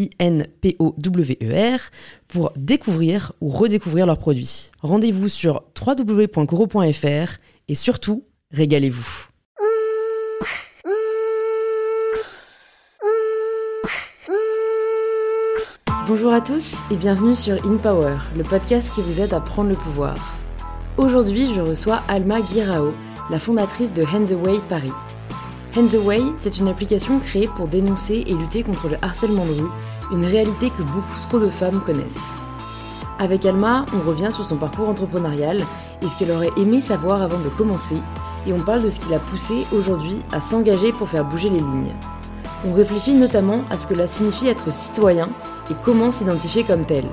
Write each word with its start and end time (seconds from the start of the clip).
I-N-P-O-W-E-R, 0.00 1.80
pour 2.28 2.52
découvrir 2.56 3.32
ou 3.40 3.48
redécouvrir 3.48 4.06
leurs 4.06 4.18
produits. 4.18 4.70
Rendez-vous 4.80 5.28
sur 5.28 5.62
www.coro.fr 5.78 7.38
et 7.68 7.74
surtout, 7.74 8.24
régalez-vous. 8.52 9.26
Bonjour 16.08 16.32
à 16.32 16.40
tous 16.40 16.78
et 16.90 16.96
bienvenue 16.96 17.36
sur 17.36 17.54
In 17.64 17.76
Power, 17.76 18.16
le 18.36 18.42
podcast 18.42 18.90
qui 18.92 19.00
vous 19.00 19.20
aide 19.20 19.32
à 19.32 19.38
prendre 19.38 19.68
le 19.68 19.76
pouvoir. 19.76 20.16
Aujourd'hui, 20.96 21.54
je 21.54 21.60
reçois 21.60 22.02
Alma 22.08 22.40
Guirao, 22.40 22.92
la 23.30 23.38
fondatrice 23.38 23.92
de 23.92 24.02
Hands 24.02 24.32
Away 24.32 24.58
Paris. 24.68 24.90
Hands 25.76 25.94
Away, 25.94 26.20
c'est 26.36 26.58
une 26.58 26.66
application 26.66 27.20
créée 27.20 27.48
pour 27.56 27.68
dénoncer 27.68 28.24
et 28.26 28.34
lutter 28.34 28.64
contre 28.64 28.88
le 28.88 28.96
harcèlement 29.02 29.44
de 29.44 29.52
rue, 29.52 29.70
une 30.10 30.26
réalité 30.26 30.68
que 30.70 30.82
beaucoup 30.82 31.20
trop 31.28 31.38
de 31.38 31.48
femmes 31.48 31.80
connaissent. 31.86 32.40
Avec 33.20 33.46
Alma, 33.46 33.86
on 33.94 34.08
revient 34.08 34.32
sur 34.32 34.44
son 34.44 34.56
parcours 34.56 34.88
entrepreneurial 34.88 35.64
et 36.02 36.06
ce 36.06 36.18
qu'elle 36.18 36.32
aurait 36.32 36.50
aimé 36.56 36.80
savoir 36.80 37.22
avant 37.22 37.38
de 37.38 37.48
commencer, 37.50 37.94
et 38.48 38.52
on 38.52 38.58
parle 38.58 38.82
de 38.82 38.88
ce 38.88 38.98
qui 38.98 39.10
l'a 39.10 39.20
poussée 39.20 39.64
aujourd'hui 39.72 40.18
à 40.32 40.40
s'engager 40.40 40.90
pour 40.90 41.08
faire 41.08 41.24
bouger 41.24 41.50
les 41.50 41.58
lignes. 41.58 41.94
On 42.66 42.72
réfléchit 42.72 43.14
notamment 43.14 43.60
à 43.70 43.78
ce 43.78 43.86
que 43.86 43.94
cela 43.94 44.08
signifie 44.08 44.48
être 44.48 44.72
citoyen 44.72 45.28
et 45.70 45.74
comment 45.84 46.10
s'identifier 46.10 46.64
comme 46.64 46.84
tel. 46.84 47.04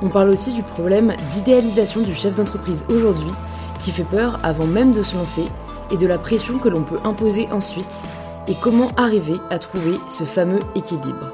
On 0.00 0.10
parle 0.10 0.28
aussi 0.28 0.52
du 0.52 0.62
problème 0.62 1.12
d'idéalisation 1.32 2.02
du 2.02 2.14
chef 2.14 2.36
d'entreprise 2.36 2.84
aujourd'hui 2.88 3.32
qui 3.80 3.90
fait 3.90 4.04
peur 4.04 4.38
avant 4.44 4.66
même 4.66 4.92
de 4.92 5.02
se 5.02 5.16
lancer 5.16 5.44
et 5.90 5.96
de 5.96 6.06
la 6.06 6.18
pression 6.18 6.58
que 6.58 6.68
l'on 6.68 6.82
peut 6.82 6.98
imposer 7.04 7.48
ensuite 7.50 8.08
et 8.46 8.54
comment 8.54 8.90
arriver 8.96 9.38
à 9.50 9.58
trouver 9.58 9.98
ce 10.08 10.24
fameux 10.24 10.60
équilibre. 10.74 11.32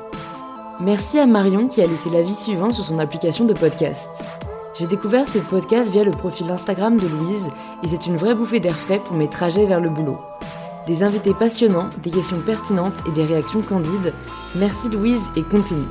Merci 0.80 1.18
à 1.18 1.26
Marion 1.26 1.68
qui 1.68 1.80
a 1.80 1.86
laissé 1.86 2.10
l'avis 2.10 2.34
suivant 2.34 2.70
sur 2.70 2.84
son 2.84 2.98
application 2.98 3.44
de 3.44 3.54
podcast. 3.54 4.08
J'ai 4.74 4.86
découvert 4.86 5.28
ce 5.28 5.38
podcast 5.38 5.90
via 5.90 6.02
le 6.02 6.10
profil 6.10 6.50
Instagram 6.50 6.96
de 6.96 7.06
Louise 7.06 7.46
et 7.84 7.88
c'est 7.88 8.06
une 8.06 8.16
vraie 8.16 8.34
bouffée 8.34 8.58
d'air 8.58 8.76
frais 8.76 8.98
pour 8.98 9.16
mes 9.16 9.28
trajets 9.28 9.66
vers 9.66 9.80
le 9.80 9.88
boulot. 9.88 10.18
Des 10.88 11.04
invités 11.04 11.32
passionnants, 11.32 11.88
des 12.02 12.10
questions 12.10 12.40
pertinentes 12.40 12.96
et 13.06 13.12
des 13.12 13.24
réactions 13.24 13.62
candides. 13.62 14.12
Merci 14.56 14.88
Louise 14.88 15.30
et 15.36 15.42
continue. 15.42 15.86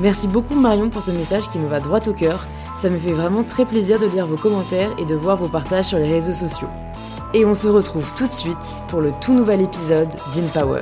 Merci 0.00 0.28
beaucoup 0.28 0.54
Marion 0.54 0.90
pour 0.90 1.02
ce 1.02 1.10
message 1.10 1.50
qui 1.50 1.58
me 1.58 1.66
va 1.66 1.80
droit 1.80 2.00
au 2.06 2.12
cœur. 2.12 2.46
Ça 2.76 2.88
me 2.88 2.98
fait 2.98 3.12
vraiment 3.12 3.42
très 3.42 3.64
plaisir 3.64 3.98
de 3.98 4.06
lire 4.06 4.28
vos 4.28 4.36
commentaires 4.36 4.94
et 4.98 5.04
de 5.04 5.16
voir 5.16 5.36
vos 5.36 5.48
partages 5.48 5.86
sur 5.86 5.98
les 5.98 6.06
réseaux 6.06 6.32
sociaux. 6.32 6.68
Et 7.34 7.44
on 7.44 7.52
se 7.52 7.68
retrouve 7.68 8.06
tout 8.16 8.26
de 8.26 8.32
suite 8.32 8.56
pour 8.88 9.02
le 9.02 9.12
tout 9.20 9.34
nouvel 9.34 9.60
épisode 9.60 10.08
d'InPower. 10.34 10.80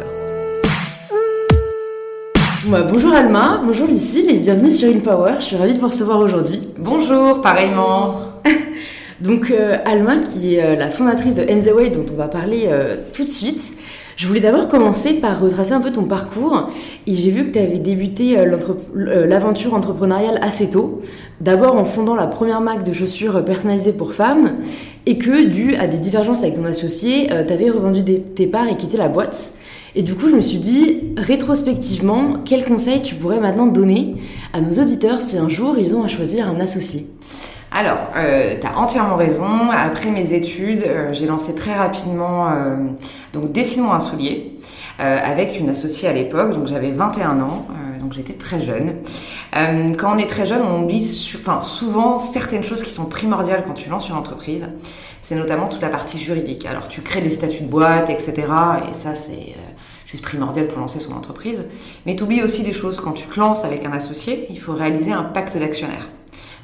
Bah, 2.69 2.83
bonjour 2.83 3.13
Alma, 3.13 3.63
bonjour 3.67 3.89
Lucille 3.89 4.31
et 4.31 4.39
bienvenue 4.39 4.71
sur 4.71 4.89
InPower. 4.89 5.35
Je 5.41 5.45
suis 5.45 5.57
ravie 5.57 5.75
de 5.75 5.81
vous 5.81 5.89
recevoir 5.89 6.21
aujourd'hui. 6.21 6.63
Bonjour, 6.79 7.41
pareillement. 7.41 8.21
Donc 9.21 9.51
euh, 9.51 9.79
Alma 9.85 10.19
qui 10.19 10.55
est 10.55 10.63
euh, 10.65 10.77
la 10.77 10.91
fondatrice 10.91 11.35
de 11.35 11.73
Way 11.73 11.91
dont 11.91 12.07
on 12.13 12.17
va 12.17 12.29
parler 12.29 12.67
euh, 12.69 12.97
tout 13.13 13.25
de 13.25 13.29
suite. 13.29 13.77
Je 14.17 14.27
voulais 14.27 14.41
d'abord 14.41 14.69
commencer 14.69 15.15
par 15.15 15.39
retracer 15.41 15.73
un 15.73 15.81
peu 15.81 15.93
ton 15.93 16.05
parcours. 16.05 16.71
Et 17.07 17.15
j'ai 17.15 17.31
vu 17.31 17.47
que 17.47 17.53
tu 17.53 17.59
avais 17.59 17.79
débuté 17.79 18.39
l'aventure 18.95 19.75
entrepreneuriale 19.75 20.39
assez 20.41 20.71
tôt. 20.71 21.03
D'abord 21.43 21.77
en 21.77 21.85
fondant 21.85 22.15
la 22.15 22.27
première 22.27 22.63
marque 22.63 22.83
de 22.83 22.95
chaussures 22.95 23.45
personnalisées 23.45 23.93
pour 23.93 24.15
femmes 24.15 24.55
et 25.05 25.19
que, 25.19 25.45
dû 25.45 25.75
à 25.75 25.87
des 25.87 25.99
divergences 25.99 26.43
avec 26.43 26.55
ton 26.55 26.65
associé, 26.65 27.31
euh, 27.31 27.45
tu 27.47 27.53
avais 27.53 27.69
revendu 27.69 28.03
tes 28.03 28.47
parts 28.47 28.69
et 28.69 28.77
quitté 28.77 28.97
la 28.97 29.09
boîte. 29.09 29.53
Et 29.95 30.03
du 30.03 30.15
coup, 30.15 30.31
je 30.31 30.37
me 30.37 30.41
suis 30.41 30.59
dit, 30.59 30.99
rétrospectivement, 31.19 32.39
quels 32.45 32.65
conseils 32.65 33.03
tu 33.03 33.15
pourrais 33.15 33.39
maintenant 33.39 33.67
donner 33.67 34.17
à 34.55 34.63
nos 34.63 34.83
auditeurs 34.83 35.19
si 35.21 35.37
un 35.37 35.51
jour 35.51 35.77
ils 35.79 35.95
ont 35.95 36.03
à 36.03 36.09
choisir 36.09 36.49
un 36.49 36.59
associé? 36.59 37.07
Alors, 37.73 37.99
euh, 38.17 38.55
tu 38.61 38.67
as 38.67 38.79
entièrement 38.79 39.17
raison. 39.17 39.71
Après 39.71 40.11
mes 40.11 40.33
études, 40.33 40.85
euh, 40.87 41.13
j'ai 41.13 41.27
lancé 41.27 41.55
très 41.55 41.75
rapidement 41.75 42.51
euh, 42.51 42.77
donc 43.33 43.53
Dessine-moi 43.53 43.95
un 43.95 44.01
soulier 44.01 44.53
avec 44.99 45.61
une 45.61 45.69
associée 45.69 46.09
à 46.09 46.13
l'époque. 46.15 46.53
Donc 46.53 46.69
j'avais 46.69 46.91
21 46.91 47.41
ans, 47.41 47.67
donc 48.07 48.13
j'étais 48.15 48.35
très 48.35 48.61
jeune. 48.61 48.95
Euh, 49.57 49.93
quand 49.95 50.15
on 50.15 50.19
est 50.19 50.29
très 50.29 50.47
jeune, 50.47 50.63
on 50.63 50.85
oublie 50.85 51.05
enfin, 51.41 51.61
souvent 51.63 52.19
certaines 52.21 52.63
choses 52.63 52.83
qui 52.83 52.91
sont 52.91 53.07
primordiales 53.07 53.65
quand 53.67 53.75
tu 53.75 53.89
lances 53.89 54.09
une 54.09 54.15
entreprise. 54.15 54.69
C'est 55.23 55.35
notamment 55.35 55.69
toute 55.69 55.83
la 55.83 55.89
partie 55.89 56.19
juridique. 56.19 56.67
Alors 56.67 56.87
tu 56.87 57.01
crées 57.01 57.21
des 57.21 57.31
statuts 57.31 57.65
de 57.65 57.69
boîte, 57.69 58.11
etc. 58.11 58.35
Et 58.89 58.93
ça, 58.93 59.17
c'est 59.17 59.33
euh, 59.33 59.73
juste 60.07 60.23
primordial 60.23 60.69
pour 60.69 60.79
lancer 60.79 61.01
son 61.01 61.15
entreprise. 61.15 61.65
Mais 62.07 62.15
tu 62.15 62.23
oublies 62.23 62.43
aussi 62.43 62.63
des 62.63 62.73
choses. 62.73 63.01
Quand 63.01 63.13
tu 63.13 63.27
te 63.27 63.41
lances 63.41 63.65
avec 63.65 63.85
un 63.85 63.93
associé, 63.93 64.47
il 64.51 64.61
faut 64.61 64.73
réaliser 64.73 65.13
un 65.13 65.25
pacte 65.25 65.57
d'actionnaire. 65.57 66.07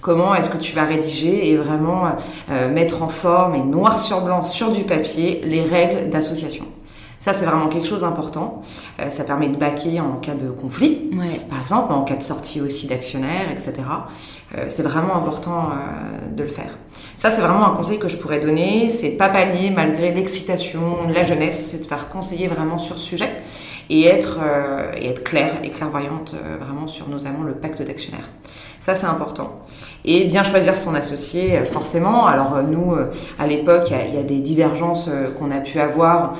Comment 0.03 0.35
est-ce 0.35 0.51
que 0.51 0.59
tu 0.59 0.75
vas 0.75 0.85
rédiger 0.85 1.49
et 1.49 1.57
vraiment 1.57 2.09
euh, 2.51 2.71
mettre 2.71 3.03
en 3.03 3.09
forme 3.09 3.55
et 3.55 3.63
noir 3.63 3.99
sur 3.99 4.21
blanc 4.21 4.45
sur 4.45 4.71
du 4.73 4.85
papier 4.85 5.41
les 5.45 5.63
règles 5.63 6.11
d'association 6.11 6.67
ça, 7.23 7.33
c'est 7.33 7.45
vraiment 7.45 7.69
quelque 7.69 7.87
chose 7.87 8.01
d'important. 8.01 8.63
Euh, 8.99 9.09
ça 9.09 9.23
permet 9.23 9.49
de 9.49 9.55
baquer 9.55 10.01
en 10.01 10.15
cas 10.15 10.35
de 10.35 10.51
conflit, 10.51 11.09
par 11.49 11.61
exemple, 11.61 11.93
en 11.93 12.03
cas 12.03 12.17
de 12.17 12.23
sortie 12.25 12.61
aussi 12.61 12.89
d'actionnaires, 12.89 13.49
etc. 13.53 13.75
Euh, 14.59 14.65
c'est 14.67 14.83
vraiment 14.83 15.15
important 15.15 15.69
euh, 15.71 16.35
de 16.35 16.43
le 16.43 16.49
faire. 16.49 16.77
Ça, 17.17 17.31
c'est 17.31 17.41
vraiment 17.41 17.65
un 17.65 17.77
conseil 17.77 18.01
que 18.01 18.09
je 18.09 18.17
pourrais 18.17 18.41
donner. 18.41 18.91
C'est 18.91 19.11
pas 19.11 19.29
panier 19.29 19.71
malgré 19.71 20.11
l'excitation, 20.11 21.07
la 21.07 21.23
jeunesse, 21.23 21.69
c'est 21.71 21.83
de 21.83 21.87
faire 21.87 22.09
conseiller 22.09 22.49
vraiment 22.49 22.77
sur 22.77 22.99
ce 22.99 23.05
sujet 23.05 23.31
et 23.89 24.05
être, 24.05 24.41
et 24.97 25.09
être 25.09 25.23
claire 25.23 25.55
et 25.63 25.71
clairvoyante 25.71 26.35
vraiment 26.61 26.87
sur 26.87 27.09
notamment 27.09 27.43
le 27.43 27.53
pacte 27.53 27.83
d'actionnaires. 27.83 28.29
Ça, 28.83 28.97
c'est 28.97 29.07
important 29.07 29.63
et 30.05 30.25
bien 30.25 30.43
choisir 30.43 30.77
son 30.77 30.95
associé 30.95 31.59
euh, 31.59 31.65
forcément. 31.65 32.27
Alors 32.27 32.55
euh, 32.55 32.63
nous, 32.63 32.93
euh, 32.93 33.11
à 33.39 33.47
l'époque, 33.47 33.91
il 33.91 34.15
y, 34.15 34.19
a 34.19 34.23
des 34.23 34.41
divergences 34.41 35.09
qu'on 35.39 35.51
a 35.51 35.61
pu 35.61 35.79
avoir, 35.79 36.35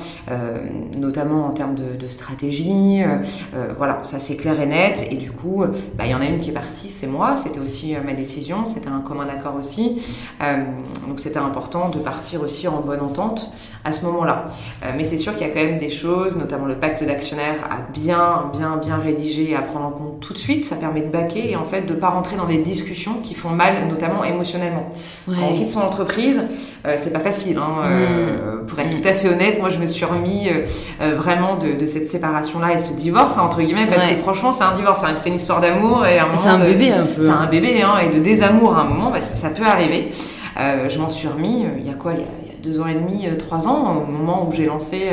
notamment 0.97 1.47
en 1.47 1.51
termes 1.51 1.75
de, 1.75 2.07
stratégie. 2.07 3.01
voilà, 3.77 3.99
ça 4.03 4.19
c'est 4.19 4.35
clair 4.35 4.59
et 4.59 4.65
net. 4.65 5.07
Et 5.09 5.15
du 5.15 5.31
coup, 5.31 5.63
bah, 5.95 6.05
il 6.05 6.11
y 6.11 6.15
en 6.15 6.21
a 6.21 6.25
une 6.25 6.39
qui 6.39 6.49
est 6.49 6.53
partie, 6.53 6.87
c'est 6.87 7.07
moi. 7.07 7.35
C'était 7.35 7.59
aussi 7.59 7.95
ma 8.05 8.13
décision, 8.13 8.65
c'était 8.65 8.89
un 8.89 8.99
commun 8.99 9.27
accord 9.27 9.55
aussi. 9.55 10.01
donc 11.07 11.19
c'était 11.19 11.39
important 11.39 11.89
de 11.89 11.99
partir 11.99 12.41
aussi 12.41 12.67
en 12.67 12.81
bonne 12.81 13.01
entente 13.01 13.51
à 13.85 13.91
ce 13.91 14.05
moment-là. 14.05 14.45
mais 14.95 15.03
c'est 15.03 15.17
sûr 15.17 15.33
qu'il 15.35 15.47
y 15.47 15.49
a 15.49 15.53
quand 15.53 15.63
même 15.63 15.79
des 15.79 15.89
choses, 15.89 16.35
notamment 16.35 16.65
le 16.65 16.75
pacte 16.75 17.03
d'actionnaire, 17.03 17.55
à 17.69 17.91
bien, 17.91 18.49
bien, 18.53 18.77
bien 18.77 18.97
rédiger 18.97 19.51
et 19.51 19.55
à 19.55 19.61
prendre 19.61 19.85
en 19.85 19.91
compte 19.91 20.19
tout 20.19 20.33
de 20.33 20.37
suite. 20.37 20.65
Ça 20.65 20.75
permet 20.75 21.01
de 21.01 21.09
baquer 21.09 21.51
et 21.51 21.55
en 21.55 21.65
fait 21.65 21.81
de 21.81 21.93
pas 21.93 22.09
rentrer 22.09 22.32
dans 22.35 22.45
des 22.45 22.57
discussions 22.57 23.15
qui 23.21 23.33
font 23.35 23.49
mal, 23.49 23.87
notamment 23.87 24.23
émotionnellement. 24.23 24.91
Quand 25.25 25.47
on 25.51 25.55
quitte 25.55 25.69
son 25.69 25.81
entreprise, 25.81 26.41
euh, 26.85 26.97
c'est 27.01 27.11
pas 27.11 27.19
facile. 27.19 27.57
Hein, 27.57 27.83
euh, 27.85 28.61
mm. 28.61 28.65
pour 28.65 28.79
être 28.79 29.01
tout 29.01 29.07
à 29.07 29.13
fait 29.13 29.29
honnête, 29.29 29.59
moi 29.59 29.69
je 29.69 29.79
me 29.79 29.87
suis 29.87 30.05
remis 30.05 30.49
euh, 30.49 31.15
vraiment 31.15 31.57
de, 31.57 31.85
cette 31.85 32.09
séparation-là 32.09 32.73
et 32.73 32.79
ce 32.79 32.93
divorce, 32.93 33.37
hein, 33.37 33.43
entre 33.43 33.61
guillemets, 33.61 33.87
parce 33.87 34.05
que 34.05 34.15
franchement 34.15 34.53
c'est 34.53 34.63
un 34.63 34.75
divorce, 34.75 35.03
hein, 35.03 35.13
c'est 35.15 35.29
une 35.29 35.35
histoire 35.35 35.61
d'amour 35.61 36.05
et 36.05 36.19
C'est 36.37 36.49
un 36.49 36.59
bébé 36.59 36.91
un 36.91 37.05
peu. 37.05 37.21
C'est 37.21 37.29
un 37.29 37.47
bébé 37.47 37.81
hein, 37.81 37.95
et 38.03 38.15
de 38.15 38.23
désamour 38.23 38.75
à 38.75 38.81
un 38.81 38.85
moment, 38.85 39.11
bah, 39.11 39.21
ça, 39.21 39.49
peut 39.49 39.65
arriver. 39.65 40.11
je 40.57 40.99
m'en 40.99 41.09
suis 41.09 41.27
remis, 41.27 41.65
il 41.79 41.85
y 41.85 41.89
a 41.89 41.93
quoi 41.93 42.13
il 42.13 42.19
y 42.19 42.23
a, 42.23 42.42
deux 42.63 42.79
ans 42.79 42.87
et 42.87 42.95
demi, 42.95 43.27
trois 43.37 43.67
ans, 43.67 43.97
au 43.97 44.11
moment 44.11 44.47
où 44.47 44.53
j'ai 44.53 44.65
lancé 44.65 45.09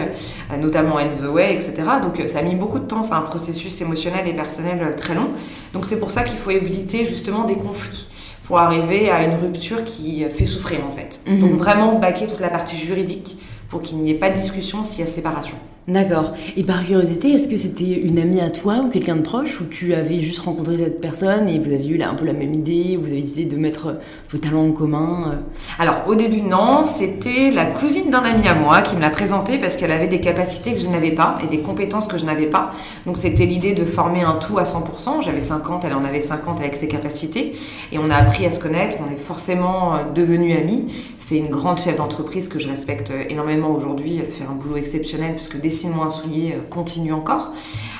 notamment 0.58 0.96
End 0.96 1.10
the 1.20 1.28
Way, 1.28 1.54
etc. 1.54 1.72
Donc 2.02 2.22
ça 2.26 2.38
a 2.38 2.42
mis 2.42 2.54
beaucoup 2.54 2.78
de 2.78 2.84
temps, 2.84 3.02
c'est 3.02 3.12
un 3.12 3.20
processus 3.22 3.80
émotionnel 3.80 4.26
et 4.28 4.32
personnel 4.32 4.94
très 4.96 5.14
long. 5.14 5.30
Donc 5.72 5.84
c'est 5.84 5.98
pour 5.98 6.10
ça 6.10 6.22
qu'il 6.22 6.38
faut 6.38 6.50
éviter 6.50 7.04
justement 7.06 7.44
des 7.44 7.56
conflits 7.56 8.08
pour 8.44 8.58
arriver 8.58 9.10
à 9.10 9.24
une 9.24 9.34
rupture 9.34 9.84
qui 9.84 10.24
fait 10.24 10.44
souffrir 10.44 10.80
en 10.86 10.90
fait. 10.90 11.20
Mhm. 11.26 11.40
Donc 11.40 11.52
vraiment 11.52 11.98
baquer 11.98 12.26
toute 12.26 12.40
la 12.40 12.48
partie 12.48 12.76
juridique 12.76 13.36
pour 13.68 13.82
qu'il 13.82 13.98
n'y 13.98 14.10
ait 14.10 14.14
pas 14.14 14.30
de 14.30 14.36
discussion 14.36 14.82
s'il 14.82 15.00
y 15.00 15.02
a 15.02 15.10
séparation. 15.10 15.56
D'accord. 15.88 16.34
Et 16.56 16.62
par 16.62 16.84
curiosité, 16.84 17.32
est-ce 17.32 17.48
que 17.48 17.56
c'était 17.56 18.00
une 18.02 18.18
amie 18.18 18.40
à 18.40 18.50
toi 18.50 18.76
ou 18.84 18.90
quelqu'un 18.90 19.16
de 19.16 19.22
proche 19.22 19.60
ou 19.60 19.64
tu 19.64 19.94
avais 19.94 20.20
juste 20.20 20.40
rencontré 20.40 20.76
cette 20.76 21.00
personne 21.00 21.48
et 21.48 21.58
vous 21.58 21.72
avez 21.72 21.86
eu 21.86 21.96
là, 21.96 22.10
un 22.10 22.14
peu 22.14 22.26
la 22.26 22.34
même 22.34 22.52
idée, 22.52 22.98
vous 23.00 23.10
avez 23.10 23.22
décidé 23.22 23.46
de 23.46 23.56
mettre 23.56 23.96
vos 24.30 24.38
talents 24.38 24.68
en 24.68 24.72
commun 24.72 25.32
euh 25.32 25.36
Alors 25.78 26.02
au 26.06 26.14
début 26.14 26.42
non, 26.42 26.84
c'était 26.84 27.50
la 27.50 27.64
cousine 27.64 28.10
d'un 28.10 28.22
ami 28.22 28.46
à 28.46 28.54
moi 28.54 28.82
qui 28.82 28.94
me 28.94 29.00
l'a 29.00 29.10
présenté 29.10 29.56
parce 29.58 29.76
qu'elle 29.76 29.90
avait 29.90 30.06
des 30.06 30.20
capacités 30.20 30.74
que 30.74 30.78
je 30.78 30.88
n'avais 30.88 31.12
pas 31.12 31.38
et 31.42 31.46
des 31.46 31.60
compétences 31.60 32.06
que 32.06 32.18
je 32.18 32.26
n'avais 32.26 32.46
pas. 32.46 32.72
Donc 33.06 33.16
c'était 33.16 33.46
l'idée 33.46 33.72
de 33.72 33.86
former 33.86 34.22
un 34.22 34.34
tout 34.34 34.58
à 34.58 34.64
100%. 34.64 35.22
J'avais 35.22 35.40
50, 35.40 35.84
elle 35.86 35.94
en 35.94 36.04
avait 36.04 36.20
50 36.20 36.60
avec 36.60 36.76
ses 36.76 36.88
capacités 36.88 37.54
et 37.90 37.98
on 37.98 38.10
a 38.10 38.16
appris 38.16 38.44
à 38.44 38.50
se 38.50 38.60
connaître, 38.60 38.98
on 39.00 39.10
est 39.10 39.18
forcément 39.18 39.96
euh, 39.96 40.04
devenus 40.14 40.56
amis. 40.58 40.86
C'est 41.30 41.38
une 41.38 41.48
grande 41.48 41.78
chef 41.78 41.96
d'entreprise 41.96 42.48
que 42.48 42.58
je 42.58 42.68
respecte 42.68 43.12
euh, 43.12 43.24
énormément 43.28 43.70
aujourd'hui. 43.70 44.18
Elle 44.18 44.32
fait 44.32 44.44
un 44.44 44.54
boulot 44.54 44.76
exceptionnel 44.76 45.34
puisque 45.34 45.60
Dessine-moi 45.70 46.06
un 46.06 46.10
soulier 46.10 46.54
euh, 46.56 46.62
continue 46.68 47.12
encore. 47.12 47.52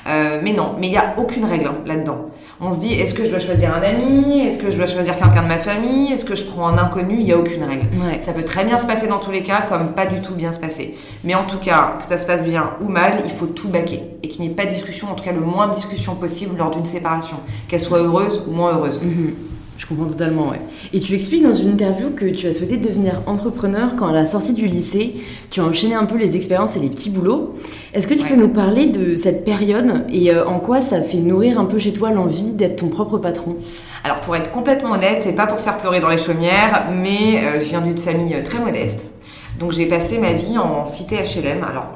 Euh, 0.08 0.40
mais 0.43 0.52
non, 0.52 0.75
mais 0.78 0.88
il 0.88 0.90
n'y 0.90 0.96
a 0.96 1.14
aucune 1.19 1.44
règle 1.44 1.69
hein, 1.69 1.76
là-dedans. 1.87 2.31
On 2.61 2.72
se 2.72 2.78
dit, 2.78 2.94
est-ce 2.94 3.14
que 3.14 3.25
je 3.25 3.31
dois 3.31 3.38
choisir 3.38 3.72
un 3.72 3.81
ami? 3.81 4.40
Est-ce 4.40 4.58
que 4.58 4.70
je 4.70 4.76
dois 4.76 4.87
choisir 4.87 5.17
quelqu'un 5.17 5.44
de 5.44 5.49
ma 5.49 5.58
famille? 5.58 6.12
Est-ce 6.12 6.25
que 6.25 6.34
je 6.34 6.44
prends 6.44 6.67
un 6.67 6.78
inconnu? 6.78 7.17
Il 7.20 7.25
n'y 7.25 7.32
a 7.32 7.38
aucune 7.38 7.62
règle. 7.62 7.87
Ouais. 8.05 8.20
Ça 8.20 8.32
peut 8.32 8.44
très 8.44 8.64
bien 8.64 8.76
se 8.76 8.87
passer 8.87 9.06
dans 9.06 9.20
tous 9.20 9.31
les 9.31 9.44
cas, 9.44 9.62
comme 9.69 9.93
pas 9.93 10.06
du 10.06 10.20
tout 10.20 10.34
bien 10.34 10.50
se 10.50 10.58
passer. 10.58 10.99
Mais 11.22 11.37
en 11.37 11.44
tout 11.44 11.58
cas, 11.58 11.94
que 11.99 12.05
ça 12.05 12.19
se 12.19 12.26
passe 12.26 12.44
bien 12.44 12.72
ou 12.82 12.88
mal, 12.88 13.22
il 13.25 13.31
faut 13.31 13.46
tout 13.46 13.69
baquer. 13.69 14.02
Et 14.25 14.28
qu'il 14.28 14.40
n'y 14.40 14.49
ait 14.49 14.55
pas 14.55 14.67
de 14.67 14.70
discussion, 14.70 15.11
en 15.11 15.14
tout 15.14 15.25
cas 15.25 15.32
le 15.32 15.40
moins 15.40 15.69
de 15.69 15.75
discussion 15.75 16.17
possible 16.17 16.56
lors 16.58 16.70
d'une 16.70 16.84
séparation. 16.84 17.37
Qu'elle 17.69 17.81
soit 17.81 17.99
heureuse 17.99 18.43
ou 18.49 18.50
moins 18.50 18.75
heureuse. 18.75 19.00
Mhm. 19.00 19.34
Je 19.81 19.87
comprends 19.87 20.05
totalement, 20.09 20.50
ouais. 20.50 20.61
Et 20.93 21.00
tu 21.00 21.15
expliques 21.15 21.43
dans 21.43 21.55
une 21.55 21.71
interview 21.71 22.11
que 22.11 22.27
tu 22.27 22.47
as 22.47 22.53
souhaité 22.53 22.77
devenir 22.77 23.23
entrepreneur 23.27 23.97
quand 23.97 24.09
à 24.09 24.12
la 24.12 24.27
sortie 24.27 24.53
du 24.53 24.67
lycée, 24.67 25.15
tu 25.50 25.61
as 25.61 25.65
enchaîné 25.65 25.94
un 25.94 26.05
peu 26.05 26.19
les 26.19 26.37
expériences 26.37 26.77
et 26.77 26.81
les 26.81 26.91
petits 26.91 27.09
boulots. 27.09 27.55
Est-ce 27.94 28.06
que 28.06 28.12
tu 28.12 28.25
Ouais. 28.25 28.29
peux 28.29 28.37
nous 28.37 28.50
parler 28.50 28.87
de 28.88 29.17
cette 29.17 29.43
période 29.43 30.05
et 30.12 30.35
euh, 30.35 30.47
en 30.47 30.59
quoi 30.61 30.82
ça 30.82 31.00
fait 31.00 31.17
nourrir 31.21 31.59
un 31.59 31.65
peu 31.65 31.79
chez 31.79 31.94
toi 31.94 32.11
l'envie 32.11 32.53
d'être 32.53 32.77
ton 32.77 32.88
propre 32.88 33.17
patron? 33.17 33.56
Alors 34.05 34.21
pour 34.21 34.37
être 34.37 34.50
complètement 34.53 34.91
honnête, 34.93 35.21
c'est 35.23 35.32
pas 35.35 35.47
pour 35.47 35.59
faire 35.61 35.79
pleurer 35.79 36.00
dans 36.00 36.11
les 36.11 36.19
chaumières, 36.19 36.88
mais 36.93 37.38
euh, 37.43 37.59
je 37.59 37.65
viens 37.65 37.81
d'une 37.81 37.97
famille 37.97 38.35
euh, 38.35 38.43
très 38.44 38.59
modeste. 38.59 39.09
Donc 39.59 39.73
j'ai 39.73 39.87
passé 39.87 40.19
ma 40.19 40.35
vie 40.35 40.59
en 40.59 40.85
cité 40.85 41.17
HLM. 41.17 41.65
Alors 41.65 41.87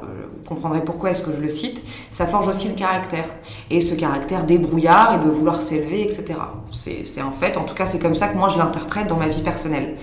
comprendrez 0.45 0.81
pourquoi 0.81 1.11
est-ce 1.11 1.21
que 1.21 1.31
je 1.31 1.41
le 1.41 1.49
cite. 1.49 1.83
Ça 2.11 2.27
forge 2.27 2.47
aussi 2.47 2.69
le 2.69 2.75
caractère. 2.75 3.25
Et 3.69 3.81
ce 3.81 3.95
caractère 3.95 4.45
débrouillard 4.45 5.15
et 5.15 5.25
de 5.25 5.29
vouloir 5.29 5.61
s'élever, 5.61 6.03
etc. 6.03 6.39
C'est 6.71 7.21
en 7.21 7.31
fait, 7.31 7.57
en 7.57 7.63
tout 7.63 7.75
cas 7.75 7.85
c'est 7.85 7.99
comme 7.99 8.15
ça 8.15 8.27
que 8.27 8.37
moi 8.37 8.49
je 8.49 8.57
l'interprète 8.57 9.07
dans 9.07 9.17
ma 9.17 9.27
vie 9.27 9.41
personnelle. 9.41 9.95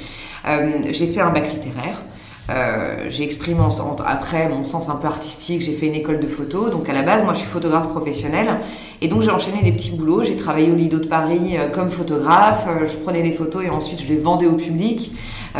Euh, 0.46 0.82
j'ai 0.90 1.06
fait 1.06 1.20
un 1.20 1.30
bac 1.30 1.50
littéraire. 1.52 2.02
Euh, 2.50 3.06
j'ai 3.08 3.22
exprimé 3.22 3.60
après 4.04 4.48
mon 4.48 4.64
sens 4.64 4.88
un 4.88 4.96
peu 4.96 5.06
artistique, 5.06 5.62
j'ai 5.62 5.74
fait 5.74 5.86
une 5.86 5.94
école 5.94 6.20
de 6.20 6.26
photo. 6.26 6.68
Donc 6.68 6.88
à 6.88 6.92
la 6.92 7.02
base, 7.02 7.22
moi 7.24 7.34
je 7.34 7.40
suis 7.40 7.48
photographe 7.48 7.88
professionnel. 7.88 8.58
Et 9.00 9.08
donc 9.08 9.22
j'ai 9.22 9.30
enchaîné 9.30 9.62
des 9.62 9.72
petits 9.72 9.92
boulots. 9.92 10.22
J'ai 10.22 10.36
travaillé 10.36 10.70
au 10.70 10.74
Lido 10.74 10.98
de 10.98 11.06
Paris 11.06 11.56
euh, 11.56 11.68
comme 11.68 11.90
photographe. 11.90 12.64
Euh, 12.68 12.86
je 12.86 12.96
prenais 12.96 13.22
des 13.22 13.32
photos 13.32 13.64
et 13.64 13.70
ensuite 13.70 14.02
je 14.02 14.08
les 14.08 14.16
vendais 14.16 14.46
au 14.46 14.54
public. 14.54 15.12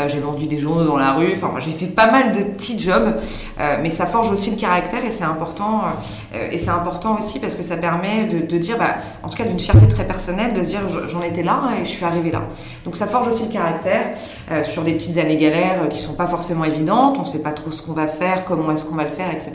J'ai 0.07 0.19
vendu 0.19 0.47
des 0.47 0.57
journaux 0.57 0.85
dans 0.85 0.97
la 0.97 1.13
rue. 1.13 1.33
Enfin, 1.35 1.51
j'ai 1.59 1.71
fait 1.71 1.85
pas 1.85 2.09
mal 2.09 2.31
de 2.31 2.39
petits 2.39 2.79
jobs. 2.79 3.13
Mais 3.59 3.91
ça 3.91 4.07
forge 4.07 4.31
aussi 4.31 4.49
le 4.49 4.55
caractère 4.55 5.05
et 5.05 5.11
c'est 5.11 5.23
important. 5.23 5.81
et 6.33 6.57
c'est 6.57 6.71
important 6.71 7.15
aussi 7.19 7.37
parce 7.37 7.53
que 7.53 7.61
ça 7.61 7.77
permet 7.77 8.25
de, 8.25 8.57
dire, 8.57 8.79
bah, 8.79 8.95
en 9.21 9.29
tout 9.29 9.37
cas 9.37 9.43
d'une 9.43 9.59
fierté 9.59 9.87
très 9.87 10.03
personnelle, 10.07 10.53
de 10.53 10.63
se 10.63 10.69
dire 10.69 10.79
j'en 11.09 11.21
étais 11.21 11.43
là 11.43 11.61
et 11.79 11.85
je 11.85 11.91
suis 11.91 12.03
arrivée 12.05 12.31
là. 12.31 12.41
Donc 12.85 12.95
ça 12.95 13.05
forge 13.05 13.27
aussi 13.27 13.43
le 13.43 13.51
caractère 13.51 14.15
sur 14.63 14.81
des 14.81 14.93
petites 14.93 15.19
années 15.19 15.37
galères 15.37 15.87
qui 15.89 15.99
sont 15.99 16.15
pas 16.15 16.25
forcément 16.25 16.65
On 16.89 17.25
sait 17.25 17.41
pas 17.41 17.51
trop 17.51 17.71
ce 17.71 17.81
qu'on 17.81 17.93
va 17.93 18.07
faire, 18.07 18.45
comment 18.45 18.71
est-ce 18.71 18.85
qu'on 18.85 18.95
va 18.95 19.03
le 19.03 19.09
faire, 19.09 19.31
etc. 19.31 19.53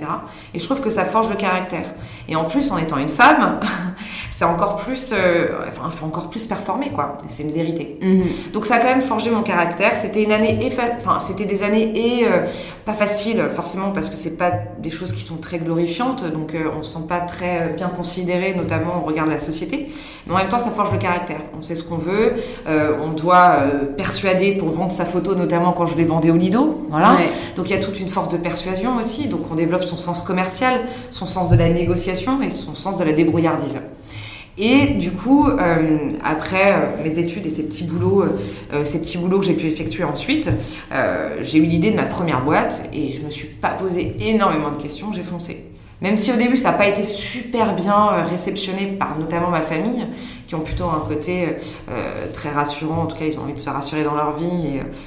Et 0.55 0.59
je 0.59 0.65
trouve 0.65 0.81
que 0.81 0.91
ça 0.91 1.05
forge 1.05 1.29
le 1.29 1.37
caractère. 1.37 1.95
Et 2.29 2.37
en 2.37 2.45
plus, 2.45 2.71
en 2.71 2.79
étant 2.79 2.99
une 2.99 3.09
femme, 3.09 3.61
c'est 4.39 4.45
encore 4.45 4.77
plus, 4.77 5.13
euh, 5.13 5.49
enfin, 5.67 5.91
faut 5.91 6.07
encore 6.07 6.31
plus 6.31 6.45
performer, 6.45 6.91
quoi. 6.91 7.19
C'est 7.27 7.43
une 7.43 7.51
vérité. 7.51 7.99
Donc 8.53 8.67
ça 8.67 8.77
a 8.77 8.79
quand 8.79 8.87
même 8.87 9.03
forgé 9.03 9.31
mon 9.31 9.43
caractère. 9.43 9.97
C'était 9.97 10.23
une 10.23 10.31
année, 10.31 10.57
enfin 10.95 11.19
c'était 11.19 11.45
des 11.45 11.65
années 11.65 12.21
et 12.21 12.25
euh, 12.25 12.47
pas 12.89 12.95
faciles 12.95 13.43
forcément 13.55 13.91
parce 13.91 14.09
que 14.09 14.17
c'est 14.17 14.39
pas 14.39 14.51
des 14.79 14.91
choses 14.91 15.13
qui 15.13 15.21
sont 15.21 15.37
très 15.37 15.59
glorifiantes, 15.59 16.25
donc 16.33 16.55
euh, 16.55 16.71
on 16.79 16.83
se 16.83 16.95
sent 16.95 17.05
pas 17.07 17.21
très 17.21 17.61
euh, 17.61 17.73
bien 17.77 17.89
considéré, 17.89 18.55
notamment 18.55 19.03
au 19.03 19.07
regard 19.07 19.27
de 19.27 19.33
la 19.33 19.39
société. 19.41 19.93
Mais 20.27 20.33
en 20.33 20.37
même 20.39 20.49
temps, 20.49 20.59
ça 20.59 20.71
forge 20.71 20.93
le 20.93 20.99
caractère. 20.99 21.41
On 21.59 21.61
sait 21.61 21.75
ce 21.75 21.83
qu'on 21.83 21.99
veut, 21.99 22.37
euh, 22.67 22.93
on 23.05 23.09
doit 23.09 23.57
persuader 23.97 24.53
pour 24.53 24.71
vendre 24.71 24.93
sa 24.93 25.05
photo, 25.05 25.35
notamment 25.35 25.73
quand 25.73 25.87
je 25.87 25.97
les 25.97 26.05
vendais 26.05 26.31
au 26.31 26.37
Lido. 26.37 26.87
Voilà. 26.89 27.17
Ouais. 27.17 27.29
Donc 27.57 27.69
il 27.69 27.77
y 27.77 27.79
a 27.79 27.83
toute 27.83 28.01
une 28.01 28.09
force 28.09 28.31
de 28.31 28.39
persuasion 28.39 28.97
aussi. 28.97 29.27
Donc 29.27 29.41
on 29.51 29.55
développe 29.55 29.83
son 29.83 29.97
sens 29.97 30.23
commercial, 30.23 30.81
son 31.11 31.27
sens 31.27 31.51
de 31.51 31.57
la 31.57 31.69
négociation 31.69 32.41
et 32.41 32.51
son 32.51 32.75
sens 32.75 32.97
de 32.97 33.05
la 33.05 33.13
débrouillardise. 33.13 33.81
Et 34.61 34.89
du 34.89 35.13
coup, 35.13 35.49
euh, 35.49 36.13
après 36.25 36.73
euh, 36.73 37.05
mes 37.05 37.19
études 37.21 37.47
et 37.47 37.51
ces 37.51 37.63
petits 37.63 37.85
boulots, 37.85 38.25
euh, 38.73 38.85
ces 38.85 39.01
petits 39.01 39.17
boulots 39.17 39.39
que 39.39 39.47
j'ai 39.47 39.55
pu 39.55 39.67
effectuer 39.67 40.03
ensuite, 40.03 40.51
j'ai 41.43 41.59
eu 41.59 41.63
l'idée 41.63 41.93
de 41.93 41.97
ma 41.97 42.05
première 42.05 42.43
boîte 42.43 42.83
et 42.93 43.13
je 43.13 43.23
me 43.23 43.31
suis 43.31 43.47
pas 43.47 43.71
posé 43.71 44.17
énormément 44.21 44.71
de 44.71 44.83
questions, 44.83 45.13
j'ai 45.13 45.23
foncé. 45.23 45.65
Même 46.01 46.17
si 46.17 46.33
au 46.33 46.37
début 46.37 46.57
ça 46.57 46.71
n'a 46.71 46.79
pas 46.79 46.87
été 46.87 47.03
super 47.03 47.75
bien 47.75 48.25
réceptionné 48.31 48.87
par 48.87 49.19
notamment 49.19 49.49
ma 49.51 49.61
famille, 49.61 50.07
qui 50.47 50.55
ont 50.55 50.61
plutôt 50.61 50.85
un 50.85 51.03
côté 51.09 51.57
très 52.33 52.51
rassurant, 52.51 53.03
en 53.03 53.07
tout 53.07 53.17
cas 53.17 53.25
ils 53.27 53.39
ont 53.39 53.43
envie 53.43 53.55
de 53.55 53.59
se 53.59 53.71
rassurer 53.71 54.05
dans 54.05 54.15
leur 54.15 54.37
vie 54.37 54.67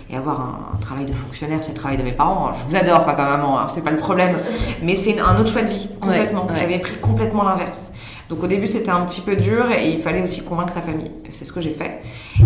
et, 0.09 0.13
et 0.13 0.18
avoir 0.18 0.42
un, 0.42 0.75
un 0.75 0.77
travail 0.77 1.06
de 1.06 1.13
fonctionnaire, 1.13 1.59
c'est 1.62 1.71
le 1.71 1.77
travail 1.77 1.98
de 1.98 2.03
mes 2.03 2.12
parents. 2.12 2.51
Je 2.53 2.63
vous 2.69 2.75
adore 2.75 3.06
papa, 3.06 3.24
maman, 3.24 3.59
hein, 3.59 3.68
c'est 3.74 3.83
pas 3.83 3.92
le 3.92 3.98
problème, 3.98 4.39
mais 4.83 4.95
c'est 4.95 5.19
un 5.19 5.38
autre 5.39 5.51
choix 5.51 5.62
de 5.62 5.69
vie, 5.69 5.89
complètement. 6.00 6.45
Ouais, 6.45 6.51
ouais. 6.51 6.59
J'avais 6.59 6.80
pris 6.80 6.98
complètement 7.01 7.44
l'inverse. 7.44 7.92
Donc 8.31 8.42
au 8.44 8.48
début 8.48 8.66
c'était 8.66 8.89
un 8.92 9.01
petit 9.01 9.19
peu 9.22 9.36
dur 9.36 9.66
et 9.72 9.92
il 9.92 10.00
fallait 10.01 10.24
aussi 10.24 10.42
convaincre 10.42 10.74
sa 10.74 10.81
famille. 10.81 11.12
C'est 11.30 11.44
ce 11.45 11.51
que 11.54 11.60
j'ai 11.62 11.72
fait. 11.72 12.00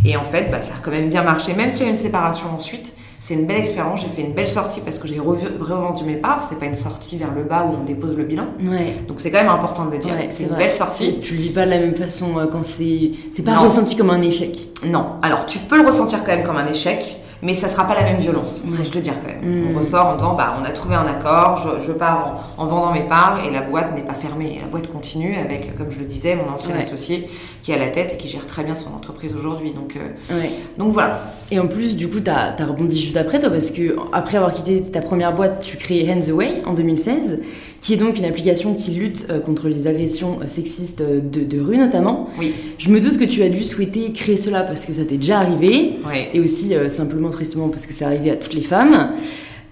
Et 0.03 0.17
en 0.17 0.23
fait 0.23 0.49
bah, 0.51 0.59
ça 0.61 0.73
a 0.73 0.77
quand 0.83 0.89
même 0.91 1.09
bien 1.09 1.21
marché, 1.23 1.53
même 1.53 1.71
s'il 1.71 1.83
y 1.83 1.85
a 1.85 1.87
eu 1.87 1.91
une 1.91 1.95
séparation 1.97 2.47
ensuite. 2.55 2.93
C'est 3.19 3.33
une 3.35 3.45
belle 3.47 3.59
expérience, 3.61 4.01
j'ai 4.01 4.07
fait 4.07 4.21
une 4.27 4.33
belle 4.33 4.47
sortie 4.47 4.81
parce 4.81 4.99
que 4.99 5.07
j'ai 5.07 5.19
revendu 5.19 6.03
mes 6.03 6.15
parts. 6.15 6.43
C'est 6.47 6.59
pas 6.59 6.65
une 6.65 6.75
sortie 6.75 7.17
vers 7.17 7.31
le 7.35 7.43
bas 7.43 7.65
où 7.69 7.75
on 7.79 7.83
dépose 7.83 8.15
le 8.15 8.23
bilan. 8.23 8.45
Ouais. 8.61 8.95
Donc 9.07 9.19
c'est 9.19 9.31
quand 9.31 9.39
même 9.39 9.49
important 9.49 9.85
de 9.85 9.91
le 9.91 9.97
dire. 9.99 10.13
Ouais, 10.13 10.27
c'est 10.31 10.43
une 10.43 10.49
vrai. 10.49 10.57
belle 10.65 10.73
sortie. 10.73 11.11
C'est- 11.11 11.21
Tu 11.21 11.33
le 11.35 11.39
vis 11.41 11.49
pas 11.49 11.65
de 11.65 11.71
la 11.71 11.79
même 11.79 11.95
façon 11.95 12.38
euh, 12.38 12.45
quand 12.51 12.63
c'est. 12.63 13.11
C'est 13.31 13.43
pas 13.43 13.53
Non. 13.55 13.61
ressenti 13.63 13.95
comme 13.95 14.09
un 14.11 14.21
échec. 14.21 14.67
Non. 14.85 15.05
Alors 15.23 15.45
tu 15.47 15.57
peux 15.59 15.79
le 15.81 15.88
ressentir 15.88 16.19
quand 16.23 16.35
même 16.35 16.43
comme 16.45 16.57
un 16.57 16.67
échec, 16.67 17.15
mais 17.45 17.53
ça 17.56 17.69
sera 17.69 17.83
pas 17.86 17.94
la 17.95 18.03
même 18.03 18.18
violence. 18.18 18.62
Ouais. 18.65 18.83
se 18.83 18.94
le 18.94 19.01
dire 19.01 19.13
quand 19.21 19.27
même. 19.27 19.62
Mm. 19.63 19.67
On 19.75 19.79
ressort 19.79 20.08
en 20.08 20.15
disant 20.15 20.34
bah 20.36 20.55
on 20.62 20.65
a 20.65 20.72
trouvé 20.72 20.96
un 20.96 21.05
accord, 21.05 21.58
je, 21.58 21.86
je 21.86 21.91
pars 21.91 22.41
en, 22.58 22.63
en 22.63 22.65
vendant 22.67 22.91
mes 22.91 23.03
parts 23.03 23.39
et 23.46 23.51
la 23.51 23.62
boîte 23.62 23.93
n'est 23.96 24.01
pas 24.03 24.13
fermée. 24.13 24.55
Et 24.58 24.60
la 24.60 24.67
boîte 24.67 24.88
continue 24.91 25.36
avec, 25.38 25.77
comme 25.77 25.91
je 25.91 26.00
le 26.00 26.05
disais, 26.05 26.36
mon 26.36 26.51
ancien 26.53 26.74
Ouais. 26.75 26.81
associé 26.81 27.29
qui 27.62 27.72
est 27.72 27.75
à 27.75 27.79
la 27.79 27.88
tête 27.88 28.13
et 28.13 28.17
qui 28.17 28.27
gère 28.27 28.46
très 28.46 28.63
bien 28.63 28.75
son 28.75 28.93
entreprise 28.93 29.36
aujourd'hui. 29.36 29.72
Donc 29.72 29.96
euh, 29.96 30.36
Ouais. 30.39 30.50
donc 30.77 30.91
voilà. 30.91 31.22
Et 31.51 31.60
en 31.60 31.67
plus, 31.67 31.96
du 31.96 32.08
coup, 32.10 32.19
t'as 32.22 32.55
as 32.58 32.65
rebondi 32.65 33.00
juste 33.00 33.17
après, 33.17 33.39
toi, 33.39 33.50
parce 33.51 33.69
que 33.72 33.96
après 34.12 34.38
avoir 34.38 34.51
quitté 34.51 34.81
ta 34.81 35.01
première 35.01 35.34
boîte, 35.36 35.62
tu 35.62 35.77
crées 35.77 36.12
Hands 36.12 36.27
Away 36.31 36.63
en 36.65 36.74
2016, 36.74 37.41
qui 37.82 37.94
est 37.94 37.98
donc 37.98 38.17
une 38.17 38.25
application 38.25 38.74
qui 38.74 38.91
lutte 38.91 39.27
euh, 39.29 39.39
contre 39.39 39.67
les 39.67 39.88
agressions 39.88 40.39
euh, 40.41 40.48
sexistes 40.48 41.01
euh, 41.01 41.20
de, 41.22 41.41
de 41.44 41.60
rue 41.60 41.77
notamment. 41.77 42.29
Oui. 42.39 42.53
Je 42.77 42.89
me 42.89 43.00
doute 43.00 43.17
que 43.17 43.24
tu 43.25 43.44
as 43.44 43.50
dû 43.50 43.63
souhaiter 43.63 44.12
créer 44.12 44.38
cela 44.38 44.62
parce 44.62 44.86
que 44.86 44.94
ça 44.94 45.05
t'est 45.05 45.17
déjà 45.17 45.39
arrivé, 45.39 45.98
Ouais. 46.08 46.29
et 46.34 46.39
aussi 46.39 46.74
simplement 46.89 47.29
tristement 47.29 47.70
parce 47.70 47.86
que 47.86 47.94
c'est 47.94 48.05
arrivé 48.05 48.32
à 48.32 48.36
toutes 48.36 48.53
les 48.53 48.63
femmes. 48.63 49.12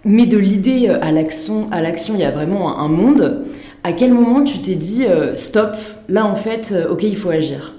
Mais 0.05 0.25
de 0.25 0.37
l'idée 0.37 0.89
à 0.89 1.11
l'action, 1.11 1.67
à 1.71 1.81
l'action, 1.81 2.13
il 2.15 2.21
y 2.21 2.25
a 2.25 2.31
vraiment 2.31 2.79
un, 2.79 2.87
monde. 2.89 3.45
À 3.83 3.93
quel 3.93 4.13
moment 4.13 4.43
tu 4.43 4.59
t'es 4.59 4.75
dit 4.75 5.05
stop, 5.33 5.71
là 6.09 6.25
en 6.25 6.35
fait, 6.35 6.73
ok, 6.89 7.03
il 7.03 7.15
faut 7.15 7.29
agir? 7.29 7.73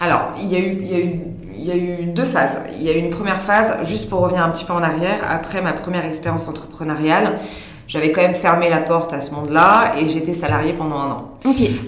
Alors, 0.00 0.32
il 0.42 0.50
y, 0.50 0.56
a 0.56 0.58
eu, 0.58 0.78
il, 0.80 0.90
y 0.90 0.94
a 0.94 0.98
eu, 0.98 1.12
il 1.58 1.64
y 1.66 1.70
a 1.70 1.76
eu 1.76 2.04
deux 2.06 2.24
phases. 2.24 2.58
Il 2.78 2.84
y 2.84 2.90
a 2.90 2.96
eu 2.96 2.98
une 2.98 3.10
première 3.10 3.40
phase, 3.40 3.86
juste 3.88 4.08
pour 4.08 4.20
revenir 4.20 4.42
un 4.42 4.50
petit 4.50 4.64
peu 4.64 4.72
en 4.72 4.82
arrière, 4.82 5.22
après 5.28 5.62
ma 5.62 5.72
première 5.72 6.04
expérience 6.04 6.48
entrepreneuriale, 6.48 7.38
j'avais 7.86 8.10
quand 8.10 8.22
même 8.22 8.34
fermé 8.34 8.68
la 8.68 8.78
porte 8.78 9.12
à 9.12 9.20
ce 9.20 9.30
monde-là 9.32 9.94
et 9.98 10.08
j'étais 10.08 10.32
salariée 10.32 10.72
pendant 10.72 10.96
un 10.96 11.10
an. 11.10 11.30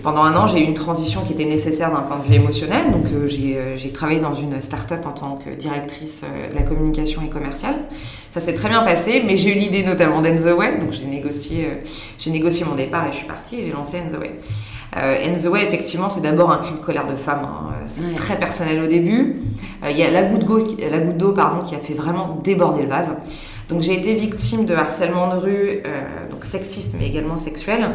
Pendant 0.02 0.22
un 0.22 0.36
an, 0.36 0.46
j'ai 0.46 0.60
eu 0.60 0.64
une 0.64 0.74
transition 0.74 1.22
qui 1.22 1.32
était 1.32 1.44
nécessaire 1.44 1.90
d'un 1.90 2.02
point 2.02 2.18
de 2.18 2.28
vue 2.28 2.34
émotionnel. 2.34 2.92
Donc, 2.92 3.06
euh, 3.12 3.26
j'ai 3.26 3.56
euh, 3.56 3.76
j'ai 3.76 3.90
travaillé 3.90 4.20
dans 4.20 4.34
une 4.34 4.60
start-up 4.60 5.04
en 5.06 5.10
tant 5.10 5.36
que 5.36 5.50
directrice 5.50 6.22
euh, 6.24 6.50
de 6.50 6.54
la 6.54 6.62
communication 6.62 7.22
et 7.22 7.28
commerciale. 7.28 7.74
Ça 8.30 8.38
s'est 8.38 8.54
très 8.54 8.68
bien 8.68 8.82
passé, 8.82 9.24
mais 9.26 9.36
j'ai 9.36 9.56
eu 9.56 9.58
l'idée 9.58 9.82
notamment 9.82 10.20
d'Enzo 10.20 10.56
Way. 10.56 10.78
Donc, 10.78 10.92
j'ai 10.92 11.06
négocié, 11.06 11.66
j'ai 12.18 12.30
négocié 12.30 12.64
mon 12.64 12.76
départ 12.76 13.06
et 13.08 13.12
je 13.12 13.16
suis 13.16 13.26
partie 13.26 13.56
et 13.56 13.66
j'ai 13.66 13.72
lancé 13.72 13.96
Enzo 13.96 14.18
Way. 14.18 14.32
Euh, 14.96 15.26
and 15.26 15.38
the 15.42 15.46
Way, 15.46 15.64
effectivement, 15.64 16.08
c'est 16.08 16.20
d'abord 16.20 16.50
un 16.50 16.58
cri 16.58 16.74
de 16.74 16.78
colère 16.78 17.06
de 17.06 17.14
femme. 17.14 17.40
Hein. 17.42 17.74
C'est 17.86 18.14
très 18.14 18.36
personnel 18.36 18.82
au 18.82 18.86
début. 18.86 19.36
Il 19.88 19.96
y 19.96 20.02
a 20.02 20.10
la 20.10 20.22
goutte 20.22 20.44
d'eau, 20.44 20.58
la 20.90 20.98
goutte 20.98 21.16
d'eau, 21.16 21.32
pardon, 21.32 21.64
qui 21.64 21.74
a 21.74 21.78
fait 21.78 21.94
vraiment 21.94 22.38
déborder 22.42 22.82
le 22.82 22.88
vase. 22.88 23.10
Donc 23.68 23.82
j'ai 23.82 23.98
été 23.98 24.14
victime 24.14 24.64
de 24.64 24.74
harcèlement 24.74 25.28
de 25.28 25.36
rue, 25.36 25.82
euh, 25.84 26.30
donc 26.30 26.46
sexiste 26.46 26.94
mais 26.98 27.06
également 27.06 27.36
sexuel, 27.36 27.90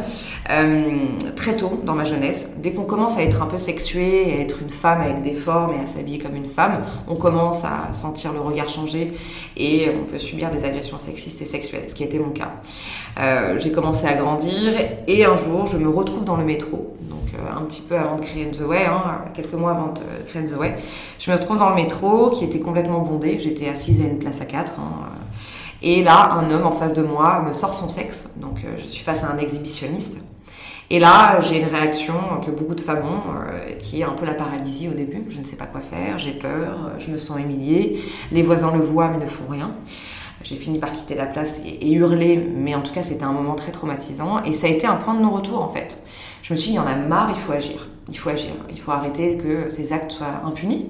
euh, 0.51 0.97
très 1.35 1.55
tôt 1.55 1.81
dans 1.83 1.95
ma 1.95 2.03
jeunesse. 2.03 2.47
Dès 2.57 2.73
qu'on 2.73 2.83
commence 2.83 3.17
à 3.17 3.23
être 3.23 3.41
un 3.41 3.47
peu 3.47 3.57
sexué, 3.57 4.35
à 4.37 4.41
être 4.41 4.61
une 4.61 4.69
femme 4.69 5.01
avec 5.01 5.23
des 5.23 5.33
formes 5.33 5.73
et 5.73 5.81
à 5.81 5.87
s'habiller 5.87 6.19
comme 6.19 6.35
une 6.35 6.45
femme, 6.45 6.83
on 7.07 7.15
commence 7.15 7.63
à 7.65 7.91
sentir 7.91 8.33
le 8.33 8.39
regard 8.39 8.69
changer 8.69 9.13
et 9.57 9.89
on 9.99 10.05
peut 10.05 10.19
subir 10.19 10.51
des 10.51 10.63
agressions 10.63 10.99
sexistes 10.99 11.41
et 11.41 11.45
sexuelles, 11.45 11.85
ce 11.87 11.95
qui 11.95 12.03
a 12.03 12.05
été 12.05 12.19
mon 12.19 12.29
cas. 12.29 12.51
Euh, 13.19 13.57
j'ai 13.57 13.71
commencé 13.71 14.05
à 14.05 14.13
grandir 14.13 14.73
et 15.07 15.25
un 15.25 15.35
jour 15.35 15.65
je 15.65 15.77
me 15.77 15.89
retrouve 15.89 16.23
dans 16.23 16.37
le 16.37 16.45
métro, 16.45 16.95
donc 17.09 17.19
un 17.51 17.61
petit 17.61 17.81
peu 17.81 17.95
avant 17.97 18.17
de 18.17 18.21
créer 18.21 18.45
The 18.51 18.61
Way, 18.61 18.85
hein, 18.85 19.25
quelques 19.33 19.53
mois 19.53 19.71
avant 19.71 19.87
de 19.87 20.01
créer 20.27 20.43
The 20.43 20.55
Way. 20.55 20.75
Je 21.17 21.31
me 21.31 21.35
retrouve 21.35 21.57
dans 21.57 21.69
le 21.69 21.75
métro 21.75 22.29
qui 22.29 22.45
était 22.45 22.59
complètement 22.59 22.99
bondé, 22.99 23.39
j'étais 23.39 23.69
assise 23.69 24.01
à 24.01 24.03
une 24.03 24.19
place 24.19 24.39
à 24.39 24.45
quatre. 24.45 24.73
Hein, 24.79 25.09
et 25.83 26.01
là, 26.01 26.31
un 26.31 26.49
homme 26.49 26.65
en 26.65 26.71
face 26.71 26.93
de 26.93 27.03
moi 27.03 27.43
me 27.45 27.51
sort 27.51 27.73
son 27.73 27.89
sexe. 27.89 28.29
Donc, 28.37 28.63
euh, 28.63 28.77
je 28.77 28.85
suis 28.85 29.03
face 29.03 29.23
à 29.23 29.31
un 29.31 29.37
exhibitionniste. 29.37 30.17
Et 30.89 30.99
là, 30.99 31.39
j'ai 31.41 31.59
une 31.59 31.67
réaction 31.67 32.13
que 32.45 32.51
beaucoup 32.51 32.75
de 32.75 32.81
femmes 32.81 33.03
ont, 33.03 33.31
euh, 33.31 33.73
qui 33.79 33.99
est 34.01 34.03
un 34.03 34.11
peu 34.11 34.25
la 34.25 34.33
paralysie 34.33 34.87
au 34.87 34.93
début. 34.93 35.23
Je 35.29 35.39
ne 35.39 35.43
sais 35.43 35.57
pas 35.57 35.65
quoi 35.65 35.81
faire, 35.81 36.17
j'ai 36.17 36.31
peur, 36.31 36.91
je 36.99 37.09
me 37.11 37.17
sens 37.17 37.37
humiliée. 37.39 37.99
Les 38.31 38.43
voisins 38.43 38.71
le 38.71 38.81
voient 38.81 39.09
mais 39.09 39.23
ne 39.23 39.29
font 39.29 39.49
rien. 39.49 39.71
J'ai 40.41 40.55
fini 40.55 40.79
par 40.79 40.91
quitter 40.91 41.15
la 41.15 41.25
place 41.25 41.61
et, 41.65 41.91
hurler, 41.91 42.37
mais 42.37 42.75
en 42.75 42.81
tout 42.81 42.93
cas, 42.93 43.03
c'était 43.03 43.23
un 43.23 43.31
moment 43.31 43.55
très 43.55 43.71
traumatisant. 43.71 44.43
Et 44.43 44.53
ça 44.53 44.67
a 44.67 44.69
été 44.69 44.87
un 44.87 44.95
point 44.95 45.13
de 45.13 45.21
non-retour 45.21 45.61
en 45.61 45.69
fait. 45.69 46.01
Je 46.41 46.53
me 46.53 46.57
suis 46.57 46.71
dit, 46.71 46.73
il 46.73 46.77
y 46.77 46.79
en 46.79 46.87
a 46.87 46.95
marre, 46.95 47.31
il 47.33 47.39
faut 47.39 47.53
agir. 47.53 47.87
Il 48.09 48.17
faut 48.17 48.29
agir. 48.29 48.51
Il 48.69 48.79
faut 48.79 48.91
arrêter 48.91 49.37
que 49.37 49.69
ces 49.69 49.93
actes 49.93 50.11
soient 50.11 50.41
impunis. 50.45 50.89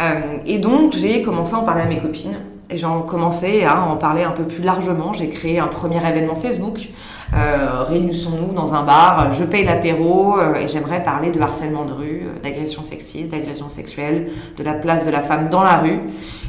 Euh, 0.00 0.38
et 0.46 0.58
donc, 0.58 0.92
j'ai 0.92 1.22
commencé 1.22 1.54
à 1.54 1.58
en 1.58 1.64
parler 1.64 1.82
à 1.82 1.86
mes 1.86 1.98
copines. 1.98 2.36
Et 2.72 2.78
j'en 2.78 3.02
commençais 3.02 3.64
à 3.64 3.82
en 3.82 3.96
parler 3.96 4.22
un 4.22 4.30
peu 4.30 4.44
plus 4.44 4.62
largement. 4.62 5.12
J'ai 5.12 5.28
créé 5.28 5.58
un 5.58 5.66
premier 5.66 5.98
événement 5.98 6.34
Facebook. 6.34 6.88
Euh, 7.34 7.82
réunissons-nous 7.82 8.54
dans 8.54 8.74
un 8.74 8.82
bar, 8.82 9.32
je 9.32 9.44
paye 9.44 9.64
l'apéro 9.64 10.38
euh, 10.38 10.54
et 10.54 10.66
j'aimerais 10.66 11.02
parler 11.02 11.30
de 11.30 11.40
harcèlement 11.40 11.84
de 11.84 11.92
rue, 11.92 12.22
euh, 12.24 12.42
d'agression 12.42 12.82
sexiste, 12.82 13.28
d'agression 13.30 13.70
sexuelle, 13.70 14.30
de 14.56 14.62
la 14.62 14.74
place 14.74 15.06
de 15.06 15.10
la 15.10 15.20
femme 15.20 15.48
dans 15.48 15.62
la 15.62 15.78
rue. 15.78 16.00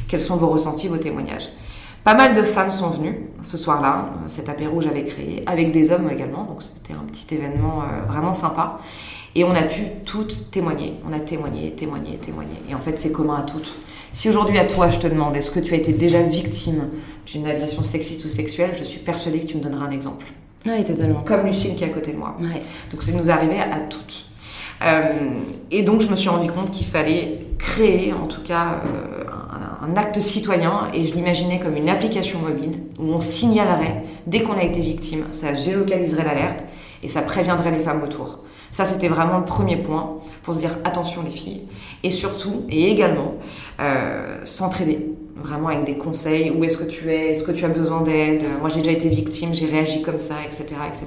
Quels 0.08 0.20
sont 0.20 0.36
vos 0.36 0.48
ressentis, 0.48 0.88
vos 0.88 0.98
témoignages? 0.98 1.48
Pas 2.04 2.14
mal 2.14 2.34
de 2.34 2.42
femmes 2.42 2.70
sont 2.70 2.90
venues 2.90 3.30
ce 3.42 3.56
soir-là, 3.56 4.10
cet 4.28 4.50
apéro 4.50 4.78
que 4.78 4.84
j'avais 4.84 5.04
créé, 5.04 5.42
avec 5.46 5.72
des 5.72 5.90
hommes 5.90 6.10
également, 6.10 6.44
donc 6.44 6.62
c'était 6.62 6.92
un 6.92 7.04
petit 7.06 7.34
événement 7.34 7.82
vraiment 8.06 8.34
sympa. 8.34 8.78
Et 9.34 9.42
on 9.42 9.52
a 9.52 9.62
pu 9.62 9.86
toutes 10.04 10.50
témoigner. 10.50 11.00
On 11.08 11.12
a 11.14 11.18
témoigné, 11.18 11.72
témoigné, 11.72 12.18
témoigné. 12.18 12.54
Et 12.68 12.74
en 12.74 12.78
fait, 12.78 12.98
c'est 12.98 13.10
commun 13.10 13.36
à 13.38 13.42
toutes. 13.42 13.74
Si 14.14 14.28
aujourd'hui 14.28 14.58
à 14.58 14.64
toi 14.64 14.90
je 14.90 15.00
te 15.00 15.08
demande 15.08 15.36
est-ce 15.36 15.50
que 15.50 15.58
tu 15.58 15.74
as 15.74 15.76
été 15.76 15.92
déjà 15.92 16.22
victime 16.22 16.88
d'une 17.26 17.48
agression 17.48 17.82
sexiste 17.82 18.24
ou 18.24 18.28
sexuelle, 18.28 18.70
je 18.78 18.84
suis 18.84 19.00
persuadée 19.00 19.40
que 19.40 19.46
tu 19.46 19.56
me 19.56 19.62
donneras 19.62 19.86
un 19.86 19.90
exemple. 19.90 20.26
Oui, 20.66 20.84
totalement. 20.84 21.22
Comme 21.24 21.46
Lucille 21.46 21.74
qui 21.74 21.82
est 21.82 21.88
à 21.88 21.90
côté 21.90 22.12
de 22.12 22.18
moi. 22.18 22.36
Donc 22.92 23.02
c'est 23.02 23.12
nous 23.12 23.28
arrivé 23.28 23.58
à 23.58 23.80
toutes. 23.80 24.26
Euh, 24.84 25.32
et 25.72 25.82
donc 25.82 26.00
je 26.00 26.06
me 26.06 26.14
suis 26.14 26.28
rendu 26.28 26.48
compte 26.48 26.70
qu'il 26.70 26.86
fallait 26.86 27.40
créer 27.58 28.12
en 28.12 28.28
tout 28.28 28.42
cas 28.42 28.82
euh, 28.86 29.24
un, 29.82 29.92
un, 29.92 29.96
acte 29.96 30.20
citoyen 30.20 30.90
et 30.94 31.02
je 31.02 31.14
l'imaginais 31.14 31.58
comme 31.58 31.76
une 31.76 31.88
application 31.88 32.38
mobile 32.38 32.82
où 33.00 33.12
on 33.12 33.20
signalerait 33.20 34.04
dès 34.28 34.42
qu'on 34.42 34.56
a 34.56 34.62
été 34.62 34.80
victime, 34.80 35.24
ça 35.32 35.54
géolocaliserait 35.54 36.24
l'alerte 36.24 36.64
et 37.02 37.08
ça 37.08 37.22
préviendrait 37.22 37.72
les 37.72 37.80
femmes 37.80 38.02
autour. 38.02 38.44
Ça, 38.74 38.84
c'était 38.84 39.06
vraiment 39.06 39.38
le 39.38 39.44
premier 39.44 39.76
point 39.76 40.16
pour 40.42 40.52
se 40.52 40.58
dire 40.58 40.78
attention 40.82 41.22
les 41.22 41.30
filles. 41.30 41.62
Et 42.02 42.10
surtout, 42.10 42.64
et 42.68 42.90
également, 42.90 43.34
euh, 43.78 44.40
s'entraider 44.44 45.12
vraiment 45.36 45.68
avec 45.68 45.84
des 45.84 45.96
conseils. 45.96 46.50
Où 46.50 46.64
est-ce 46.64 46.78
que 46.78 46.82
tu 46.82 47.08
es? 47.08 47.30
Est-ce 47.30 47.44
que 47.44 47.52
tu 47.52 47.64
as 47.64 47.68
besoin 47.68 48.00
d'aide? 48.00 48.42
Moi, 48.58 48.70
j'ai 48.70 48.80
déjà 48.80 48.90
été 48.90 49.08
victime, 49.08 49.54
j'ai 49.54 49.66
réagi 49.66 50.02
comme 50.02 50.18
ça, 50.18 50.34
etc., 50.44 50.74
etc. 50.88 51.06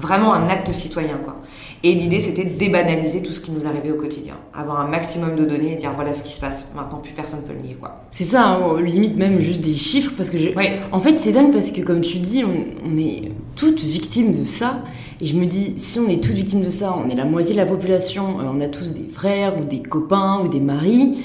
Vraiment 0.00 0.34
un 0.34 0.48
acte 0.48 0.72
citoyen, 0.72 1.18
quoi. 1.22 1.36
Et 1.84 1.94
l'idée, 1.94 2.18
c'était 2.18 2.46
de 2.46 2.58
débanaliser 2.58 3.22
tout 3.22 3.30
ce 3.30 3.38
qui 3.38 3.52
nous 3.52 3.64
arrivait 3.64 3.92
au 3.92 3.96
quotidien. 3.96 4.34
Avoir 4.52 4.80
un 4.80 4.88
maximum 4.88 5.36
de 5.36 5.44
données 5.44 5.74
et 5.74 5.76
dire 5.76 5.92
voilà 5.94 6.14
ce 6.14 6.22
qui 6.24 6.32
se 6.32 6.40
passe. 6.40 6.66
Maintenant, 6.74 6.98
plus 6.98 7.12
personne 7.12 7.42
ne 7.42 7.46
peut 7.46 7.54
le 7.54 7.60
nier, 7.60 7.76
quoi. 7.78 8.00
C'est 8.10 8.24
ça, 8.24 8.44
hein, 8.44 8.80
limite 8.80 9.16
même 9.16 9.40
juste 9.40 9.60
des 9.60 9.74
chiffres, 9.74 10.14
parce 10.16 10.30
que 10.30 10.38
je... 10.38 10.48
en 10.90 11.00
fait, 11.00 11.16
c'est 11.20 11.30
dingue 11.30 11.52
parce 11.52 11.70
que, 11.70 11.82
comme 11.82 12.00
tu 12.00 12.18
dis, 12.18 12.42
on, 12.44 12.88
on 12.92 12.98
est 12.98 13.30
toutes 13.54 13.84
victimes 13.84 14.36
de 14.40 14.44
ça. 14.44 14.82
Et 15.24 15.26
je 15.26 15.36
me 15.36 15.46
dis, 15.46 15.72
si 15.78 15.98
on 15.98 16.06
est 16.06 16.22
toutes 16.22 16.34
victimes 16.34 16.60
de 16.60 16.68
ça, 16.68 16.94
on 17.02 17.08
est 17.08 17.14
la 17.14 17.24
moitié 17.24 17.54
de 17.54 17.56
la 17.56 17.64
population, 17.64 18.40
euh, 18.40 18.52
on 18.54 18.60
a 18.60 18.68
tous 18.68 18.92
des 18.92 19.08
frères 19.10 19.54
ou 19.58 19.64
des 19.64 19.78
copains 19.78 20.42
ou 20.44 20.48
des 20.48 20.60
maris 20.60 21.16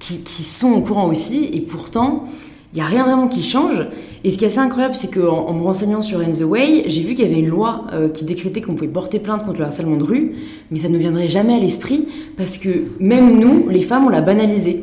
qui, 0.00 0.42
sont 0.42 0.72
au 0.72 0.80
courant 0.80 1.06
aussi, 1.06 1.50
et 1.52 1.60
pourtant, 1.60 2.24
il 2.72 2.76
n'y 2.76 2.80
a 2.80 2.86
rien 2.86 3.04
vraiment 3.04 3.28
qui 3.28 3.42
change. 3.42 3.86
Et 4.24 4.30
ce 4.30 4.38
qui 4.38 4.44
est 4.44 4.48
assez 4.48 4.58
incroyable, 4.58 4.96
c'est 4.96 5.14
qu'en 5.14 5.46
en 5.46 5.54
me 5.54 5.62
renseignant 5.62 6.02
sur 6.02 6.18
In 6.18 6.32
the 6.32 6.42
Way, 6.42 6.86
j'ai 6.88 7.02
vu 7.02 7.14
qu'il 7.14 7.24
y 7.24 7.30
avait 7.30 7.38
une 7.38 7.48
loi 7.48 7.84
euh, 7.92 8.08
qui 8.08 8.24
décrétait 8.24 8.60
qu'on 8.60 8.74
pouvait 8.74 8.88
porter 8.88 9.20
plainte 9.20 9.44
contre 9.44 9.60
le 9.60 9.66
harcèlement 9.66 9.98
de 9.98 10.04
rue, 10.04 10.34
mais 10.72 10.80
ça 10.80 10.88
ne 10.88 10.98
viendrait 10.98 11.28
jamais 11.28 11.54
à 11.54 11.60
l'esprit 11.60 12.08
parce 12.36 12.58
que 12.58 12.70
même 12.98 13.38
nous, 13.38 13.68
les 13.68 13.82
femmes, 13.82 14.04
on 14.04 14.08
l'a 14.10 14.20
banalisé. 14.20 14.82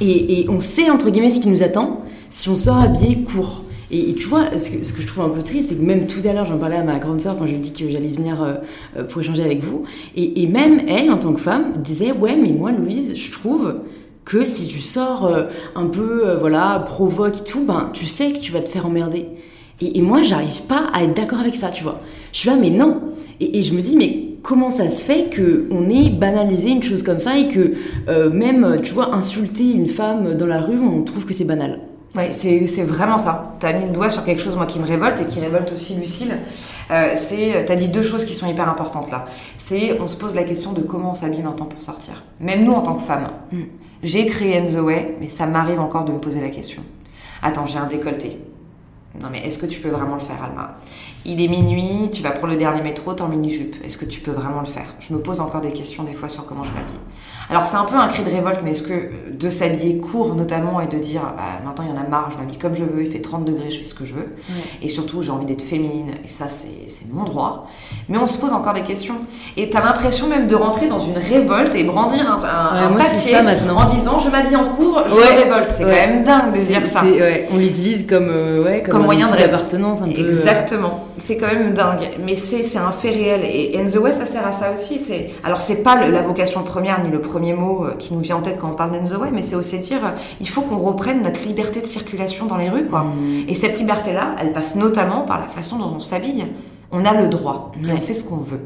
Et, 0.00 0.40
et, 0.40 0.50
on 0.50 0.58
sait, 0.58 0.90
entre 0.90 1.10
guillemets, 1.10 1.30
ce 1.30 1.38
qui 1.38 1.48
nous 1.48 1.62
attend 1.62 2.00
si 2.28 2.48
on 2.48 2.56
sort 2.56 2.78
habillé 2.78 3.18
court. 3.22 3.62
Et, 3.90 4.14
tu 4.14 4.26
vois, 4.26 4.56
ce 4.56 4.70
que, 4.70 5.02
je 5.02 5.06
trouve 5.06 5.24
un 5.24 5.28
peu 5.28 5.42
triste, 5.42 5.70
c'est 5.70 5.76
que 5.76 5.82
même 5.82 6.06
tout 6.06 6.26
à 6.26 6.32
l'heure, 6.32 6.46
j'en 6.46 6.58
parlais 6.58 6.76
à 6.76 6.82
ma 6.82 6.98
grande 6.98 7.20
sœur 7.20 7.36
quand 7.38 7.46
je 7.46 7.50
lui 7.50 7.56
ai 7.56 7.60
dit 7.60 7.72
que 7.72 7.88
j'allais 7.88 8.08
venir 8.08 8.42
euh, 8.42 8.54
euh, 8.96 9.04
pour 9.04 9.20
échanger 9.20 9.44
avec 9.44 9.62
vous. 9.62 9.84
Et, 10.16 10.42
et, 10.42 10.46
même 10.46 10.80
elle, 10.88 11.10
en 11.10 11.18
tant 11.18 11.32
que 11.32 11.40
femme, 11.40 11.74
disait 11.82 12.12
Ouais, 12.12 12.36
mais 12.36 12.50
moi, 12.50 12.72
Louise, 12.72 13.14
je 13.16 13.30
trouve 13.30 13.76
que 14.24 14.44
si 14.44 14.68
tu 14.68 14.78
sors 14.78 15.26
euh, 15.26 15.44
un 15.74 15.86
peu, 15.86 16.34
voilà, 16.40 16.82
provoque 16.86 17.38
et 17.38 17.44
tout, 17.44 17.64
ben, 17.64 17.88
tu 17.92 18.06
sais 18.06 18.32
que 18.32 18.38
tu 18.38 18.52
vas 18.52 18.60
te 18.60 18.70
faire 18.70 18.86
emmerder. 18.86 19.26
Et, 19.80 19.98
et 19.98 20.02
moi, 20.02 20.22
j'arrive 20.22 20.62
pas 20.62 20.86
à 20.92 21.02
être 21.04 21.14
d'accord 21.14 21.40
avec 21.40 21.54
ça, 21.54 21.68
tu 21.68 21.82
vois. 21.82 22.00
Je 22.32 22.38
suis 22.38 22.48
là, 22.48 22.56
mais 22.56 22.70
non. 22.70 23.00
Et, 23.40 23.62
je 23.62 23.74
me 23.74 23.82
dis, 23.82 23.96
mais 23.96 24.38
comment 24.42 24.70
ça 24.70 24.88
se 24.88 25.04
fait 25.04 25.28
qu'on 25.34 25.90
ait 25.90 26.08
banalisé 26.08 26.70
une 26.70 26.82
chose 26.82 27.02
comme 27.02 27.18
ça 27.18 27.36
et 27.36 27.48
que 27.48 28.30
même, 28.30 28.80
tu 28.82 28.92
vois, 28.92 29.14
insulter 29.14 29.70
une 29.70 29.88
femme 29.88 30.34
dans 30.34 30.46
la 30.46 30.60
rue, 30.60 30.78
on 30.78 31.02
trouve 31.02 31.26
que 31.26 31.34
c'est 31.34 31.44
banal? 31.44 31.80
Ouais, 32.14 32.30
c'est 32.30 32.84
vraiment 32.84 33.18
ça. 33.18 33.54
Tu 33.58 33.66
as 33.66 33.72
mis 33.72 33.86
le 33.86 33.90
doigt 33.90 34.08
sur 34.08 34.24
quelque 34.24 34.40
chose 34.40 34.54
moi 34.54 34.66
qui 34.66 34.78
me 34.78 34.86
révolte 34.86 35.20
et 35.20 35.24
qui 35.24 35.40
révolte 35.40 35.72
aussi 35.72 35.96
Lucille. 35.96 36.36
Euh, 36.90 37.14
c'est, 37.16 37.68
as 37.68 37.76
dit 37.76 37.88
deux 37.88 38.02
choses 38.02 38.24
qui 38.24 38.34
sont 38.34 38.46
hyper 38.46 38.68
importantes 38.68 39.10
là. 39.10 39.24
C'est, 39.58 40.00
on 40.00 40.06
se 40.06 40.16
pose 40.16 40.34
la 40.34 40.44
question 40.44 40.72
de 40.72 40.82
comment 40.82 41.10
on 41.10 41.14
s'habille 41.14 41.42
maintenant 41.42 41.66
pour 41.66 41.82
sortir. 41.82 42.22
Même 42.38 42.64
nous 42.64 42.72
en 42.72 42.82
tant 42.82 42.94
que 42.94 43.02
femmes. 43.02 43.30
Mm. 43.50 43.62
J'ai 44.02 44.26
créé 44.26 44.58
In 44.58 44.64
the 44.64 44.80
Way, 44.80 45.16
mais 45.20 45.28
ça 45.28 45.46
m'arrive 45.46 45.80
encore 45.80 46.04
de 46.04 46.12
me 46.12 46.18
poser 46.18 46.40
la 46.40 46.50
question. 46.50 46.82
Attends, 47.42 47.66
j'ai 47.66 47.78
un 47.78 47.86
décolleté. 47.86 48.38
Non 49.20 49.28
mais 49.30 49.44
est-ce 49.44 49.58
que 49.58 49.66
tu 49.66 49.80
peux 49.80 49.90
vraiment 49.90 50.14
le 50.14 50.20
faire, 50.20 50.42
Alma? 50.42 50.76
Il 51.24 51.40
est 51.40 51.48
minuit, 51.48 52.10
tu 52.12 52.22
vas 52.22 52.30
prendre 52.30 52.52
le 52.52 52.58
dernier 52.58 52.82
métro, 52.82 53.12
t'es 53.14 53.22
en 53.22 53.28
mini-jupe. 53.28 53.76
Est-ce 53.84 53.96
que 53.96 54.04
tu 54.04 54.20
peux 54.20 54.32
vraiment 54.32 54.60
le 54.60 54.66
faire? 54.66 54.94
Je 55.00 55.14
me 55.14 55.20
pose 55.20 55.40
encore 55.40 55.62
des 55.62 55.72
questions 55.72 56.04
des 56.04 56.12
fois 56.12 56.28
sur 56.28 56.46
comment 56.46 56.64
je 56.64 56.70
m'habille. 56.70 57.00
Alors 57.50 57.66
c'est 57.66 57.76
un 57.76 57.84
peu 57.84 57.96
un 57.96 58.08
cri 58.08 58.22
de 58.22 58.30
révolte, 58.30 58.60
mais 58.64 58.70
est-ce 58.70 58.82
que 58.82 59.10
de 59.30 59.48
s'habiller 59.48 59.98
court 59.98 60.34
notamment 60.34 60.80
et 60.80 60.86
de 60.86 60.98
dire 60.98 61.20
bah, 61.36 61.42
maintenant 61.64 61.84
il 61.86 61.94
y 61.94 61.98
en 61.98 62.00
a 62.00 62.08
marre, 62.08 62.30
je 62.30 62.36
m'habille 62.36 62.58
comme 62.58 62.74
je 62.74 62.84
veux, 62.84 63.04
il 63.04 63.10
fait 63.10 63.20
30 63.20 63.44
degrés, 63.44 63.70
je 63.70 63.80
fais 63.80 63.84
ce 63.84 63.94
que 63.94 64.04
je 64.04 64.14
veux. 64.14 64.34
Et 64.82 64.88
surtout 64.88 65.22
j'ai 65.22 65.30
envie 65.30 65.46
d'être 65.46 65.62
féminine, 65.62 66.12
et 66.24 66.28
ça 66.28 66.46
c'est 66.48 66.68
mon 67.12 67.24
droit. 67.24 67.68
Mais 68.08 68.18
on 68.18 68.26
se 68.26 68.38
pose 68.38 68.52
encore 68.52 68.72
des 68.72 68.82
questions. 68.82 69.16
Et 69.56 69.68
t'as 69.70 69.84
l'impression 69.84 70.28
même 70.28 70.46
de 70.46 70.54
rentrer 70.54 70.88
dans 70.88 70.98
une 70.98 71.18
révolte 71.18 71.74
et 71.74 71.84
brandir 71.84 72.30
un, 72.30 72.36
un, 72.36 72.92
papier 72.92 73.36
en 73.36 73.84
disant 73.86 74.18
je 74.18 74.30
m'habille 74.30 74.56
en 74.56 74.70
court, 74.70 75.02
je 75.06 75.14
révolte. 75.14 75.70
C'est 75.70 75.84
quand 75.84 75.90
même 75.90 76.24
dingue 76.24 76.52
de 76.52 76.66
dire 76.66 76.82
ça. 76.90 77.02
On 77.52 77.58
l'utilise 77.58 78.06
comme, 78.06 78.28
euh, 78.30 78.80
comme, 78.80 78.94
comme 78.94 79.02
moyen 79.04 79.30
d'appartenance 79.30 80.00
un 80.00 80.08
peu. 80.08 80.22
Euh. 80.22 80.28
Exactement. 80.28 81.04
C'est 81.18 81.36
quand 81.36 81.46
même 81.46 81.74
dingue. 81.74 82.10
Mais 82.24 82.34
c'est 82.34 82.78
un 82.78 82.90
fait 82.92 83.10
réel. 83.10 83.42
Et 83.44 83.78
In 83.78 83.86
the 83.86 83.96
West, 83.96 84.18
ça 84.18 84.26
sert 84.26 84.46
à 84.46 84.52
ça 84.52 84.72
aussi. 84.72 85.00
Alors 85.42 85.60
c'est 85.60 85.82
pas 85.82 85.96
la 85.96 86.22
vocation 86.22 86.62
première 86.62 87.02
ni 87.02 87.10
le 87.10 87.20
premier 87.20 87.33
premier 87.34 87.52
mot 87.52 87.84
euh, 87.84 87.94
qui 87.96 88.14
nous 88.14 88.20
vient 88.20 88.36
en 88.36 88.42
tête 88.42 88.58
quand 88.60 88.70
on 88.70 88.76
parle 88.76 88.92
d'Enzo 88.92 89.18
Way, 89.18 89.32
mais 89.32 89.42
c'est 89.42 89.56
aussi 89.56 89.80
dire 89.80 90.04
euh, 90.04 90.10
il 90.40 90.48
faut 90.48 90.62
qu'on 90.62 90.78
reprenne 90.78 91.20
notre 91.22 91.40
liberté 91.42 91.80
de 91.80 91.86
circulation 91.86 92.46
dans 92.46 92.56
les 92.56 92.70
rues, 92.70 92.86
quoi. 92.86 93.02
Mm. 93.02 93.48
Et 93.48 93.54
cette 93.56 93.76
liberté-là, 93.76 94.36
elle 94.40 94.52
passe 94.52 94.76
notamment 94.76 95.22
par 95.22 95.40
la 95.40 95.48
façon 95.48 95.78
dont 95.78 95.92
on 95.96 96.00
s'habille. 96.00 96.46
On 96.92 97.04
a 97.04 97.12
le 97.12 97.26
droit, 97.26 97.72
on 97.82 97.96
fait 97.96 98.14
ce 98.14 98.22
qu'on 98.22 98.36
veut. 98.36 98.60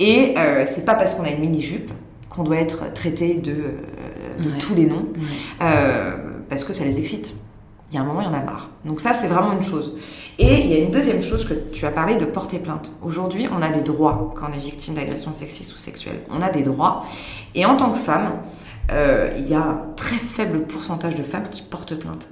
Et 0.00 0.34
euh, 0.36 0.64
c'est 0.66 0.84
pas 0.84 0.94
parce 0.94 1.14
qu'on 1.14 1.22
a 1.22 1.30
une 1.30 1.40
mini-jupe 1.40 1.92
qu'on 2.28 2.42
doit 2.42 2.56
être 2.56 2.92
traité 2.92 3.34
de, 3.34 3.52
de 4.42 4.50
tous 4.58 4.74
les 4.74 4.86
noms, 4.86 5.06
parce 6.48 6.64
que 6.64 6.72
ça 6.72 6.84
les 6.84 6.98
excite 6.98 7.36
il 7.90 7.96
y 7.96 7.98
a 7.98 8.02
un 8.02 8.04
moment, 8.04 8.20
il 8.20 8.26
y 8.26 8.28
en 8.28 8.34
a 8.34 8.40
marre. 8.40 8.70
Donc 8.84 9.00
ça, 9.00 9.12
c'est 9.12 9.26
vraiment 9.26 9.52
une 9.52 9.62
chose. 9.62 9.96
Et 10.38 10.60
il 10.60 10.66
y 10.68 10.74
a 10.74 10.78
une 10.78 10.92
deuxième 10.92 11.20
chose 11.20 11.44
que 11.44 11.54
tu 11.54 11.84
as 11.86 11.90
parlé 11.90 12.16
de 12.16 12.24
porter 12.24 12.58
plainte. 12.58 12.92
Aujourd'hui, 13.02 13.48
on 13.50 13.60
a 13.62 13.68
des 13.68 13.82
droits 13.82 14.32
quand 14.36 14.46
on 14.48 14.52
est 14.52 14.60
victime 14.60 14.94
d'agression 14.94 15.32
sexiste 15.32 15.74
ou 15.74 15.76
sexuelle. 15.76 16.20
On 16.30 16.40
a 16.40 16.50
des 16.50 16.62
droits. 16.62 17.04
Et 17.54 17.66
en 17.66 17.76
tant 17.76 17.90
que 17.90 17.98
femme, 17.98 18.34
euh, 18.92 19.30
il 19.36 19.48
y 19.48 19.54
a 19.54 19.60
un 19.60 19.80
très 19.96 20.16
faible 20.16 20.62
pourcentage 20.62 21.16
de 21.16 21.22
femmes 21.24 21.48
qui 21.50 21.62
portent 21.62 21.96
plainte. 21.96 22.28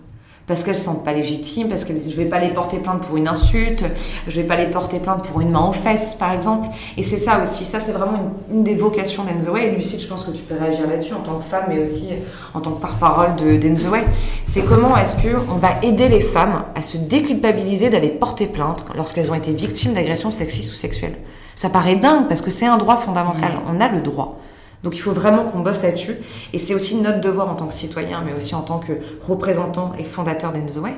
Parce 0.48 0.64
qu'elles 0.64 0.74
se 0.74 0.84
sentent 0.84 1.04
pas 1.04 1.12
légitimes, 1.12 1.68
parce 1.68 1.84
que 1.84 1.92
je 1.92 2.16
vais 2.16 2.24
pas 2.24 2.40
les 2.40 2.48
porter 2.48 2.78
plainte 2.78 3.02
pour 3.02 3.16
une 3.16 3.28
insulte, 3.28 3.84
je 4.26 4.40
vais 4.40 4.46
pas 4.46 4.56
les 4.56 4.66
porter 4.66 4.98
plainte 4.98 5.22
pour 5.22 5.40
une 5.42 5.50
main 5.50 5.66
aux 5.68 5.72
fesses, 5.72 6.14
par 6.14 6.32
exemple. 6.32 6.68
Et 6.96 7.02
c'est 7.02 7.18
ça 7.18 7.40
aussi, 7.40 7.66
ça 7.66 7.78
c'est 7.78 7.92
vraiment 7.92 8.32
une, 8.50 8.64
des 8.64 8.74
vocations 8.74 9.24
d'Enzoé. 9.24 9.66
Et 9.66 9.70
Lucille, 9.70 10.00
je 10.00 10.06
pense 10.08 10.24
que 10.24 10.30
tu 10.30 10.42
peux 10.42 10.56
réagir 10.58 10.88
là-dessus 10.88 11.12
en 11.12 11.20
tant 11.20 11.34
que 11.34 11.44
femme, 11.44 11.64
mais 11.68 11.78
aussi 11.78 12.08
en 12.54 12.60
tant 12.60 12.72
que 12.72 12.80
porte-parole 12.80 13.36
d'Enzoé. 13.36 14.00
c'est 14.46 14.64
comment 14.64 14.96
est-ce 14.96 15.16
qu'on 15.16 15.54
va 15.56 15.70
aider 15.82 16.08
les 16.08 16.22
femmes 16.22 16.64
à 16.74 16.80
se 16.80 16.96
déculpabiliser 16.96 17.90
d'aller 17.90 18.08
porter 18.08 18.46
plainte 18.46 18.84
lorsqu'elles 18.96 19.30
ont 19.30 19.34
été 19.34 19.52
victimes 19.52 19.92
d'agressions 19.92 20.30
sexistes 20.30 20.72
ou 20.72 20.74
sexuelles? 20.74 21.16
Ça 21.56 21.68
paraît 21.68 21.96
dingue 21.96 22.28
parce 22.28 22.40
que 22.40 22.50
c'est 22.50 22.66
un 22.66 22.76
droit 22.78 22.96
fondamental. 22.96 23.50
On 23.68 23.80
a 23.80 23.88
le 23.88 24.00
droit. 24.00 24.38
Donc 24.84 24.96
il 24.96 25.00
faut 25.00 25.12
vraiment 25.12 25.44
qu'on 25.44 25.60
bosse 25.60 25.82
là-dessus. 25.82 26.16
Et 26.52 26.58
c'est 26.58 26.74
aussi 26.74 26.96
notre 26.96 27.20
devoir 27.20 27.48
en 27.48 27.54
tant 27.54 27.66
que 27.66 27.74
citoyen, 27.74 28.22
mais 28.24 28.32
aussi 28.36 28.54
en 28.54 28.62
tant 28.62 28.78
que 28.78 28.92
représentant 29.26 29.92
et 29.98 30.04
fondateur 30.04 30.52
d'Enzoé, 30.52 30.90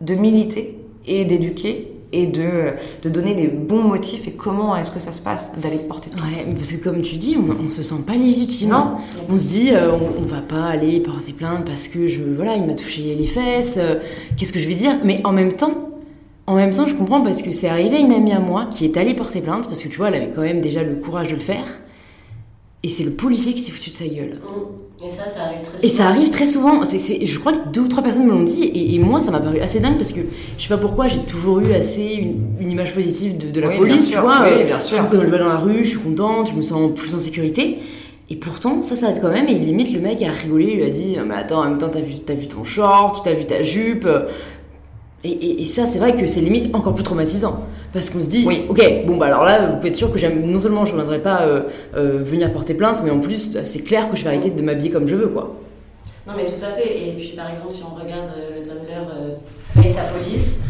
de 0.00 0.14
militer 0.14 0.78
et 1.06 1.24
d'éduquer 1.24 1.92
et 2.12 2.26
de, 2.26 2.72
de 3.02 3.08
donner 3.08 3.34
les 3.34 3.46
bons 3.46 3.82
motifs 3.82 4.28
et 4.28 4.32
comment 4.32 4.76
est-ce 4.76 4.90
que 4.90 5.00
ça 5.00 5.12
se 5.12 5.20
passe 5.20 5.52
d'aller 5.56 5.78
porter 5.78 6.10
plainte. 6.10 6.26
Ouais, 6.26 6.54
parce 6.54 6.72
que 6.72 6.84
comme 6.84 7.00
tu 7.00 7.16
dis, 7.16 7.36
on, 7.38 7.66
on 7.66 7.70
se 7.70 7.82
sent 7.82 7.94
pas 8.06 8.14
légitime. 8.14 8.70
Non. 8.70 8.96
On 9.30 9.38
se 9.38 9.46
dit, 9.46 9.70
euh, 9.72 9.90
on, 9.92 10.26
va 10.26 10.42
pas 10.42 10.64
aller 10.66 11.00
porter 11.00 11.32
plainte 11.32 11.64
parce 11.64 11.88
que 11.88 12.08
je, 12.08 12.20
voilà, 12.36 12.56
il 12.56 12.66
m'a 12.66 12.74
touché 12.74 13.14
les 13.14 13.26
fesses. 13.26 13.78
Euh, 13.78 13.94
qu'est-ce 14.36 14.52
que 14.52 14.58
je 14.58 14.68
vais 14.68 14.74
dire? 14.74 14.98
Mais 15.04 15.22
en 15.24 15.32
même 15.32 15.54
temps, 15.54 15.90
en 16.46 16.56
même 16.56 16.74
temps, 16.74 16.86
je 16.86 16.94
comprends 16.94 17.22
parce 17.22 17.40
que 17.40 17.50
c'est 17.50 17.68
arrivé 17.68 17.96
à 17.96 18.00
une 18.00 18.12
amie 18.12 18.32
à 18.32 18.40
moi 18.40 18.66
qui 18.70 18.84
est 18.84 18.96
allée 18.98 19.14
porter 19.14 19.40
plainte 19.40 19.66
parce 19.66 19.82
que 19.82 19.88
tu 19.88 19.96
vois, 19.96 20.08
elle 20.08 20.16
avait 20.16 20.32
quand 20.34 20.42
même 20.42 20.60
déjà 20.60 20.82
le 20.82 20.96
courage 20.96 21.28
de 21.28 21.34
le 21.34 21.40
faire. 21.40 21.66
Et 22.84 22.88
c'est 22.88 23.04
le 23.04 23.12
policier 23.12 23.52
qui 23.52 23.60
s'est 23.60 23.72
foutu 23.72 23.90
de 23.90 23.94
sa 23.94 24.06
gueule. 24.06 24.40
Mmh. 24.42 24.82
Et 25.04 25.10
ça, 25.10 25.26
ça 25.26 25.42
arrive 25.46 25.62
très 25.62 25.78
souvent. 25.78 25.82
Et 25.82 25.88
ça 25.88 26.06
arrive 26.06 26.30
très 26.30 26.46
souvent. 26.46 26.82
Je 26.84 27.38
crois 27.38 27.52
que 27.52 27.68
deux 27.70 27.80
ou 27.80 27.88
trois 27.88 28.04
personnes 28.04 28.26
me 28.26 28.30
l'ont 28.30 28.44
dit. 28.44 28.70
Et, 28.74 28.98
moi, 29.00 29.20
ça 29.20 29.32
m'a 29.32 29.40
paru 29.40 29.58
assez 29.58 29.80
dingue 29.80 29.96
parce 29.96 30.12
que 30.12 30.20
je 30.56 30.62
sais 30.62 30.68
pas 30.68 30.78
pourquoi, 30.78 31.08
j'ai 31.08 31.18
toujours 31.20 31.60
eu 31.60 31.72
assez 31.72 32.34
une, 32.60 32.70
image 32.70 32.94
positive 32.94 33.52
de, 33.52 33.60
la 33.60 33.70
police, 33.70 34.08
tu 34.08 34.16
vois. 34.16 34.40
Oui, 34.44 34.64
bien 34.64 34.78
sûr. 34.78 35.08
Quand 35.10 35.20
je 35.20 35.26
vais 35.26 35.38
dans 35.38 35.48
la 35.48 35.58
rue, 35.58 35.82
je 35.82 35.90
suis 35.90 35.98
contente, 35.98 36.50
je 36.50 36.54
me 36.54 36.62
sens 36.62 36.92
plus 36.94 37.14
en 37.14 37.20
sécurité. 37.20 37.78
Et 38.30 38.36
pourtant, 38.36 38.80
ça, 38.80 38.94
ça 38.94 39.06
arrive 39.06 39.20
quand 39.20 39.32
même. 39.32 39.48
Et 39.48 39.54
limite, 39.54 39.92
le 39.92 40.00
mec 40.00 40.22
a 40.22 40.30
rigolé, 40.30 40.70
il 40.72 40.76
lui 40.76 40.84
a 40.84 40.90
dit 40.90 41.16
Mais 41.26 41.34
attends, 41.34 41.60
en 41.60 41.68
même 41.68 41.78
temps, 41.78 41.88
t'as 41.88 42.00
vu, 42.00 42.14
as 42.28 42.34
vu 42.34 42.46
ton 42.46 42.64
short, 42.64 43.24
t'as 43.24 43.34
vu 43.34 43.44
ta 43.44 43.62
jupe. 43.62 44.08
Et, 45.24 45.62
et 45.62 45.66
ça, 45.66 45.84
c'est 45.84 45.98
vrai 45.98 46.14
que 46.14 46.26
c'est 46.28 46.40
limite 46.40 46.74
encore 46.74 46.94
plus 46.94 47.04
traumatisant. 47.04 47.64
Parce 47.92 48.08
qu'on 48.08 48.20
se 48.20 48.26
dit, 48.26 48.44
oui. 48.46 48.64
ok, 48.68 49.04
bon 49.06 49.16
bah 49.18 49.26
alors 49.26 49.44
là, 49.44 49.66
vous 49.66 49.76
pouvez 49.76 49.90
être 49.90 49.96
sûr 49.96 50.10
que 50.10 50.18
non 50.26 50.58
seulement 50.58 50.86
je 50.86 50.92
ne 50.92 51.00
reviendrai 51.00 51.20
pas 51.20 51.42
euh, 51.42 51.62
euh, 51.94 52.18
venir 52.22 52.50
porter 52.52 52.74
plainte, 52.74 53.02
mais 53.04 53.10
en 53.10 53.20
plus, 53.20 53.58
c'est 53.64 53.82
clair 53.82 54.10
que 54.10 54.16
je 54.16 54.24
vais 54.24 54.28
arrêter 54.28 54.50
de 54.50 54.62
m'habiller 54.62 54.90
comme 54.90 55.06
je 55.06 55.14
veux, 55.14 55.28
quoi. 55.28 55.54
Non 56.26 56.34
mais 56.36 56.44
tout 56.44 56.64
à 56.64 56.70
fait. 56.70 57.08
Et 57.08 57.12
puis 57.12 57.34
par 57.36 57.50
exemple, 57.50 57.70
si 57.70 57.82
on 57.82 57.94
regarde 57.94 58.30
euh, 58.36 58.58
le 58.58 58.62
Tumblr 58.62 59.84
et 59.84 59.92
ta 59.92 60.04
police, 60.04 60.60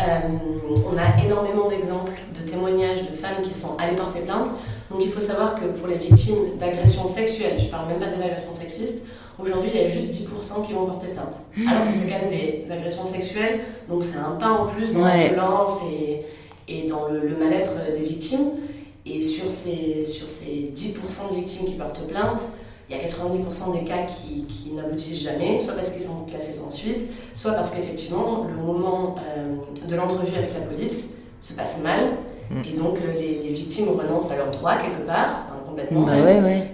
on 0.00 0.96
a 0.96 1.24
énormément 1.24 1.68
d'exemples 1.68 2.12
de 2.34 2.48
témoignages 2.48 3.02
de 3.02 3.14
femmes 3.14 3.42
qui 3.42 3.54
sont 3.54 3.76
allées 3.78 3.94
porter 3.94 4.20
plainte. 4.20 4.48
Donc 4.90 5.00
il 5.02 5.08
faut 5.08 5.20
savoir 5.20 5.54
que 5.54 5.66
pour 5.66 5.86
les 5.86 5.96
victimes 5.96 6.56
d'agressions 6.58 7.06
sexuelles, 7.06 7.58
je 7.58 7.66
parle 7.66 7.88
même 7.88 7.98
pas 7.98 8.06
des 8.06 8.22
agressions 8.22 8.52
sexistes, 8.52 9.04
Aujourd'hui, 9.38 9.70
il 9.72 9.80
y 9.80 9.82
a 9.82 9.86
juste 9.86 10.12
10% 10.12 10.66
qui 10.66 10.72
vont 10.72 10.84
porter 10.84 11.08
plainte. 11.08 11.40
Mmh. 11.56 11.68
Alors 11.68 11.86
que 11.86 11.92
c'est 11.94 12.04
quand 12.04 12.20
même 12.20 12.28
des 12.28 12.64
agressions 12.70 13.04
sexuelles, 13.04 13.60
donc 13.88 14.04
c'est 14.04 14.18
un 14.18 14.36
pas 14.38 14.50
en 14.50 14.66
plus 14.66 14.92
dans 14.92 15.04
la 15.04 15.16
violence 15.28 15.80
et, 15.90 16.22
et 16.72 16.88
dans 16.88 17.08
le, 17.08 17.36
mal-être 17.36 17.72
des 17.94 18.04
victimes. 18.04 18.50
Et 19.04 19.20
sur 19.20 19.50
ces, 19.50 20.04
sur 20.04 20.28
ces 20.28 20.72
10% 20.74 21.30
de 21.30 21.34
victimes 21.34 21.66
qui 21.66 21.74
portent 21.74 22.06
plainte, 22.06 22.48
il 22.88 22.96
y 22.96 23.00
a 23.00 23.02
90% 23.02 23.72
des 23.72 23.84
cas 23.84 24.02
qui, 24.02 24.44
qui 24.44 24.72
n'aboutissent 24.72 25.22
jamais, 25.22 25.58
soit 25.58 25.74
parce 25.74 25.90
qu'ils 25.90 26.02
sont 26.02 26.24
classés 26.28 26.52
sans 26.52 26.70
suite, 26.70 27.08
soit 27.34 27.52
parce 27.52 27.70
qu'effectivement, 27.70 28.46
le 28.48 28.54
moment 28.54 29.16
euh, 29.18 29.88
de 29.88 29.96
l'entrevue 29.96 30.36
avec 30.36 30.52
la 30.52 30.60
police 30.60 31.14
se 31.40 31.54
passe 31.54 31.82
mal, 31.82 32.00
mm. 32.50 32.62
et 32.68 32.76
donc 32.76 32.98
euh, 32.98 33.12
les, 33.12 33.50
victimes 33.50 33.88
renoncent 33.88 34.30
à 34.30 34.36
leurs 34.36 34.50
droits 34.50 34.76
quelque 34.76 35.06
part, 35.06 35.46
complètement, 35.66 36.02
bah 36.02 36.16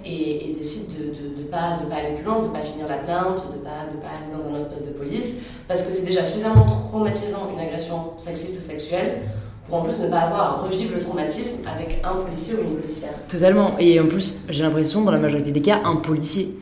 Et, 0.04 0.52
décident 0.54 0.92
de 0.98 1.04
ne 1.04 1.42
de, 1.42 1.42
pas, 1.44 1.76
de 1.80 1.88
pas 1.88 1.96
aller 1.96 2.14
plus 2.16 2.24
loin, 2.24 2.40
de 2.40 2.46
ne 2.46 2.52
pas 2.52 2.60
finir 2.60 2.88
la 2.88 2.96
plainte, 2.96 3.44
de 3.52 3.58
ne 3.58 3.62
pas, 3.62 3.86
de 3.90 3.96
pas 3.96 4.08
aller 4.08 4.36
dans 4.36 4.44
un 4.48 4.60
autre 4.60 4.70
poste 4.70 4.86
de 4.86 4.92
police, 4.92 5.36
parce 5.68 5.84
que 5.84 5.92
c'est 5.92 6.04
déjà 6.04 6.24
suffisamment 6.24 6.66
traumatisant 6.66 7.48
une 7.52 7.60
agression 7.60 8.12
sexiste 8.16 8.58
ou 8.58 8.62
sexuelle 8.62 9.22
pour 9.68 9.78
en 9.78 9.82
plus 9.82 10.00
ne 10.00 10.08
pas 10.08 10.20
avoir 10.20 10.40
à 10.40 10.62
revivre 10.62 10.94
le 10.94 11.00
traumatisme 11.00 11.62
avec 11.68 12.00
un 12.02 12.14
policier 12.14 12.54
ou 12.54 12.62
une 12.62 12.76
policière. 12.80 13.12
Totalement. 13.28 13.76
Et 13.78 14.00
en 14.00 14.06
plus, 14.06 14.38
j'ai 14.48 14.62
l'impression, 14.62 15.02
dans 15.02 15.10
la 15.10 15.18
majorité 15.18 15.50
des 15.50 15.60
cas, 15.60 15.80
un 15.84 15.96
policier. 15.96 16.54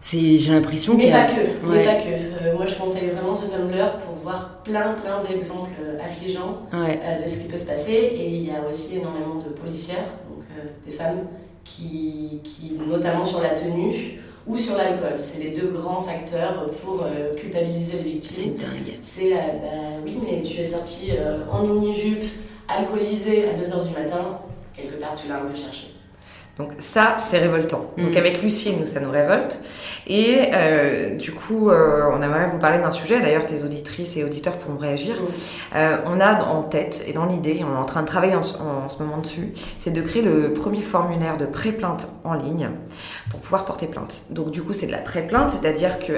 C'est, 0.00 0.38
j'ai 0.38 0.52
l'impression 0.52 0.96
qu'il 0.96 1.10
Mais 1.10 1.12
pas 1.12 1.26
que, 1.26 1.40
mais 1.68 1.84
pas 1.84 1.94
que. 1.96 2.08
Euh, 2.08 2.56
moi, 2.56 2.64
je 2.64 2.74
conseille 2.74 3.10
vraiment 3.10 3.34
ce 3.34 3.44
Tumblr 3.46 3.98
pour 3.98 4.14
voir 4.22 4.62
plein, 4.64 4.94
plein 4.94 5.22
d'exemples 5.28 5.72
euh, 5.82 5.98
affligeants 6.02 6.62
euh, 6.72 7.22
de 7.22 7.28
ce 7.28 7.40
qui 7.40 7.48
peut 7.48 7.58
se 7.58 7.66
passer. 7.66 7.92
Et 7.92 8.28
il 8.36 8.46
y 8.46 8.50
a 8.50 8.66
aussi 8.66 8.96
énormément 8.96 9.34
de 9.34 9.50
policières, 9.50 10.06
donc 10.28 10.44
des 10.86 10.92
femmes, 10.92 11.26
qui, 11.64 12.40
qui, 12.42 12.78
notamment 12.88 13.24
sur 13.24 13.42
la 13.42 13.50
tenue, 13.50 14.18
ou 14.50 14.58
sur 14.58 14.76
l'alcool. 14.76 15.14
C'est 15.18 15.38
les 15.38 15.50
deux 15.50 15.68
grands 15.68 16.00
facteurs 16.00 16.68
pour 16.82 17.04
euh, 17.04 17.34
culpabiliser 17.36 17.98
les 17.98 18.10
victimes. 18.10 18.36
C'est 18.36 18.58
dingue. 18.58 18.96
C'est, 18.98 19.32
euh, 19.32 19.36
bah, 19.36 20.02
oui, 20.04 20.18
mais 20.22 20.42
tu 20.42 20.60
es 20.60 20.64
sorti 20.64 21.12
euh, 21.12 21.44
en 21.50 21.62
mini-jupe, 21.62 22.24
alcoolisé 22.68 23.48
à 23.48 23.52
2h 23.52 23.88
du 23.88 23.94
matin, 23.94 24.40
quelque 24.74 25.00
part 25.00 25.14
tu 25.14 25.28
l'as 25.28 25.36
un 25.36 25.46
peu 25.46 25.54
cherché. 25.54 25.88
Donc 26.60 26.72
ça, 26.78 27.14
c'est 27.16 27.38
révoltant. 27.38 27.86
Donc 27.96 28.12
mm. 28.12 28.18
avec 28.18 28.42
Lucie, 28.42 28.76
nous, 28.78 28.84
ça 28.84 29.00
nous 29.00 29.10
révolte. 29.10 29.62
Et 30.06 30.50
euh, 30.52 31.16
du 31.16 31.32
coup, 31.32 31.70
euh, 31.70 32.02
on 32.12 32.20
aimerait 32.20 32.48
vous 32.52 32.58
parler 32.58 32.78
d'un 32.78 32.90
sujet. 32.90 33.20
D'ailleurs, 33.20 33.46
tes 33.46 33.64
auditrices 33.64 34.18
et 34.18 34.24
auditeurs 34.24 34.58
pourront 34.58 34.76
réagir. 34.76 35.14
Mm. 35.14 35.76
Euh, 35.76 35.96
on 36.04 36.20
a 36.20 36.44
en 36.44 36.62
tête 36.62 37.02
et 37.06 37.14
dans 37.14 37.24
l'idée, 37.24 37.64
on 37.64 37.74
est 37.74 37.78
en 37.78 37.86
train 37.86 38.02
de 38.02 38.06
travailler 38.06 38.34
en, 38.34 38.42
ce 38.42 39.02
moment 39.02 39.18
dessus, 39.18 39.54
c'est 39.78 39.90
de 39.90 40.02
créer 40.02 40.20
le 40.20 40.52
premier 40.52 40.82
formulaire 40.82 41.38
de 41.38 41.46
pré-plainte 41.46 42.08
en 42.24 42.34
ligne 42.34 42.70
pour 43.30 43.40
pouvoir 43.40 43.64
porter 43.64 43.86
plainte. 43.86 44.24
Donc 44.28 44.50
du 44.50 44.62
coup, 44.62 44.74
c'est 44.74 44.86
de 44.86 44.92
la 44.92 44.98
pré-plainte, 44.98 45.50
c'est-à-dire 45.50 45.98
que 45.98 46.12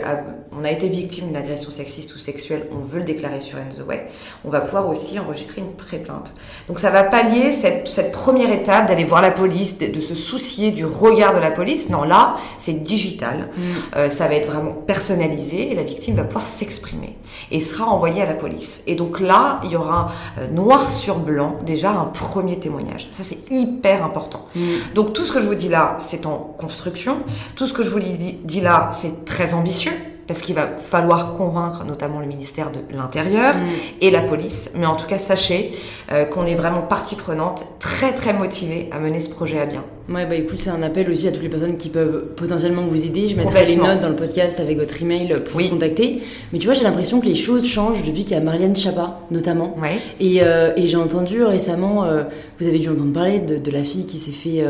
on 0.58 0.64
a 0.64 0.70
été 0.70 0.88
victime 0.88 1.26
d'une 1.26 1.36
agression 1.36 1.70
sexiste 1.70 2.14
ou 2.14 2.18
sexuelle, 2.18 2.66
on 2.72 2.84
veut 2.84 2.98
le 2.98 3.04
déclarer 3.04 3.40
sur 3.40 3.58
Way. 3.86 4.06
On 4.44 4.50
va 4.50 4.60
pouvoir 4.60 4.88
aussi 4.88 5.18
enregistrer 5.18 5.60
une 5.60 5.72
pré-plainte. 5.72 6.34
Donc 6.68 6.78
ça 6.78 6.90
va 6.90 7.04
pallier 7.04 7.52
cette, 7.52 7.88
cette 7.88 8.12
première 8.12 8.50
étape 8.50 8.88
d'aller 8.88 9.04
voir 9.04 9.22
la 9.22 9.30
police, 9.30 9.78
de, 9.78 9.86
de 9.86 10.00
se 10.00 10.14
soucier 10.32 10.70
du 10.70 10.86
regard 10.86 11.34
de 11.34 11.40
la 11.40 11.50
police. 11.50 11.90
Non, 11.90 12.04
là, 12.04 12.36
c'est 12.58 12.82
digital. 12.82 13.48
Mm. 13.54 13.60
Euh, 13.96 14.08
ça 14.08 14.28
va 14.28 14.34
être 14.34 14.50
vraiment 14.50 14.72
personnalisé 14.72 15.72
et 15.72 15.74
la 15.74 15.82
victime 15.82 16.16
va 16.16 16.24
pouvoir 16.24 16.46
s'exprimer 16.46 17.18
et 17.50 17.60
sera 17.60 17.86
envoyée 17.86 18.22
à 18.22 18.26
la 18.26 18.34
police. 18.34 18.82
Et 18.86 18.94
donc 18.94 19.20
là, 19.20 19.60
il 19.64 19.70
y 19.70 19.76
aura 19.76 20.12
euh, 20.38 20.48
noir 20.48 20.90
sur 20.90 21.18
blanc 21.18 21.56
déjà 21.66 21.90
un 21.90 22.06
premier 22.06 22.58
témoignage. 22.58 23.08
Ça, 23.12 23.24
c'est 23.24 23.38
hyper 23.50 24.04
important. 24.04 24.46
Mm. 24.54 24.60
Donc 24.94 25.12
tout 25.12 25.24
ce 25.24 25.32
que 25.32 25.40
je 25.40 25.46
vous 25.46 25.54
dis 25.54 25.68
là, 25.68 25.96
c'est 25.98 26.24
en 26.24 26.36
construction. 26.58 27.18
Tout 27.56 27.66
ce 27.66 27.74
que 27.74 27.82
je 27.82 27.90
vous 27.90 28.00
dis 28.00 28.60
là, 28.60 28.88
c'est 28.92 29.24
très 29.26 29.52
ambitieux 29.52 29.92
parce 30.26 30.40
qu'il 30.40 30.54
va 30.54 30.66
falloir 30.66 31.34
convaincre 31.34 31.84
notamment 31.84 32.20
le 32.20 32.26
ministère 32.26 32.70
de 32.70 32.80
l'Intérieur 32.90 33.54
mm. 33.54 33.60
et 34.00 34.10
la 34.10 34.22
police. 34.22 34.70
Mais 34.74 34.86
en 34.86 34.96
tout 34.96 35.06
cas, 35.06 35.18
sachez 35.18 35.72
euh, 36.10 36.24
qu'on 36.24 36.46
est 36.46 36.54
vraiment 36.54 36.82
partie 36.82 37.16
prenante, 37.16 37.64
très 37.78 38.14
très 38.14 38.32
motivée 38.32 38.88
à 38.92 38.98
mener 38.98 39.20
ce 39.20 39.30
projet 39.30 39.60
à 39.60 39.66
bien. 39.66 39.84
Ouais, 40.08 40.26
bah 40.26 40.34
écoute, 40.34 40.58
c'est 40.58 40.70
un 40.70 40.82
appel 40.82 41.08
aussi 41.08 41.28
à 41.28 41.32
toutes 41.32 41.44
les 41.44 41.48
personnes 41.48 41.76
qui 41.76 41.88
peuvent 41.88 42.24
potentiellement 42.34 42.86
vous 42.86 43.04
aider. 43.06 43.28
Je 43.28 43.36
mettrai 43.36 43.66
les 43.66 43.76
notes 43.76 44.00
dans 44.00 44.08
le 44.08 44.16
podcast 44.16 44.58
avec 44.58 44.76
votre 44.76 45.00
email 45.00 45.36
pour 45.44 45.60
vous 45.60 45.68
contacter. 45.68 46.22
Mais 46.52 46.58
tu 46.58 46.66
vois, 46.66 46.74
j'ai 46.74 46.82
l'impression 46.82 47.20
que 47.20 47.26
les 47.26 47.36
choses 47.36 47.66
changent 47.66 48.02
depuis 48.02 48.24
qu'il 48.24 48.36
y 48.36 48.40
a 48.40 48.42
Marianne 48.42 48.74
Chapa, 48.74 49.20
notamment. 49.30 49.76
Ouais. 49.80 50.00
Et, 50.18 50.42
euh, 50.42 50.72
et 50.76 50.88
j'ai 50.88 50.96
entendu 50.96 51.44
récemment, 51.44 52.04
euh, 52.04 52.24
vous 52.58 52.66
avez 52.66 52.80
dû 52.80 52.88
entendre 52.88 53.12
parler 53.12 53.38
de, 53.38 53.58
de 53.58 53.70
la 53.70 53.84
fille 53.84 54.04
qui 54.04 54.18
s'est 54.18 54.32
fait 54.32 54.64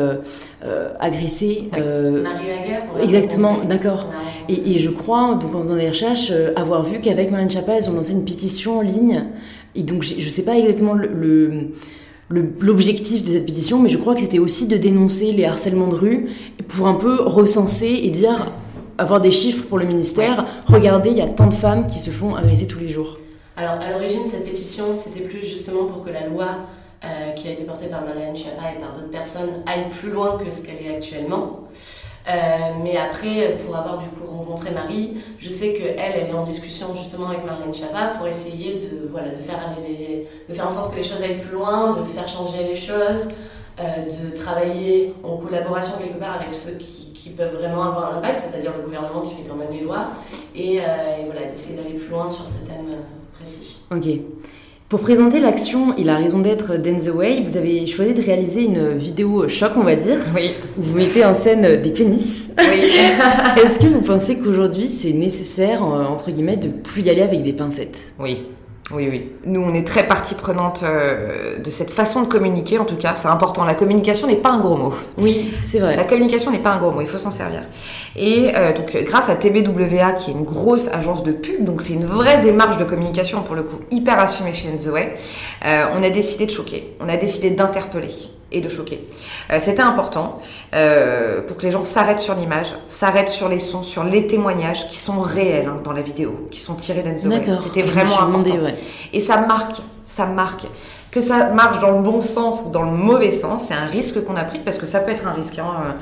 agresser. 1.00 1.70
Marie 1.72 2.46
Laguerre. 2.46 2.82
Exactement, 3.02 3.58
d'accord. 3.66 4.12
Et, 4.48 4.74
et, 4.74 4.78
je 4.78 4.90
crois, 4.90 5.38
donc 5.40 5.54
en 5.54 5.62
faisant 5.62 5.76
des 5.76 5.88
recherches, 5.88 6.30
avoir 6.56 6.82
vu 6.82 7.00
qu'avec 7.00 7.30
Marianne 7.30 7.50
Chapa, 7.50 7.72
elles 7.78 7.88
ont 7.88 7.94
lancé 7.94 8.12
une 8.12 8.24
pétition 8.24 8.78
en 8.78 8.82
ligne. 8.82 9.24
Et 9.74 9.82
donc, 9.82 10.02
je 10.02 10.28
sais 10.28 10.42
pas 10.42 10.58
exactement 10.58 10.92
le 10.92 11.70
l'objectif 12.60 13.22
de 13.24 13.32
cette 13.32 13.46
pétition, 13.46 13.78
mais 13.78 13.88
je 13.88 13.98
crois 13.98 14.14
que 14.14 14.20
c'était 14.20 14.38
aussi 14.38 14.66
de 14.66 14.76
dénoncer 14.76 15.32
les 15.32 15.44
harcèlements 15.44 15.88
de 15.88 15.94
rue 15.94 16.28
pour 16.68 16.88
un 16.88 16.94
peu 16.94 17.22
recenser 17.22 18.00
et 18.02 18.10
dire, 18.10 18.50
avoir 18.98 19.20
des 19.20 19.30
chiffres 19.30 19.64
pour 19.68 19.78
le 19.78 19.84
ministère, 19.84 20.44
regardez, 20.66 21.10
il 21.10 21.16
y 21.16 21.22
a 21.22 21.28
tant 21.28 21.46
de 21.46 21.54
femmes 21.54 21.86
qui 21.86 21.98
se 21.98 22.10
font 22.10 22.34
agresser 22.34 22.66
tous 22.66 22.78
les 22.78 22.88
jours. 22.88 23.18
Alors 23.56 23.74
à 23.80 23.90
l'origine, 23.90 24.26
cette 24.26 24.44
pétition, 24.44 24.96
c'était 24.96 25.20
plus 25.20 25.44
justement 25.44 25.84
pour 25.84 26.04
que 26.04 26.10
la 26.10 26.26
loi 26.26 26.46
euh, 27.04 27.30
qui 27.32 27.48
a 27.48 27.50
été 27.50 27.64
portée 27.64 27.86
par 27.86 28.02
Marianne 28.02 28.36
Schiappa 28.36 28.72
et 28.76 28.80
par 28.80 28.92
d'autres 28.92 29.10
personnes 29.10 29.62
aille 29.66 29.88
plus 29.90 30.10
loin 30.10 30.38
que 30.38 30.48
ce 30.50 30.62
qu'elle 30.62 30.86
est 30.86 30.94
actuellement. 30.94 31.64
Euh, 32.28 32.32
mais 32.82 32.96
après, 32.96 33.56
pour 33.64 33.74
avoir 33.74 33.98
du 33.98 34.08
coup 34.08 34.26
rencontré 34.26 34.70
Marie, 34.70 35.14
je 35.38 35.48
sais 35.48 35.74
qu'elle, 35.74 35.96
elle 35.98 36.28
est 36.28 36.32
en 36.32 36.42
discussion 36.42 36.94
justement 36.94 37.28
avec 37.28 37.44
Marlène 37.44 37.74
Chapa 37.74 38.16
pour 38.16 38.26
essayer 38.26 38.74
de, 38.74 39.08
voilà, 39.10 39.30
de, 39.30 39.38
faire 39.38 39.58
aller 39.58 40.28
de 40.48 40.54
faire 40.54 40.66
en 40.66 40.70
sorte 40.70 40.92
que 40.92 40.96
les 40.96 41.02
choses 41.02 41.20
aillent 41.22 41.40
plus 41.40 41.52
loin, 41.52 41.96
de 41.96 42.04
faire 42.04 42.28
changer 42.28 42.62
les 42.62 42.76
choses, 42.76 43.28
euh, 43.80 43.82
de 44.30 44.36
travailler 44.36 45.14
en 45.24 45.36
collaboration 45.36 45.98
quelque 45.98 46.18
part 46.18 46.36
avec 46.40 46.54
ceux 46.54 46.72
qui, 46.72 47.00
peuvent 47.36 47.54
vraiment 47.54 47.84
avoir 47.84 48.12
un 48.12 48.18
impact, 48.18 48.40
c'est-à-dire 48.40 48.72
le 48.76 48.82
gouvernement 48.82 49.20
qui 49.20 49.36
fait 49.36 49.48
quand 49.48 49.54
même 49.54 49.70
les 49.72 49.80
lois, 49.80 50.08
et, 50.56 50.74
et 50.74 50.80
voilà, 51.24 51.44
d'essayer 51.48 51.76
d'aller 51.76 51.94
plus 51.94 52.08
loin 52.08 52.28
sur 52.28 52.46
ce 52.46 52.56
thème 52.66 52.96
précis. 53.32 53.84
Ok. 53.90 54.06
Pour 54.92 55.00
présenter 55.00 55.40
l'action 55.40 55.96
Il 55.96 56.10
a 56.10 56.18
raison 56.18 56.40
d'être 56.40 56.76
Dance 56.76 57.06
Away, 57.06 57.42
vous 57.46 57.56
avez 57.56 57.86
choisi 57.86 58.12
de 58.12 58.20
réaliser 58.20 58.64
une 58.64 58.98
vidéo 58.98 59.48
choc, 59.48 59.72
on 59.76 59.84
va 59.84 59.96
dire, 59.96 60.18
oui. 60.36 60.50
où 60.76 60.82
vous 60.82 60.94
mettez 60.98 61.24
en 61.24 61.32
scène 61.32 61.80
des 61.80 61.88
pénis. 61.88 62.52
Oui. 62.58 62.90
Est-ce 63.62 63.78
que 63.78 63.86
vous 63.86 64.02
pensez 64.02 64.36
qu'aujourd'hui 64.36 64.88
c'est 64.88 65.14
nécessaire, 65.14 65.82
entre 65.82 66.30
guillemets, 66.30 66.58
de 66.58 66.68
plus 66.68 67.00
y 67.00 67.08
aller 67.08 67.22
avec 67.22 67.42
des 67.42 67.54
pincettes? 67.54 68.12
Oui. 68.20 68.42
Oui, 68.94 69.08
oui. 69.10 69.32
Nous, 69.44 69.60
on 69.60 69.72
est 69.74 69.86
très 69.86 70.06
partie 70.06 70.34
prenante 70.34 70.82
euh, 70.82 71.58
de 71.58 71.70
cette 71.70 71.90
façon 71.90 72.22
de 72.22 72.26
communiquer, 72.26 72.78
en 72.78 72.84
tout 72.84 72.96
cas. 72.96 73.14
C'est 73.14 73.28
important. 73.28 73.64
La 73.64 73.74
communication 73.74 74.26
n'est 74.26 74.36
pas 74.36 74.50
un 74.50 74.58
gros 74.58 74.76
mot. 74.76 74.94
Oui, 75.18 75.52
c'est 75.64 75.78
vrai. 75.78 75.96
La 75.96 76.04
communication 76.04 76.50
n'est 76.50 76.58
pas 76.58 76.70
un 76.70 76.78
gros 76.78 76.90
mot. 76.90 77.00
Il 77.00 77.06
faut 77.06 77.18
s'en 77.18 77.30
servir. 77.30 77.62
Et 78.16 78.50
euh, 78.54 78.72
donc, 78.74 78.96
grâce 79.04 79.28
à 79.28 79.36
TBWA, 79.36 80.12
qui 80.12 80.30
est 80.30 80.34
une 80.34 80.44
grosse 80.44 80.88
agence 80.88 81.22
de 81.22 81.32
pub, 81.32 81.64
donc 81.64 81.82
c'est 81.82 81.94
une 81.94 82.06
vraie 82.06 82.40
démarche 82.40 82.76
de 82.76 82.84
communication, 82.84 83.42
pour 83.42 83.54
le 83.54 83.62
coup, 83.62 83.78
hyper 83.90 84.18
assumée 84.18 84.52
chez 84.52 84.68
Enzoé, 84.68 85.14
euh, 85.64 85.84
on 85.96 86.02
a 86.02 86.10
décidé 86.10 86.46
de 86.46 86.50
choquer. 86.50 86.94
On 87.00 87.08
a 87.08 87.16
décidé 87.16 87.50
d'interpeller 87.50 88.08
et 88.52 88.60
de 88.60 88.68
choquer. 88.68 89.06
Euh, 89.50 89.58
C'était 89.60 89.82
important 89.82 90.40
euh, 90.74 91.40
pour 91.42 91.56
que 91.56 91.62
les 91.62 91.70
gens 91.70 91.84
s'arrêtent 91.84 92.20
sur 92.20 92.34
l'image, 92.34 92.72
s'arrêtent 92.88 93.28
sur 93.28 93.48
les 93.48 93.58
sons, 93.58 93.82
sur 93.82 94.04
les 94.04 94.26
témoignages 94.26 94.88
qui 94.88 94.96
sont 94.96 95.20
réels 95.20 95.66
hein, 95.66 95.80
dans 95.82 95.92
la 95.92 96.02
vidéo, 96.02 96.48
qui 96.50 96.60
sont 96.60 96.74
tirés 96.74 97.02
d'Enzo. 97.02 97.30
C'était 97.62 97.82
vraiment 97.82 98.20
important. 98.20 98.28
Demandé, 98.28 98.58
ouais. 98.58 98.74
Et 99.12 99.20
ça 99.20 99.38
marque, 99.38 99.76
ça 100.04 100.26
marque. 100.26 100.66
Que 101.12 101.20
ça 101.20 101.50
marche 101.50 101.78
dans 101.80 101.90
le 101.90 102.00
bon 102.00 102.22
sens 102.22 102.62
ou 102.66 102.70
dans 102.70 102.84
le 102.84 102.90
mauvais 102.90 103.30
sens, 103.30 103.64
c'est 103.66 103.74
un 103.74 103.84
risque 103.84 104.24
qu'on 104.24 104.34
a 104.34 104.44
pris 104.44 104.60
parce 104.60 104.78
que 104.78 104.86
ça 104.86 104.98
peut 104.98 105.10
être 105.10 105.26
un 105.26 105.32
risque, 105.32 105.58
hein, 105.58 105.94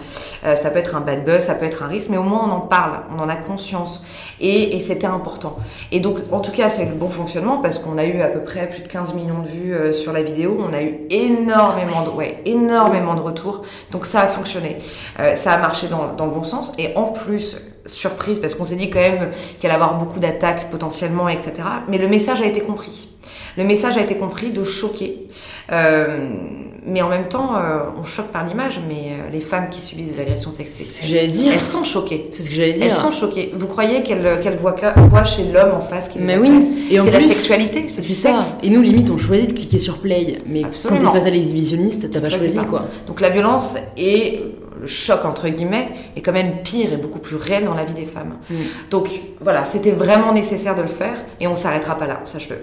euh, 0.45 0.55
ça 0.55 0.71
peut 0.71 0.79
être 0.79 0.95
un 0.95 1.01
bad 1.01 1.25
buzz, 1.25 1.41
ça 1.41 1.57
peut 1.57 1.65
être 1.65 1.83
un 1.83 1.89
risque, 1.89 2.11
mais 2.11 2.17
au 2.17 2.23
moins 2.23 2.49
on 2.49 2.53
en 2.53 2.61
parle, 2.61 3.01
on 3.13 3.21
en 3.21 3.29
a 3.29 3.35
conscience 3.35 4.05
et, 4.41 4.79
c'était 4.79 5.09
important. 5.09 5.57
Et 5.91 5.99
donc 5.99 6.19
en 6.31 6.39
tout 6.39 6.53
cas 6.53 6.69
c'est 6.69 6.85
le 6.85 6.93
bon 6.93 7.11
fonctionnement 7.11 7.59
parce 7.59 7.81
qu'on 7.81 7.99
a 7.99 8.05
eu 8.05 8.21
à 8.23 8.29
peu 8.29 8.39
près 8.39 8.69
plus 8.69 8.83
de 8.85 8.89
15 8.89 9.15
millions 9.15 9.41
de 9.41 9.49
vues 9.49 9.75
euh, 9.75 9.93
sur 9.93 10.13
la 10.13 10.23
vidéo, 10.23 10.57
on 10.61 10.73
a 10.73 10.81
eu 10.81 11.01
énormément 11.11 12.05
de, 12.05 12.11
ouais, 12.11 12.41
énormément 12.45 13.17
de 13.17 13.21
retours, 13.21 13.63
donc 13.91 14.07
ça 14.07 14.21
a 14.21 14.27
fonctionné, 14.29 14.79
euh, 15.19 15.35
ça 15.35 15.55
a 15.55 15.59
marché 15.59 15.89
dans, 15.89 16.25
le 16.25 16.31
bon 16.31 16.45
sens 16.45 16.71
et 16.79 16.95
en 16.95 17.07
plus 17.07 17.57
surprise 17.85 18.39
parce 18.39 18.55
qu'on 18.55 18.65
s'est 18.65 18.77
dit 18.77 18.91
quand 18.91 19.01
même 19.01 19.31
qu'il 19.59 19.69
allait 19.69 19.75
avoir 19.75 19.99
beaucoup 19.99 20.21
d'attaques 20.21 20.71
potentiellement, 20.71 21.29
etc. 21.29 21.53
Mais 21.89 21.99
le 21.99 22.07
message 22.07 22.41
a 22.43 22.47
été 22.47 22.61
compris. 22.61 23.10
Le 23.57 23.65
message 23.65 23.97
a 23.97 24.03
été 24.03 24.15
compris 24.17 24.51
de 24.51 24.65
choquer. 24.65 25.27
Euh, 25.73 26.31
mais 26.87 27.03
en 27.03 27.09
même 27.09 27.29
temps, 27.29 27.57
euh, 27.57 27.81
on 28.01 28.05
choque 28.05 28.29
par 28.29 28.47
l'image, 28.47 28.81
mais 28.89 29.11
euh, 29.11 29.31
les 29.33 29.41
femmes 29.41 29.69
qui 29.71 29.81
subissent 29.81 30.13
des 30.13 30.21
agressions 30.21 30.51
sexuelles, 30.51 30.87
ce 30.87 31.03
que 31.03 31.09
j'allais 31.09 31.29
dire. 31.29 31.53
elles 31.53 31.61
sont 31.61 31.85
choquées. 31.85 32.29
C'est 32.33 32.43
ce 32.45 32.49
que 32.49 32.57
j'allais 32.57 32.73
dire. 32.73 32.85
Elles 32.87 32.93
sont 32.93 33.11
choquées. 33.11 33.53
Vous 33.55 33.67
croyez 33.67 34.03
qu'elles 34.03 34.41
qu'elles 34.43 34.59
voient 34.59 35.25
chez 35.25 35.45
l'homme 35.45 35.75
en 35.75 35.81
face 35.81 36.09
qui 36.09 36.19
Mais 36.19 36.39
oui. 36.39 36.51
C'est 36.91 37.11
la 37.11 37.21
sexualité, 37.21 37.89
c'est 37.89 38.03
ça. 38.03 38.41
Et 38.63 38.71
nous, 38.71 38.83
limite, 38.83 39.11
on 39.11 39.19
choisit 39.19 39.51
de 39.51 39.55
cliquer 39.55 39.79
sur 39.79 39.99
play, 39.99 40.39
mais 40.47 40.65
Absolument. 40.65 41.01
quand 41.01 41.13
t'es 41.13 41.19
face 41.19 41.29
à 41.29 41.31
l'exhibitionniste, 41.31 42.11
t'as 42.11 42.21
pas 42.21 42.31
choisi 42.31 42.59
quoi. 42.69 42.87
Donc 43.07 43.21
la 43.21 43.31
violence 43.31 43.77
et 43.97 44.41
le 44.81 44.87
choc 44.87 45.25
entre 45.25 45.49
guillemets 45.49 45.91
est 46.17 46.23
quand 46.23 46.33
même 46.33 46.63
pire 46.63 46.93
et 46.93 46.97
beaucoup 46.97 47.19
plus 47.19 47.37
réel 47.37 47.65
dans 47.65 47.75
la 47.75 47.85
vie 47.85 47.95
des 47.95 48.07
femmes. 48.07 48.39
Mm. 48.49 48.55
Donc 48.91 49.09
voilà, 49.41 49.65
c'était 49.65 49.91
vraiment 49.91 50.33
nécessaire 50.33 50.75
de 50.75 50.83
le 50.83 50.89
faire 50.89 51.19
et 51.41 51.47
on 51.47 51.57
s'arrêtera 51.57 51.97
pas 51.97 52.07
là, 52.07 52.23
sache-le. 52.25 52.57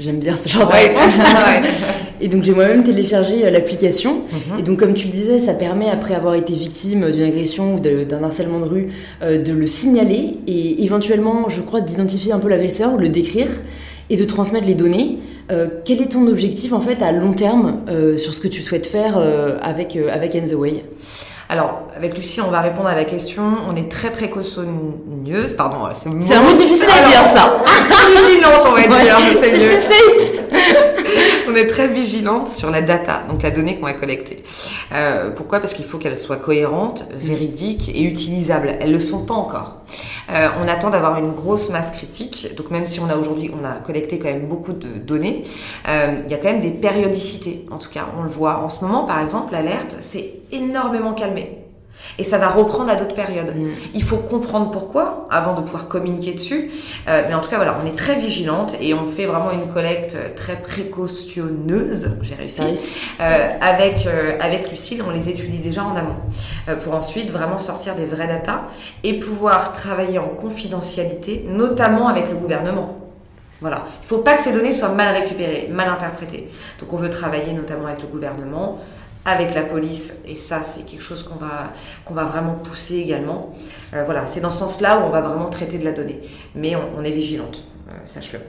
J'aime 0.00 0.20
bien 0.20 0.36
ce 0.36 0.48
genre 0.48 0.68
de 0.68 0.72
réponse. 0.72 1.18
et 2.20 2.28
donc 2.28 2.44
j'ai 2.44 2.52
moi-même 2.52 2.84
téléchargé 2.84 3.44
euh, 3.44 3.50
l'application. 3.50 4.22
Mhm. 4.30 4.58
Et 4.60 4.62
donc 4.62 4.78
comme 4.78 4.94
tu 4.94 5.06
le 5.06 5.12
disais, 5.12 5.40
ça 5.40 5.54
permet 5.54 5.90
après 5.90 6.14
avoir 6.14 6.34
été 6.34 6.52
victime 6.54 7.10
d'une 7.10 7.24
agression 7.24 7.74
ou 7.74 7.80
d'un 7.80 8.22
harcèlement 8.22 8.60
de 8.60 8.64
rue 8.64 8.88
euh, 9.22 9.42
de 9.42 9.52
le 9.52 9.66
signaler 9.66 10.36
et 10.46 10.84
éventuellement, 10.84 11.48
je 11.48 11.60
crois, 11.60 11.80
d'identifier 11.80 12.32
un 12.32 12.38
peu 12.38 12.48
l'agresseur, 12.48 12.96
le 12.96 13.08
décrire 13.08 13.48
et 14.08 14.16
de 14.16 14.24
transmettre 14.24 14.66
les 14.66 14.76
données. 14.76 15.18
Euh, 15.50 15.66
quel 15.84 16.00
est 16.00 16.12
ton 16.12 16.28
objectif 16.28 16.72
en 16.72 16.80
fait 16.80 17.02
à 17.02 17.10
long 17.10 17.32
terme 17.32 17.80
sur 18.18 18.34
ce 18.34 18.40
que 18.40 18.48
tu 18.48 18.62
souhaites 18.62 18.86
faire 18.86 19.18
avec, 19.62 19.96
avec 19.96 20.32
the 20.32 20.54
Way 20.54 20.84
alors, 21.50 21.88
avec 21.96 22.14
Lucie, 22.14 22.42
on 22.42 22.50
va 22.50 22.60
répondre 22.60 22.88
à 22.88 22.94
la 22.94 23.04
question. 23.04 23.42
On 23.66 23.74
est 23.74 23.90
très 23.90 24.10
précautionneuse, 24.10 25.54
pardon, 25.54 25.78
c'est 25.94 26.10
un 26.34 26.42
mot 26.42 26.52
difficile 26.52 26.90
à 26.90 27.08
dire 27.08 27.26
ça. 27.26 27.56
Vigilante, 28.10 28.66
on 28.66 28.72
va 28.72 28.82
dire, 28.82 29.16
c'est 29.42 29.56
mieux. 29.56 29.78
On 31.48 31.54
est 31.54 31.66
très 31.66 31.88
vigilante 31.88 32.48
sur 32.48 32.70
la 32.70 32.82
data, 32.82 33.22
donc 33.28 33.42
la 33.42 33.50
donnée 33.50 33.76
qu'on 33.76 33.86
va 33.86 33.94
collecter. 33.94 34.44
Euh, 34.92 35.30
pourquoi? 35.30 35.60
Parce 35.60 35.74
qu'il 35.74 35.84
faut 35.84 35.98
qu'elle 35.98 36.16
soit 36.16 36.36
cohérente, 36.36 37.06
véridique 37.14 37.88
et 37.88 38.02
utilisable. 38.02 38.76
Elles 38.80 38.92
le 38.92 39.00
sont 39.00 39.24
pas 39.24 39.34
encore. 39.34 39.76
Euh, 40.30 40.48
on 40.62 40.68
attend 40.68 40.90
d'avoir 40.90 41.18
une 41.18 41.32
grosse 41.32 41.70
masse 41.70 41.90
critique. 41.90 42.54
Donc 42.56 42.70
même 42.70 42.86
si 42.86 43.00
on 43.00 43.08
a 43.08 43.16
aujourd'hui, 43.16 43.50
on 43.58 43.64
a 43.64 43.74
collecté 43.74 44.18
quand 44.18 44.28
même 44.28 44.46
beaucoup 44.46 44.72
de 44.72 44.98
données, 44.98 45.44
euh, 45.88 46.20
il 46.24 46.30
y 46.30 46.34
a 46.34 46.38
quand 46.38 46.52
même 46.52 46.60
des 46.60 46.70
périodicités. 46.70 47.66
En 47.70 47.78
tout 47.78 47.90
cas, 47.90 48.06
on 48.18 48.22
le 48.22 48.30
voit 48.30 48.58
en 48.58 48.68
ce 48.68 48.84
moment, 48.84 49.04
par 49.04 49.20
exemple, 49.22 49.52
l'alerte 49.52 49.96
s'est 50.00 50.34
énormément 50.52 51.14
calmée. 51.14 51.57
Et 52.18 52.24
ça 52.24 52.38
va 52.38 52.48
reprendre 52.48 52.90
à 52.90 52.96
d'autres 52.96 53.14
périodes. 53.14 53.54
Mm. 53.54 53.70
Il 53.94 54.02
faut 54.02 54.16
comprendre 54.16 54.70
pourquoi 54.70 55.26
avant 55.30 55.54
de 55.54 55.60
pouvoir 55.60 55.88
communiquer 55.88 56.32
dessus. 56.32 56.70
Euh, 57.08 57.24
mais 57.28 57.34
en 57.34 57.40
tout 57.40 57.50
cas, 57.50 57.56
voilà, 57.56 57.76
on 57.82 57.86
est 57.86 57.96
très 57.96 58.16
vigilante 58.16 58.74
et 58.80 58.94
on 58.94 59.10
fait 59.10 59.26
vraiment 59.26 59.50
une 59.50 59.72
collecte 59.72 60.16
très 60.34 60.56
précautionneuse. 60.56 62.16
J'ai 62.22 62.34
réussi. 62.34 62.62
Euh, 63.20 63.50
avec 63.60 64.06
euh, 64.06 64.36
avec 64.40 64.70
Lucille, 64.70 65.02
on 65.06 65.10
les 65.10 65.28
étudie 65.28 65.58
déjà 65.58 65.84
en 65.84 65.96
amont 65.96 66.16
euh, 66.68 66.76
pour 66.76 66.94
ensuite 66.94 67.30
vraiment 67.30 67.58
sortir 67.58 67.94
des 67.94 68.04
vrais 68.04 68.26
datas 68.26 68.62
et 69.04 69.18
pouvoir 69.18 69.72
travailler 69.72 70.18
en 70.18 70.28
confidentialité, 70.28 71.44
notamment 71.48 72.08
avec 72.08 72.30
le 72.30 72.36
gouvernement. 72.36 72.98
Voilà. 73.60 73.84
Il 74.00 74.04
ne 74.04 74.08
faut 74.08 74.18
pas 74.18 74.36
que 74.36 74.42
ces 74.42 74.52
données 74.52 74.72
soient 74.72 74.90
mal 74.90 75.14
récupérées, 75.16 75.68
mal 75.70 75.88
interprétées. 75.88 76.48
Donc 76.80 76.92
on 76.92 76.96
veut 76.96 77.10
travailler 77.10 77.52
notamment 77.52 77.86
avec 77.86 78.02
le 78.02 78.08
gouvernement, 78.08 78.80
avec 79.28 79.54
la 79.54 79.62
police, 79.62 80.18
et 80.26 80.36
ça 80.36 80.62
c'est 80.62 80.84
quelque 80.84 81.02
chose 81.02 81.22
qu'on 81.22 81.36
va, 81.36 81.72
qu'on 82.04 82.14
va 82.14 82.24
vraiment 82.24 82.54
pousser 82.54 82.96
également. 82.96 83.50
Euh, 83.94 84.04
voilà, 84.04 84.26
c'est 84.26 84.40
dans 84.40 84.50
ce 84.50 84.58
sens-là 84.58 84.98
où 84.98 85.06
on 85.06 85.10
va 85.10 85.20
vraiment 85.20 85.48
traiter 85.48 85.78
de 85.78 85.84
la 85.84 85.92
donnée, 85.92 86.20
mais 86.54 86.74
on, 86.76 87.02
est 87.02 87.10
vigilante, 87.10 87.64
euh, 87.88 87.92
sache-le. 88.06 88.40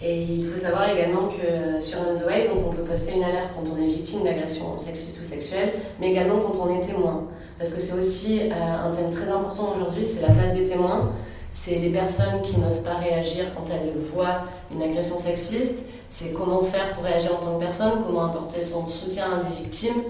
Et 0.00 0.22
il 0.22 0.46
faut 0.46 0.56
savoir 0.56 0.88
également 0.90 1.28
que 1.28 1.80
sur 1.80 1.98
Way, 2.26 2.48
donc 2.48 2.66
on 2.66 2.72
peut 2.72 2.82
poster 2.82 3.14
une 3.14 3.24
alerte 3.24 3.54
quand 3.54 3.64
on 3.72 3.82
est 3.82 3.86
victime 3.86 4.24
d'agression 4.24 4.76
sexiste 4.76 5.18
ou 5.20 5.24
sexuelle, 5.24 5.72
mais 6.00 6.10
également 6.10 6.38
quand 6.38 6.58
on 6.66 6.78
est 6.78 6.84
témoin. 6.84 7.24
Parce 7.58 7.70
que 7.70 7.78
c'est 7.78 7.94
aussi 7.94 8.40
euh, 8.40 8.52
un 8.52 8.90
thème 8.90 9.10
très 9.10 9.28
important 9.28 9.72
aujourd'hui, 9.76 10.04
c'est 10.04 10.22
la 10.22 10.34
place 10.34 10.52
des 10.52 10.64
témoins 10.64 11.12
c'est 11.54 11.76
les 11.76 11.90
personnes 11.90 12.42
qui 12.42 12.58
n'osent 12.58 12.80
pas 12.80 12.94
réagir 12.94 13.44
quand 13.54 13.72
elles 13.72 13.92
voient 14.12 14.42
une 14.74 14.82
agression 14.82 15.16
sexiste, 15.16 15.84
c'est 16.08 16.32
comment 16.32 16.64
faire 16.64 16.90
pour 16.90 17.04
réagir 17.04 17.30
en 17.36 17.38
tant 17.38 17.54
que 17.54 17.64
personne, 17.64 17.92
comment 18.04 18.24
apporter 18.24 18.60
son 18.64 18.88
soutien 18.88 19.26
à 19.26 19.44
des 19.44 19.54
victimes, 19.54 20.02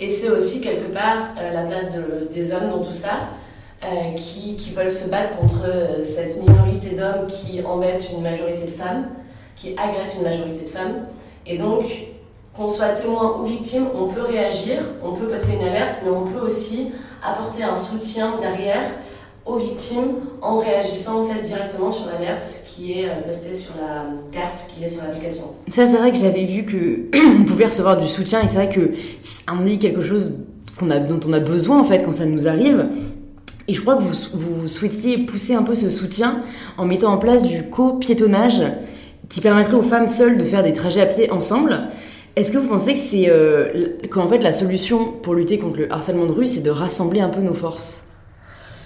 et 0.00 0.10
c'est 0.10 0.28
aussi 0.28 0.60
quelque 0.60 0.92
part 0.92 1.28
euh, 1.38 1.52
la 1.52 1.62
place 1.62 1.86
des 2.32 2.52
hommes 2.52 2.70
dans 2.70 2.82
tout 2.82 2.92
ça, 2.92 3.28
euh, 3.84 4.12
qui, 4.16 4.56
qui, 4.56 4.72
veulent 4.72 4.90
se 4.90 5.08
battre 5.08 5.38
contre 5.38 5.62
euh, 5.66 6.02
cette 6.02 6.36
minorité 6.42 6.96
d'hommes 6.96 7.28
qui 7.28 7.64
embêtent 7.64 8.10
une 8.12 8.22
majorité 8.22 8.64
de 8.64 8.72
femmes, 8.72 9.06
qui 9.54 9.76
agressent 9.78 10.16
une 10.16 10.24
majorité 10.24 10.64
de 10.64 10.68
femmes, 10.68 11.06
et 11.46 11.56
donc 11.56 11.84
qu'on 12.54 12.66
soit 12.66 12.88
témoin 12.88 13.36
ou 13.38 13.44
victime, 13.44 13.86
on 13.94 14.08
peut 14.08 14.22
réagir, 14.22 14.78
on 15.04 15.12
peut 15.12 15.28
poster 15.28 15.52
une 15.52 15.62
alerte, 15.62 16.00
mais 16.04 16.10
on 16.10 16.24
peut 16.24 16.44
aussi 16.44 16.90
apporter 17.22 17.62
un 17.62 17.76
soutien 17.76 18.36
derrière 18.40 18.82
aux 19.48 19.56
victimes 19.56 20.16
en 20.42 20.58
réagissant 20.58 21.22
en 21.22 21.24
fait 21.24 21.40
directement 21.40 21.90
sur 21.90 22.06
l'alerte 22.06 22.62
qui 22.66 22.92
est 22.92 23.08
euh, 23.08 23.22
postée 23.24 23.54
sur 23.54 23.72
la 23.80 24.04
carte 24.30 24.66
qui 24.68 24.84
est 24.84 24.88
sur 24.88 25.02
l'application. 25.02 25.44
Ça 25.68 25.86
c'est 25.86 25.96
vrai 25.96 26.12
que 26.12 26.18
j'avais 26.18 26.44
vu 26.44 26.64
que 26.64 27.08
on 27.40 27.44
pouvait 27.44 27.66
recevoir 27.66 27.98
du 27.98 28.08
soutien 28.08 28.42
et 28.42 28.46
c'est 28.46 28.56
vrai 28.56 28.68
que 28.68 28.92
c'est 29.20 29.44
quelque 29.78 30.02
chose 30.02 30.34
qu'on 30.78 30.90
a, 30.90 30.98
dont 31.00 31.18
on 31.26 31.32
a 31.32 31.40
besoin 31.40 31.80
en 31.80 31.84
fait 31.84 32.04
quand 32.04 32.12
ça 32.12 32.26
nous 32.26 32.46
arrive. 32.46 32.88
Et 33.68 33.74
je 33.74 33.80
crois 33.80 33.96
que 33.96 34.02
vous, 34.02 34.14
vous 34.32 34.68
souhaitiez 34.68 35.18
pousser 35.18 35.54
un 35.54 35.62
peu 35.62 35.74
ce 35.74 35.90
soutien 35.90 36.42
en 36.76 36.84
mettant 36.84 37.12
en 37.12 37.18
place 37.18 37.42
du 37.42 37.64
co-piétonnage 37.64 38.62
qui 39.28 39.40
permettrait 39.40 39.74
aux 39.74 39.82
femmes 39.82 40.08
seules 40.08 40.38
de 40.38 40.44
faire 40.44 40.62
des 40.62 40.72
trajets 40.72 41.02
à 41.02 41.06
pied 41.06 41.30
ensemble. 41.30 41.88
Est-ce 42.36 42.52
que 42.52 42.58
vous 42.58 42.68
pensez 42.68 42.94
que 42.94 43.00
c'est 43.00 43.28
euh, 43.28 43.98
qu'en 44.10 44.28
fait 44.28 44.38
la 44.38 44.52
solution 44.52 45.12
pour 45.22 45.34
lutter 45.34 45.58
contre 45.58 45.78
le 45.78 45.92
harcèlement 45.92 46.26
de 46.26 46.32
rue, 46.32 46.46
c'est 46.46 46.62
de 46.62 46.70
rassembler 46.70 47.20
un 47.20 47.28
peu 47.28 47.40
nos 47.40 47.54
forces? 47.54 48.07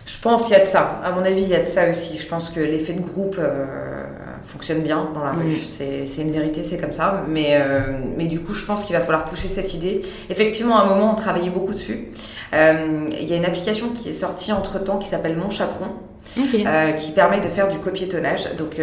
Je 0.06 0.20
pense 0.20 0.44
qu'il 0.44 0.52
y 0.52 0.60
a 0.60 0.64
de 0.64 0.68
ça. 0.68 1.00
À 1.04 1.12
mon 1.12 1.24
avis, 1.24 1.42
il 1.42 1.48
y 1.48 1.54
a 1.54 1.60
de 1.60 1.66
ça 1.66 1.88
aussi. 1.88 2.18
Je 2.18 2.26
pense 2.26 2.50
que 2.50 2.60
l'effet 2.60 2.92
de 2.92 3.00
groupe 3.00 3.36
euh, 3.38 4.04
fonctionne 4.46 4.82
bien 4.82 5.08
dans 5.14 5.22
la 5.22 5.32
rue. 5.32 5.56
C'est 5.62 6.22
une 6.22 6.32
vérité, 6.32 6.62
c'est 6.62 6.78
comme 6.78 6.92
ça. 6.92 7.24
Mais, 7.28 7.50
euh, 7.52 7.98
mais 8.16 8.26
du 8.26 8.40
coup, 8.40 8.52
je 8.52 8.64
pense 8.64 8.84
qu'il 8.84 8.96
va 8.96 9.02
falloir 9.02 9.24
pousser 9.24 9.48
cette 9.48 9.74
idée. 9.74 10.02
Effectivement, 10.28 10.78
à 10.78 10.82
un 10.82 10.86
moment, 10.86 11.12
on 11.12 11.14
travaillait 11.14 11.50
beaucoup 11.50 11.72
dessus. 11.72 12.08
Euh, 12.52 13.08
il 13.12 13.28
y 13.28 13.32
a 13.32 13.36
une 13.36 13.44
application 13.44 13.90
qui 13.90 14.08
est 14.08 14.14
sortie 14.14 14.52
entre-temps 14.52 14.98
qui 14.98 15.08
s'appelle 15.08 15.36
Mon 15.36 15.50
Chaperon. 15.50 15.88
qui 16.34 17.10
permet 17.12 17.40
de 17.40 17.48
faire 17.48 17.68
du 17.68 17.78
copiétonnage, 17.78 18.54
donc 18.56 18.80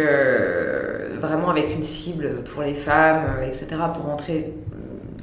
vraiment 1.18 1.48
avec 1.48 1.74
une 1.74 1.82
cible 1.82 2.42
pour 2.44 2.62
les 2.62 2.74
femmes, 2.74 3.38
etc., 3.42 3.66
pour 3.94 4.04
rentrer 4.04 4.52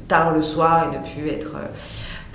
tard 0.08 0.34
le 0.34 0.42
soir 0.42 0.90
et 0.90 0.98
ne 0.98 1.04
plus 1.04 1.30
être 1.30 1.52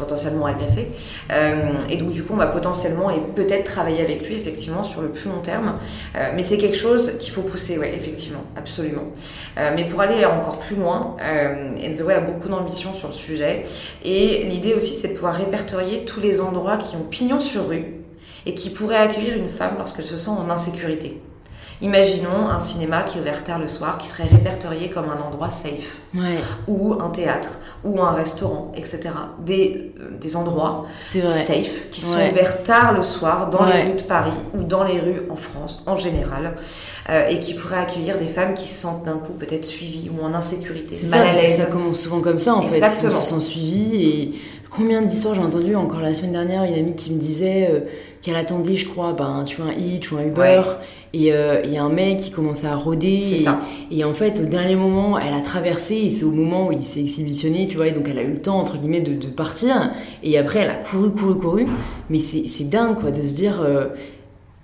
potentiellement 0.02 0.46
agressé. 0.46 0.88
Euh, 1.30 1.72
et 1.88 1.96
donc 1.96 2.10
du 2.10 2.24
coup, 2.24 2.34
on 2.34 2.36
va 2.36 2.48
potentiellement 2.48 3.10
et 3.10 3.20
peut-être 3.34 3.64
travailler 3.64 4.02
avec 4.02 4.26
lui 4.28 4.34
effectivement 4.34 4.82
sur 4.82 5.00
le 5.00 5.08
plus 5.08 5.28
long 5.30 5.40
terme. 5.40 5.78
Euh, 6.16 6.32
mais 6.34 6.42
c'est 6.42 6.58
quelque 6.58 6.76
chose 6.76 7.12
qu'il 7.18 7.32
faut 7.32 7.42
pousser, 7.42 7.78
ouais, 7.78 7.92
effectivement, 7.94 8.42
absolument. 8.56 9.04
Euh, 9.58 9.70
mais 9.76 9.86
pour 9.86 10.00
aller 10.00 10.24
encore 10.24 10.58
plus 10.58 10.76
loin, 10.76 11.16
Enzo 11.80 12.08
a 12.08 12.20
beaucoup 12.20 12.48
d'ambition 12.48 12.94
sur 12.94 13.08
le 13.08 13.14
sujet. 13.14 13.64
Et 14.04 14.44
l'idée 14.44 14.74
aussi, 14.74 14.96
c'est 14.96 15.08
de 15.08 15.14
pouvoir 15.14 15.34
répertorier 15.34 16.04
tous 16.04 16.20
les 16.20 16.40
endroits 16.40 16.76
qui 16.76 16.96
ont 16.96 17.06
pignon 17.08 17.40
sur 17.40 17.68
rue 17.68 17.94
et 18.44 18.54
qui 18.54 18.70
pourraient 18.70 18.96
accueillir 18.96 19.36
une 19.36 19.48
femme 19.48 19.74
lorsqu'elle 19.78 20.04
se 20.04 20.16
sent 20.16 20.30
en 20.30 20.50
insécurité. 20.50 21.20
Imaginons 21.82 22.48
un 22.48 22.60
cinéma 22.60 23.02
qui 23.02 23.18
est 23.18 23.20
ouvert 23.20 23.42
tard 23.42 23.58
le 23.58 23.66
soir, 23.66 23.98
qui 23.98 24.06
serait 24.08 24.28
répertorié 24.30 24.88
comme 24.88 25.10
un 25.10 25.20
endroit 25.20 25.50
safe, 25.50 25.98
ou 26.68 26.94
un 27.00 27.10
théâtre, 27.10 27.58
ou 27.84 28.00
un 28.00 28.12
restaurant, 28.12 28.72
etc. 28.76 29.10
Des, 29.40 29.92
euh, 30.00 30.16
des 30.20 30.36
endroits 30.36 30.86
safe 31.02 31.90
qui 31.90 32.00
sont 32.00 32.14
ouverts 32.30 32.62
tard 32.62 32.92
le 32.92 33.02
soir 33.02 33.50
dans 33.50 33.64
les 33.66 33.82
rues 33.82 33.96
de 33.96 34.02
Paris 34.02 34.30
ou 34.54 34.62
dans 34.62 34.84
les 34.84 35.00
rues 35.00 35.22
en 35.28 35.36
France 35.36 35.82
en 35.86 35.96
général. 35.96 36.54
Euh, 37.10 37.26
et 37.28 37.40
qui 37.40 37.54
pourraient 37.54 37.80
accueillir 37.80 38.16
des 38.16 38.26
femmes 38.28 38.54
qui 38.54 38.68
se 38.68 38.80
sentent 38.80 39.04
d'un 39.04 39.16
coup 39.18 39.32
peut-être 39.32 39.64
suivies 39.64 40.08
ou 40.08 40.24
en 40.24 40.34
insécurité, 40.34 40.94
mal 41.10 41.26
à 41.26 41.32
l'aise. 41.32 41.56
Ça 41.58 41.66
commence 41.66 41.98
souvent 41.98 42.20
comme 42.20 42.38
ça 42.38 42.54
en 42.54 42.62
Exactement. 42.62 43.10
fait, 43.10 43.16
ils 43.18 43.20
se 43.20 43.28
sentent 43.28 43.42
suivis 43.42 43.96
et 43.96 44.34
combien 44.74 45.02
d'histoires 45.02 45.34
j'ai 45.34 45.42
entendu 45.42 45.76
encore 45.76 46.00
la 46.00 46.14
semaine 46.14 46.32
dernière 46.32 46.64
une 46.64 46.74
amie 46.74 46.94
qui 46.94 47.12
me 47.12 47.18
disait 47.18 47.68
euh, 47.70 47.80
qu'elle 48.22 48.36
attendait, 48.36 48.76
je 48.76 48.88
crois, 48.88 49.12
ben, 49.12 49.44
tu 49.46 49.60
vois, 49.60 49.70
un 49.70 49.74
Hitch 49.74 50.10
ou 50.10 50.16
un 50.16 50.24
Uber, 50.24 50.62
et 51.12 51.32
euh, 51.32 51.60
il 51.64 51.72
y 51.72 51.76
a 51.76 51.84
un 51.84 51.90
mec 51.90 52.18
qui 52.18 52.30
commençait 52.30 52.68
à 52.68 52.74
rôder, 52.74 53.44
et, 53.90 54.04
en 54.04 54.14
fait, 54.14 54.40
au 54.40 54.46
dernier 54.46 54.76
moment, 54.76 55.18
elle 55.18 55.34
a 55.34 55.40
traversé, 55.40 55.96
et 55.96 56.08
c'est 56.08 56.24
au 56.24 56.30
moment 56.30 56.68
où 56.68 56.72
il 56.72 56.84
s'est 56.84 57.00
exhibitionné, 57.00 57.68
tu 57.68 57.76
vois, 57.76 57.88
et 57.88 57.92
donc 57.92 58.08
elle 58.08 58.18
a 58.18 58.22
eu 58.22 58.32
le 58.32 58.40
temps, 58.40 58.58
entre 58.58 58.78
guillemets, 58.78 59.00
de, 59.00 59.26
partir, 59.26 59.92
et 60.22 60.38
après, 60.38 60.60
elle 60.60 60.70
a 60.70 60.74
couru, 60.74 61.10
couru, 61.10 61.36
couru, 61.36 61.66
mais 62.08 62.18
c'est 62.20 62.68
dingue, 62.68 62.98
quoi, 62.98 63.10
de 63.10 63.22
se 63.22 63.34
dire... 63.34 63.60
Euh, 63.60 63.88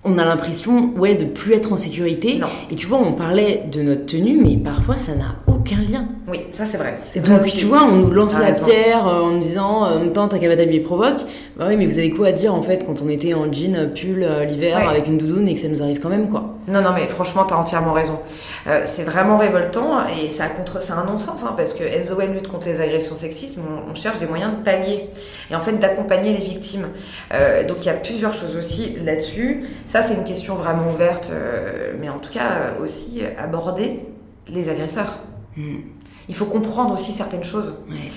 on 0.05 0.17
a 0.17 0.25
l'impression 0.25 0.93
ouais 0.97 1.17
de 1.17 1.25
plus 1.25 1.55
être 1.55 1.73
en 1.73 1.77
sécurité. 1.77 2.41
Et 2.71 2.77
tu 2.77 2.87
vois 2.87 2.99
on 2.99 3.15
parlait 3.15 3.65
de 3.71 3.83
notre 3.83 4.07
tenue 4.07 4.41
mais 4.41 4.57
parfois 4.57 4.97
ça 4.97 5.17
n'a 5.17 5.35
aucun 5.69 5.83
lien. 5.83 6.07
Oui 6.27 6.47
ça 6.53 6.65
c'est 6.65 6.79
vrai. 6.79 6.99
C'est 7.05 7.21
donc 7.21 7.45
tu 7.47 7.67
vois 7.67 7.85
on 7.85 7.97
nous 7.97 8.11
lance 8.11 8.39
la 8.39 8.53
pierre 8.53 9.07
euh, 9.07 9.23
en 9.23 9.31
nous 9.33 9.41
disant 9.41 9.83
en 9.83 9.99
même 10.01 10.13
temps 10.13 10.29
t'as 10.29 10.39
qu'à 10.39 10.49
provoque 10.85 11.19
bah 11.57 11.67
oui 11.69 11.77
mais 11.77 11.87
vous 11.87 11.99
avez 11.99 12.11
quoi 12.11 12.29
à 12.29 12.33
dire 12.33 12.55
en 12.55 12.63
fait 12.63 12.85
quand 12.87 13.03
on 13.03 13.09
était 13.09 13.35
en 13.35 13.53
jean 13.53 13.91
pull 13.95 14.23
euh, 14.23 14.45
l'hiver 14.45 14.89
avec 14.89 15.07
une 15.07 15.19
doudoune 15.19 15.49
et 15.49 15.55
que 15.55 15.61
ça 15.61 15.69
nous 15.69 15.83
arrive 15.83 16.01
quand 16.01 16.09
même 16.09 16.31
quoi? 16.31 16.57
Non 16.67 16.81
non 16.81 16.91
mais 16.95 17.07
franchement 17.07 17.45
t'as 17.45 17.57
entièrement 17.57 17.93
raison. 17.93 18.19
Euh, 18.67 18.83
c'est 18.85 19.05
vraiment 19.05 19.39
révoltant 19.39 20.07
et 20.07 20.31
ça 20.31 20.49
contre 20.49 20.81
c'est 20.81 20.93
un 20.93 21.05
non-sens 21.05 21.45
hein, 21.45 21.55
parce 21.57 21.75
que 21.75 21.85
Enzo 21.85 22.19
lutte 22.21 22.49
contre 22.49 22.67
les 22.67 22.81
agressions 22.81 23.17
sexistes 23.17 23.59
on, 23.59 23.91
on, 23.91 23.95
cherche 23.95 24.19
des 24.19 24.27
moyens 24.27 24.57
de 24.57 24.63
pallier 24.63 25.09
et 25.51 25.55
en 25.55 25.61
fait 25.61 25.73
d'accompagner 25.73 26.33
les 26.33 26.45
victimes. 26.45 26.87
Donc 27.69 27.79
il 27.81 27.87
y 27.87 27.91
a 27.91 27.95
plusieurs 27.95 28.35
choses 28.35 28.57
aussi 28.57 28.97
là-dessus. 29.05 29.65
Ça, 29.87 30.03
c'est 30.03 30.15
une 30.15 30.25
question 30.25 30.55
vraiment 30.55 30.91
ouverte, 30.91 31.31
euh, 31.33 31.93
mais 32.01 32.09
en 32.09 32.19
tout 32.19 32.31
cas 32.31 32.51
euh, 32.51 32.85
aussi 32.85 33.23
aborder 33.39 34.01
les 34.49 34.69
agresseurs. 34.69 35.19
Hmm. 35.59 35.81
Il 36.29 36.35
faut 36.35 36.45
comprendre 36.45 36.93
aussi 36.93 37.13
certaines 37.13 37.43
choses. 37.43 37.75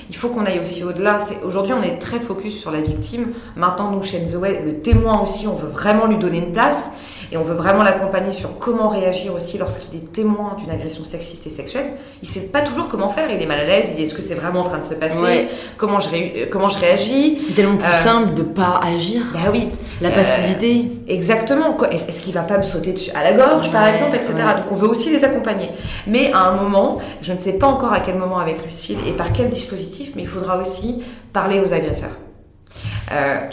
Il 0.10 0.15
faut 0.17 0.30
qu'on 0.30 0.45
aille 0.45 0.60
aussi 0.60 0.84
au-delà. 0.84 1.19
Aujourd'hui, 1.45 1.73
on 1.73 1.82
est 1.82 1.97
très 1.97 2.19
focus 2.19 2.60
sur 2.60 2.69
la 2.69 2.82
victime. 2.82 3.27
Maintenant, 3.56 3.89
nous, 3.89 4.04
chez 4.04 4.25
Zoé, 4.25 4.62
le 4.65 4.82
témoin 4.82 5.21
aussi, 5.21 5.47
on 5.47 5.56
veut 5.56 5.69
vraiment 5.69 6.08
lui 6.08 6.17
donner 6.17 6.39
une 6.39 6.51
place. 6.51 6.91
Et 7.34 7.38
on 7.38 7.44
veut 7.44 7.54
vraiment 7.54 7.84
l'accompagner 7.84 8.34
sur 8.34 8.60
comment 8.60 8.89
réagir 8.89 9.34
aussi 9.34 9.58
lorsqu'il 9.58 9.98
est 9.98 10.12
témoin 10.12 10.58
d'une 10.60 10.70
agression 10.70 11.06
sexiste 11.06 11.48
et 11.48 11.50
sexuelle. 11.50 11.94
Il 12.22 12.28
sait 12.28 12.41
pas 12.41 12.60
toujours 12.60 12.89
comment 12.89 13.08
faire, 13.08 13.30
il 13.32 13.41
est 13.41 13.46
mal 13.46 13.60
à 13.60 13.63
l'aise, 13.63 13.86
il 13.91 13.96
dit 13.96 14.04
est-ce 14.04 14.13
que 14.13 14.22
c'est 14.22 14.36
vraiment 14.36 14.60
en 14.60 14.63
train 14.65 14.80
de 14.80 14.84
se 14.84 14.96
passer, 14.96 15.48
comment, 15.78 16.02
je 16.02 16.10
euh, 16.13 16.46
comment 16.52 16.67
je 16.67 16.78
réagis? 16.78 17.39
C'est 17.41 17.54
tellement 17.54 17.78
plus 17.78 17.88
euh, 17.88 17.96
simple 17.96 18.34
de 18.34 18.41
pas 18.41 18.82
agir. 18.84 19.22
Bah 19.34 19.50
oui. 19.50 19.70
La 20.02 20.10
passivité. 20.10 20.89
Euh, 20.89 21.13
exactement. 21.13 21.78
Est-ce 21.89 22.10
est 22.10 22.20
qu'il 22.20 22.34
va 22.34 22.41
pas 22.41 22.58
me 22.58 22.63
sauter 22.63 22.91
dessus? 22.91 23.12
À 23.12 23.24
la 23.24 23.32
gorge, 23.32 23.72
par 23.72 23.88
exemple, 23.88 24.17
etc. 24.17 24.34
Donc 24.58 24.70
on 24.72 24.76
veut 24.76 24.89
aussi 24.89 25.10
les 25.10 25.24
accompagner. 25.24 25.70
Mais 26.08 26.34
à 26.34 26.39
un 26.39 26.62
moment, 26.62 27.00
je 27.22 27.32
ne 27.32 27.39
sais 27.39 27.54
pas 27.54 27.67
encore 27.67 27.94
à 27.94 28.02
quel 28.02 28.17
moment 28.17 28.39
avec 28.39 28.65
Lucille 28.65 28.98
et 29.08 29.13
par 29.13 29.32
quel 29.32 29.50
dispositif, 29.50 30.12
mais 30.17 30.24
il 30.24 30.28
faudra 30.28 30.58
aussi 30.58 31.02
parler 31.32 31.62
aux 31.62 31.74
agresseurs. 31.74 32.17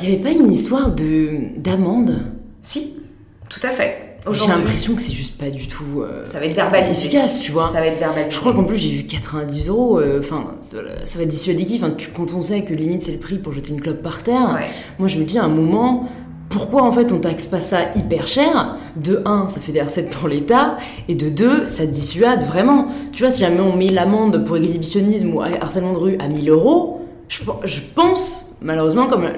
Il 0.01 0.09
n'y 0.09 0.14
avait 0.14 0.23
pas 0.23 0.31
une 0.31 0.51
histoire 0.51 0.91
de 0.91 1.57
d'amende? 1.57 2.23
Si, 2.62 2.95
tout 3.49 3.61
à 3.63 3.71
fait. 3.71 4.09
J'ai 4.33 4.47
l'impression 4.47 4.95
que 4.95 5.03
c'est 5.03 5.15
juste 5.15 5.39
pas 5.39 5.51
du 5.51 5.67
tout. 5.69 6.03
Euh, 6.03 6.25
ça 6.25 6.39
va 6.39 6.47
être 6.47 6.55
verbalisé. 6.55 7.07
Efficace, 7.07 7.41
tu 7.41 7.53
vois. 7.53 7.69
Ça 7.73 7.81
va 7.81 7.87
être 7.87 7.99
verbalisé. 7.99 8.31
Je 8.31 8.41
crois 8.41 8.53
qu'en 8.53 8.65
plus 8.65 8.77
j'ai 8.77 8.91
vu 8.91 9.05
90 9.05 9.69
euros. 9.69 10.01
Euh, 10.01 10.21
enfin, 10.21 10.57
ça, 10.61 11.19
va 11.19 11.25
dissuader 11.25 11.65
qui? 11.65 11.77
Enfin, 11.77 11.95
quand 12.15 12.33
on 12.35 12.43
sait 12.43 12.63
que 12.63 12.75
limite 12.75 13.03
c'est 13.03 13.13
le 13.13 13.19
prix 13.19 13.39
pour 13.39 13.53
jeter 13.53 13.73
une 13.73 13.81
clope 13.81 14.03
par 14.03 14.23
terre. 14.23 14.59
Moi, 14.99 15.09
je 15.09 15.19
me 15.19 15.25
dis 15.25 15.39
à 15.39 15.45
un 15.45 15.49
moment. 15.49 16.09
Pourquoi 16.51 16.83
en 16.83 16.93
fait 16.93 17.13
on 17.13 17.19
taxe 17.19 17.45
pas 17.45 17.61
ça 17.61 17.93
hyper 17.95 18.27
cher? 18.27 18.79
De 18.97 19.21
1, 19.27 19.49
ça 19.49 19.61
fait 19.61 19.71
des 19.71 19.83
recettes 19.83 20.09
pour 20.09 20.29
l'État, 20.29 20.79
et 21.07 21.15
de 21.15 21.29
2, 21.29 21.69
ça 21.69 21.85
dissuade 21.85 22.43
vraiment. 22.43 22.87
Tu 23.13 23.23
vois, 23.23 23.31
si 23.31 23.41
jamais 23.41 23.61
on 23.61 23.77
met 23.77 23.89
l'amende 23.89 24.47
pour 24.47 24.57
exhibitionnisme 24.57 25.35
ou 25.35 25.43
harcèlement 25.43 25.93
de 25.93 25.99
rue 25.99 26.17
à 26.19 26.27
1000 26.27 26.49
euros, 26.49 27.07
je, 27.29 27.43
je 27.65 27.81
pense 27.95 28.48
malheureusement, 28.61 29.07
comme 29.07 29.29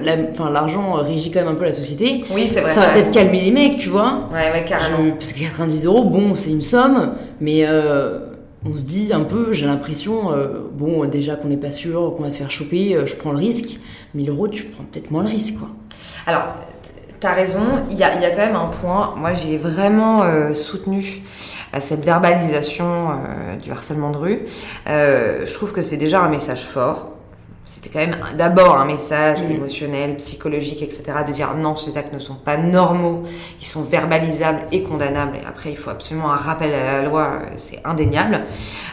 l'argent 0.51 0.93
régit 0.93 1.31
quand 1.31 1.41
même 1.41 1.49
un 1.49 1.55
peu 1.55 1.65
la 1.65 1.73
société, 1.73 2.23
oui, 2.31 2.47
c'est 2.47 2.61
vrai, 2.61 2.71
ça 2.71 2.81
va 2.81 2.89
peut-être 2.89 3.11
calmer 3.11 3.41
les 3.41 3.51
mecs, 3.51 3.77
tu 3.77 3.89
vois. 3.89 4.29
Ouais, 4.31 4.51
ouais, 4.51 4.65
carrément. 4.65 5.11
parce 5.11 5.33
que 5.33 5.39
90 5.39 5.85
euros, 5.85 6.03
bon, 6.05 6.35
c'est 6.35 6.51
une 6.51 6.61
somme, 6.61 7.13
mais 7.39 7.65
euh, 7.65 8.19
on 8.65 8.75
se 8.75 8.83
dit 8.83 9.11
un 9.13 9.21
peu, 9.21 9.53
j'ai 9.53 9.65
l'impression, 9.65 10.31
euh, 10.31 10.69
bon, 10.73 11.05
déjà 11.05 11.35
qu'on 11.35 11.47
n'est 11.47 11.57
pas 11.57 11.71
sûr, 11.71 12.13
qu'on 12.15 12.23
va 12.23 12.31
se 12.31 12.37
faire 12.37 12.51
choper, 12.51 12.95
euh, 12.95 13.05
je 13.05 13.15
prends 13.15 13.31
le 13.31 13.37
risque. 13.37 13.79
1000 14.13 14.29
euros, 14.29 14.47
tu 14.47 14.63
prends 14.63 14.83
peut-être 14.83 15.11
moins 15.11 15.23
le 15.23 15.29
risque, 15.29 15.59
quoi. 15.59 15.69
Alors, 16.27 16.43
t'as 17.19 17.33
raison, 17.33 17.61
il 17.89 17.97
y 17.97 18.03
a, 18.03 18.19
y 18.19 18.25
a, 18.25 18.31
quand 18.31 18.45
même 18.45 18.55
un 18.55 18.67
point. 18.67 19.13
Moi, 19.15 19.33
j'ai 19.33 19.57
vraiment 19.57 20.23
soutenu 20.53 21.21
cette 21.79 22.03
verbalisation 22.03 23.11
du 23.61 23.71
harcèlement 23.71 24.11
de 24.11 24.17
rue. 24.17 24.39
je 24.85 25.53
trouve 25.53 25.71
que 25.71 25.81
c'est 25.81 25.97
déjà 25.97 26.21
un 26.21 26.29
message 26.29 26.63
fort 26.63 27.10
c'était 27.73 27.89
quand 27.89 28.05
même 28.05 28.17
d'abord 28.37 28.77
un 28.77 28.83
message 28.83 29.41
mm. 29.43 29.51
émotionnel, 29.51 30.17
psychologique, 30.17 30.81
etc. 30.81 31.03
de 31.25 31.31
dire 31.31 31.53
non, 31.55 31.77
ces 31.77 31.97
actes 31.97 32.13
ne 32.13 32.19
sont 32.19 32.35
pas 32.35 32.57
normaux, 32.57 33.23
ils 33.61 33.65
sont 33.65 33.83
verbalisables 33.83 34.63
et 34.73 34.83
condamnables. 34.83 35.37
Et 35.37 35.45
après, 35.47 35.71
il 35.71 35.77
faut 35.77 35.89
absolument 35.89 36.33
un 36.33 36.37
rappel 36.37 36.73
à 36.73 37.01
la 37.01 37.01
loi, 37.03 37.39
euh, 37.41 37.45
c'est 37.55 37.79
indéniable. 37.85 38.41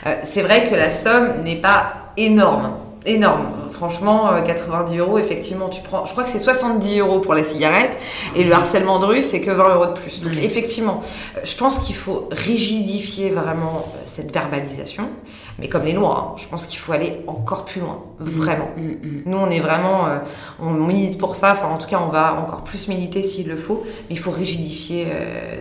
Euh, 0.07 0.15
c'est 0.23 0.43
vrai 0.43 0.63
que 0.63 0.77
la 0.77 0.91
somme 0.91 1.43
n'est 1.43 1.61
pas 1.61 2.13
énorme, 2.17 2.71
énorme. 3.09 3.47
Franchement, 3.73 4.31
90 4.45 4.97
euh, 4.97 5.01
euros, 5.03 5.19
effectivement, 5.19 5.69
tu 5.69 5.83
prends. 5.83 6.05
Je 6.05 6.11
crois 6.11 6.25
que 6.25 6.31
c'est 6.31 6.41
70 6.41 6.99
euros 6.99 7.21
pour 7.21 7.35
la 7.35 7.45
cigarette 7.45 7.97
et 8.35 8.43
le 8.43 8.53
harcèlement 8.53 8.99
de 8.99 9.07
rue, 9.07 9.23
c'est 9.23 9.41
que 9.41 9.53
20 9.53 9.75
euros 9.75 9.87
de 9.87 9.93
plus. 9.93 10.21
Donc, 10.21 10.33
effectivement, 10.43 11.03
euh, 11.37 11.41
je 11.45 11.57
pense 11.57 11.79
qu'il 11.79 11.95
faut 11.95 12.29
rigidifier 12.33 13.31
vraiment 13.31 13.85
euh, 13.87 14.03
cette 14.05 14.33
verbalisation. 14.33 15.09
Mais 15.61 15.69
comme 15.69 15.85
les 15.85 15.93
lois, 15.93 16.33
hein, 16.33 16.37
je 16.39 16.49
pense 16.49 16.67
qu'il 16.67 16.79
faut 16.81 16.93
aller 16.93 17.21
encore 17.29 17.65
plus 17.65 17.81
loin, 17.81 18.03
mm. 18.19 18.25
vraiment. 18.25 18.69
Mm, 18.77 18.83
mm. 18.83 19.23
Nous, 19.27 19.39
on 19.39 19.51
est 19.51 19.61
vraiment, 19.61 20.09
on 20.61 20.71
milite 20.71 21.17
pour 21.17 21.37
ça. 21.37 21.53
Enfin, 21.53 21.69
en 21.69 21.79
tout 21.79 21.87
cas, 21.87 22.01
on 22.05 22.11
va 22.11 22.35
encore 22.35 22.65
plus 22.65 22.89
militer 22.89 23.23
s'il 23.23 23.47
le 23.47 23.57
faut. 23.57 23.85
Mais 24.09 24.17
il 24.17 24.19
faut 24.19 24.33
rigidifier 24.33 25.07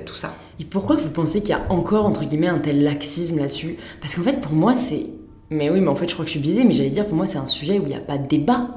tout 0.08 0.16
ça. 0.16 0.32
Et 0.60 0.66
pourquoi 0.66 0.96
vous 0.96 1.10
pensez 1.10 1.42
qu'il 1.42 1.52
y 1.52 1.54
a 1.54 1.62
encore 1.70 2.08
entre 2.08 2.24
guillemets 2.24 2.48
un 2.48 2.58
tel 2.58 2.84
laxisme 2.84 3.38
là-dessus? 3.38 3.78
Parce 4.02 4.16
qu'en 4.16 4.24
fait, 4.24 4.42
pour 4.42 4.54
moi, 4.54 4.74
c'est 4.74 5.08
mais 5.50 5.70
oui, 5.70 5.80
mais 5.80 5.88
en 5.88 5.96
fait, 5.96 6.08
je 6.10 6.14
crois 6.14 6.26
que 6.26 6.32
je 6.32 6.38
suis 6.38 6.40
biaisée, 6.40 6.64
mais 6.64 6.74
j'allais 6.74 6.90
dire, 6.90 7.06
pour 7.06 7.16
moi, 7.16 7.26
c'est 7.26 7.38
un 7.38 7.46
sujet 7.46 7.80
où 7.80 7.84
il 7.84 7.90
n'y 7.90 7.96
a 7.96 8.00
pas 8.00 8.18
de 8.18 8.28
débat. 8.28 8.68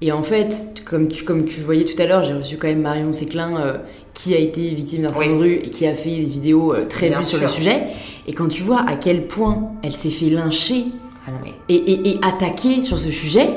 Et 0.00 0.12
en 0.12 0.22
fait, 0.22 0.82
comme 0.84 1.08
tu, 1.08 1.24
comme 1.24 1.44
tu 1.44 1.60
voyais 1.60 1.84
tout 1.84 2.00
à 2.00 2.06
l'heure, 2.06 2.24
j'ai 2.24 2.34
reçu 2.34 2.56
quand 2.56 2.68
même 2.68 2.82
Marion 2.82 3.12
Séclin, 3.12 3.60
euh, 3.60 3.78
qui 4.14 4.34
a 4.34 4.38
été 4.38 4.60
victime 4.74 5.02
d'un 5.02 5.12
oui. 5.12 5.28
de 5.28 5.34
rue 5.34 5.54
et 5.54 5.70
qui 5.70 5.86
a 5.86 5.94
fait 5.94 6.10
des 6.10 6.24
vidéos 6.24 6.72
euh, 6.72 6.86
très 6.86 7.08
vues 7.08 7.22
sur 7.24 7.40
le 7.40 7.48
sujet. 7.48 7.88
Et 8.26 8.32
quand 8.32 8.48
tu 8.48 8.62
vois 8.62 8.84
à 8.88 8.94
quel 8.94 9.26
point 9.26 9.72
elle 9.82 9.92
s'est 9.92 10.10
fait 10.10 10.30
lyncher 10.30 10.86
ah 11.26 11.30
et, 11.68 11.74
et, 11.74 12.10
et, 12.10 12.20
attaquer 12.22 12.82
sur 12.82 12.98
ce 12.98 13.10
sujet, 13.10 13.48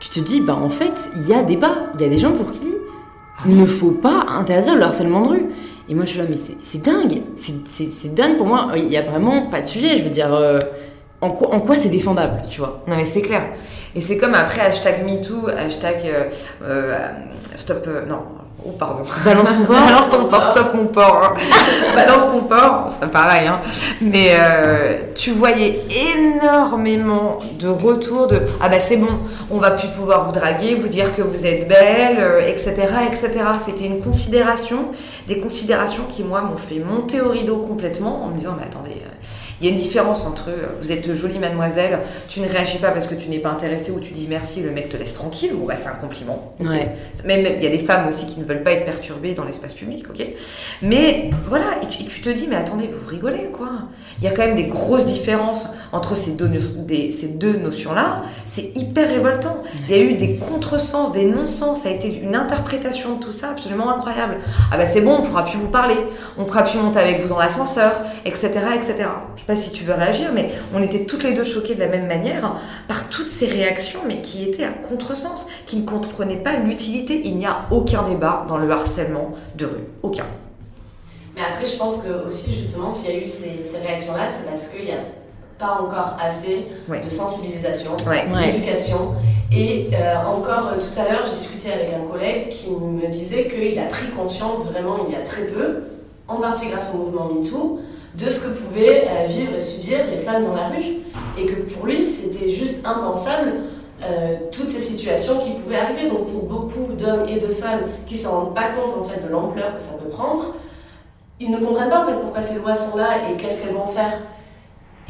tu 0.00 0.08
te 0.08 0.20
dis, 0.20 0.40
bah 0.40 0.56
en 0.56 0.70
fait, 0.70 1.10
il 1.16 1.28
y 1.28 1.34
a 1.34 1.42
débat. 1.42 1.90
Il 1.94 2.00
y 2.00 2.04
a 2.04 2.08
des 2.08 2.18
gens 2.18 2.32
pour 2.32 2.52
qui 2.52 2.68
il 3.46 3.56
ne 3.56 3.66
faut 3.66 3.92
pas 3.92 4.26
interdire 4.28 4.74
le 4.74 4.82
harcèlement 4.82 5.22
de 5.22 5.28
rue. 5.28 5.46
Et 5.88 5.94
moi, 5.94 6.04
je 6.04 6.10
suis 6.10 6.18
là, 6.18 6.26
mais 6.28 6.36
c'est 6.60 6.82
dingue. 6.82 7.22
C'est 7.36 8.14
dingue 8.14 8.36
pour 8.36 8.46
moi. 8.46 8.72
Il 8.76 8.88
n'y 8.88 8.96
a 8.96 9.02
vraiment 9.02 9.42
pas 9.42 9.60
de 9.60 9.66
sujet. 9.66 9.96
Je 9.96 10.02
veux 10.02 10.10
dire. 10.10 10.34
Euh, 10.34 10.58
en 11.20 11.30
quoi, 11.30 11.52
en 11.52 11.60
quoi 11.60 11.74
c'est 11.76 11.88
défendable, 11.88 12.42
tu 12.48 12.60
vois? 12.60 12.82
Non 12.86 12.96
mais 12.96 13.04
c'est 13.04 13.22
clair. 13.22 13.42
Et 13.94 14.00
c'est 14.00 14.16
comme 14.16 14.34
après 14.34 14.60
hashtag 14.60 15.04
MeToo, 15.04 15.48
hashtag 15.48 15.96
euh, 16.04 16.24
euh, 16.62 17.08
stop, 17.56 17.84
euh, 17.88 18.06
non, 18.06 18.20
oh 18.64 18.70
pardon. 18.78 19.02
Balance 19.24 19.56
ton 19.56 19.64
porc. 19.66 19.80
Balance 19.80 20.10
ton 20.10 20.24
porc, 20.26 20.44
stop 20.44 20.74
mon 20.74 20.86
porc. 20.86 21.20
Hein. 21.24 21.40
Balance 21.96 22.30
ton 22.30 22.42
porc, 22.42 22.86
c'est 22.90 23.10
pareil. 23.10 23.48
Hein. 23.48 23.60
Mais 24.00 24.36
tu 25.16 25.32
voyais 25.32 25.80
énormément 26.14 27.40
de 27.58 27.66
retours 27.66 28.28
de 28.28 28.42
ah 28.60 28.68
bah 28.68 28.78
c'est 28.78 28.98
bon, 28.98 29.18
on 29.50 29.58
va 29.58 29.72
plus 29.72 29.88
pouvoir 29.88 30.26
vous 30.26 30.32
draguer, 30.38 30.76
vous 30.76 30.86
dire 30.86 31.12
que 31.12 31.22
vous 31.22 31.44
êtes 31.44 31.66
belle, 31.66 32.44
etc., 32.46 32.74
etc. 33.10 33.44
C'était 33.58 33.86
une 33.86 34.00
considération, 34.00 34.92
des 35.26 35.40
considérations 35.40 36.04
qui 36.08 36.22
moi 36.22 36.42
m'ont 36.42 36.56
fait 36.56 36.78
monter 36.78 37.20
au 37.20 37.30
rideau 37.30 37.56
complètement 37.56 38.22
en 38.22 38.28
me 38.28 38.36
disant 38.36 38.54
mais 38.56 38.66
attendez 38.66 39.02
Il 39.60 39.66
y 39.66 39.70
a 39.70 39.72
une 39.72 39.78
différence 39.78 40.24
entre 40.24 40.50
euh, 40.50 40.66
vous 40.80 40.92
êtes 40.92 41.12
jolie 41.14 41.38
mademoiselle, 41.38 41.98
tu 42.28 42.40
ne 42.40 42.48
réagis 42.48 42.78
pas 42.78 42.90
parce 42.92 43.06
que 43.08 43.14
tu 43.14 43.28
n'es 43.28 43.38
pas 43.40 43.50
intéressée 43.50 43.90
ou 43.90 44.00
tu 44.00 44.12
dis 44.12 44.26
merci, 44.28 44.62
le 44.62 44.70
mec 44.70 44.88
te 44.88 44.96
laisse 44.96 45.14
tranquille, 45.14 45.50
bon 45.54 45.66
bah 45.66 45.74
c'est 45.76 45.88
un 45.88 45.94
compliment. 45.94 46.54
Ouais. 46.60 46.92
Même 47.24 47.46
il 47.56 47.62
y 47.62 47.66
a 47.66 47.70
des 47.70 47.78
femmes 47.78 48.06
aussi 48.08 48.26
qui 48.26 48.38
ne 48.40 48.44
veulent 48.44 48.62
pas 48.62 48.72
être 48.72 48.84
perturbées 48.84 49.34
dans 49.34 49.44
l'espace 49.44 49.72
public, 49.74 50.04
ok 50.10 50.24
Mais 50.82 51.30
voilà, 51.48 51.66
et 51.82 51.86
tu, 51.86 52.02
et 52.02 52.06
tu 52.06 52.20
te 52.20 52.28
dis, 52.30 52.46
mais 52.48 52.56
attendez, 52.56 52.86
vous 52.88 53.08
rigolez 53.08 53.48
quoi 53.52 53.70
Il 54.18 54.24
y 54.24 54.28
a 54.28 54.30
quand 54.30 54.42
même 54.46 54.54
des 54.54 54.64
grosses 54.64 55.06
différences 55.06 55.66
entre 55.92 56.16
ces 56.16 56.32
deux, 56.32 56.48
no- 56.48 56.60
des- 56.76 57.10
ces 57.12 57.28
deux 57.28 57.56
notions-là. 57.56 58.22
C'est 58.46 58.76
hyper 58.76 59.08
révoltant. 59.08 59.62
Il 59.88 59.96
y 59.96 59.98
a 59.98 60.02
eu 60.02 60.14
des 60.14 60.36
contresens, 60.36 61.12
des 61.12 61.24
non-sens. 61.24 61.80
Ça 61.80 61.88
a 61.88 61.92
été 61.92 62.14
une 62.20 62.34
interprétation 62.36 63.16
de 63.16 63.24
tout 63.24 63.32
ça 63.32 63.50
absolument 63.50 63.90
incroyable. 63.90 64.36
Ah 64.70 64.76
bah 64.76 64.84
c'est 64.92 65.00
bon, 65.00 65.16
on 65.18 65.22
pourra 65.22 65.44
plus 65.44 65.58
vous 65.58 65.68
parler, 65.68 65.96
on 66.36 66.44
pourra 66.44 66.62
plus 66.62 66.78
monter 66.78 66.98
avec 66.98 67.20
vous 67.22 67.28
dans 67.28 67.38
l'ascenseur, 67.38 68.02
etc., 68.24 68.50
etc. 68.74 69.08
Je 69.36 69.44
sais 69.48 69.54
pas 69.54 69.60
si 69.60 69.70
tu 69.72 69.84
veux 69.84 69.94
réagir, 69.94 70.30
mais 70.34 70.50
on 70.74 70.82
était 70.82 71.04
toutes 71.04 71.22
les 71.22 71.32
deux 71.34 71.44
choquées 71.44 71.74
de 71.74 71.80
la 71.80 71.88
même 71.88 72.06
manière 72.06 72.56
par 72.86 73.08
toutes 73.08 73.28
ces 73.30 73.46
réactions, 73.46 74.00
mais 74.06 74.20
qui 74.20 74.44
étaient 74.44 74.64
à 74.64 74.68
contresens, 74.72 75.46
qui 75.66 75.76
ne 75.76 75.86
comprenaient 75.86 76.36
pas 76.36 76.54
l'utilité. 76.56 77.22
Il 77.24 77.36
n'y 77.36 77.46
a 77.46 77.60
aucun 77.70 78.02
débat 78.02 78.44
dans 78.48 78.58
le 78.58 78.70
harcèlement 78.70 79.32
de 79.56 79.64
rue, 79.66 79.84
aucun. 80.02 80.26
Mais 81.34 81.42
après, 81.42 81.66
je 81.66 81.76
pense 81.76 81.98
que 81.98 82.26
aussi, 82.26 82.52
justement, 82.52 82.90
s'il 82.90 83.14
y 83.14 83.18
a 83.18 83.22
eu 83.22 83.26
ces, 83.26 83.62
ces 83.62 83.78
réactions-là, 83.78 84.26
c'est 84.28 84.44
parce 84.44 84.66
qu'il 84.68 84.84
n'y 84.84 84.90
a 84.90 84.96
pas 85.58 85.80
encore 85.80 86.16
assez 86.22 86.66
Ouais. 86.88 87.00
de 87.00 87.08
sensibilisation, 87.10 87.92
Ouais. 88.06 88.26
D'éducation. 88.52 89.14
Et 89.50 89.88
euh, 89.94 90.14
encore 90.26 90.72
euh, 90.74 90.78
tout 90.78 91.00
à 91.00 91.04
l'heure, 91.10 91.24
je 91.24 91.30
discutais 91.30 91.72
avec 91.72 91.90
un 91.94 92.06
collègue 92.06 92.50
qui 92.50 92.68
me 92.70 93.06
disait 93.08 93.48
qu'il 93.48 93.78
a 93.78 93.86
pris 93.86 94.08
conscience 94.08 94.64
vraiment 94.66 94.98
il 95.08 95.14
y 95.14 95.16
a 95.16 95.22
très 95.22 95.42
peu, 95.44 95.84
en 96.28 96.36
partie 96.36 96.66
grâce 96.68 96.92
au 96.94 96.98
mouvement 96.98 97.30
MeToo, 97.32 97.80
de 98.18 98.30
ce 98.30 98.40
que 98.40 98.48
pouvaient 98.48 99.06
euh, 99.08 99.26
vivre 99.26 99.54
et 99.54 99.60
subir 99.60 99.98
les 100.10 100.18
femmes 100.18 100.44
dans 100.44 100.54
la 100.54 100.68
rue. 100.68 100.98
Et 101.38 101.46
que 101.46 101.72
pour 101.72 101.86
lui, 101.86 102.02
c'était 102.02 102.48
juste 102.48 102.84
impensable 102.84 103.52
euh, 104.02 104.36
toutes 104.50 104.68
ces 104.68 104.80
situations 104.80 105.38
qui 105.38 105.50
pouvaient 105.50 105.76
arriver. 105.76 106.08
Donc 106.08 106.26
pour 106.26 106.42
beaucoup 106.42 106.92
d'hommes 106.92 107.28
et 107.28 107.38
de 107.38 107.48
femmes 107.48 107.82
qui 108.06 108.14
ne 108.14 108.18
se 108.18 108.28
rendent 108.28 108.54
pas 108.54 108.70
compte 108.70 108.96
en 108.98 109.04
fait 109.04 109.24
de 109.24 109.28
l'ampleur 109.28 109.74
que 109.74 109.82
ça 109.82 109.92
peut 109.92 110.08
prendre, 110.08 110.54
ils 111.40 111.50
ne 111.50 111.58
comprennent 111.58 111.90
pas 111.90 112.02
en 112.02 112.06
fait 112.06 112.20
pourquoi 112.20 112.42
ces 112.42 112.58
lois 112.58 112.74
sont 112.74 112.96
là 112.96 113.28
et 113.30 113.36
qu'est-ce 113.36 113.62
qu'elles 113.62 113.74
vont 113.74 113.86
faire. 113.86 114.12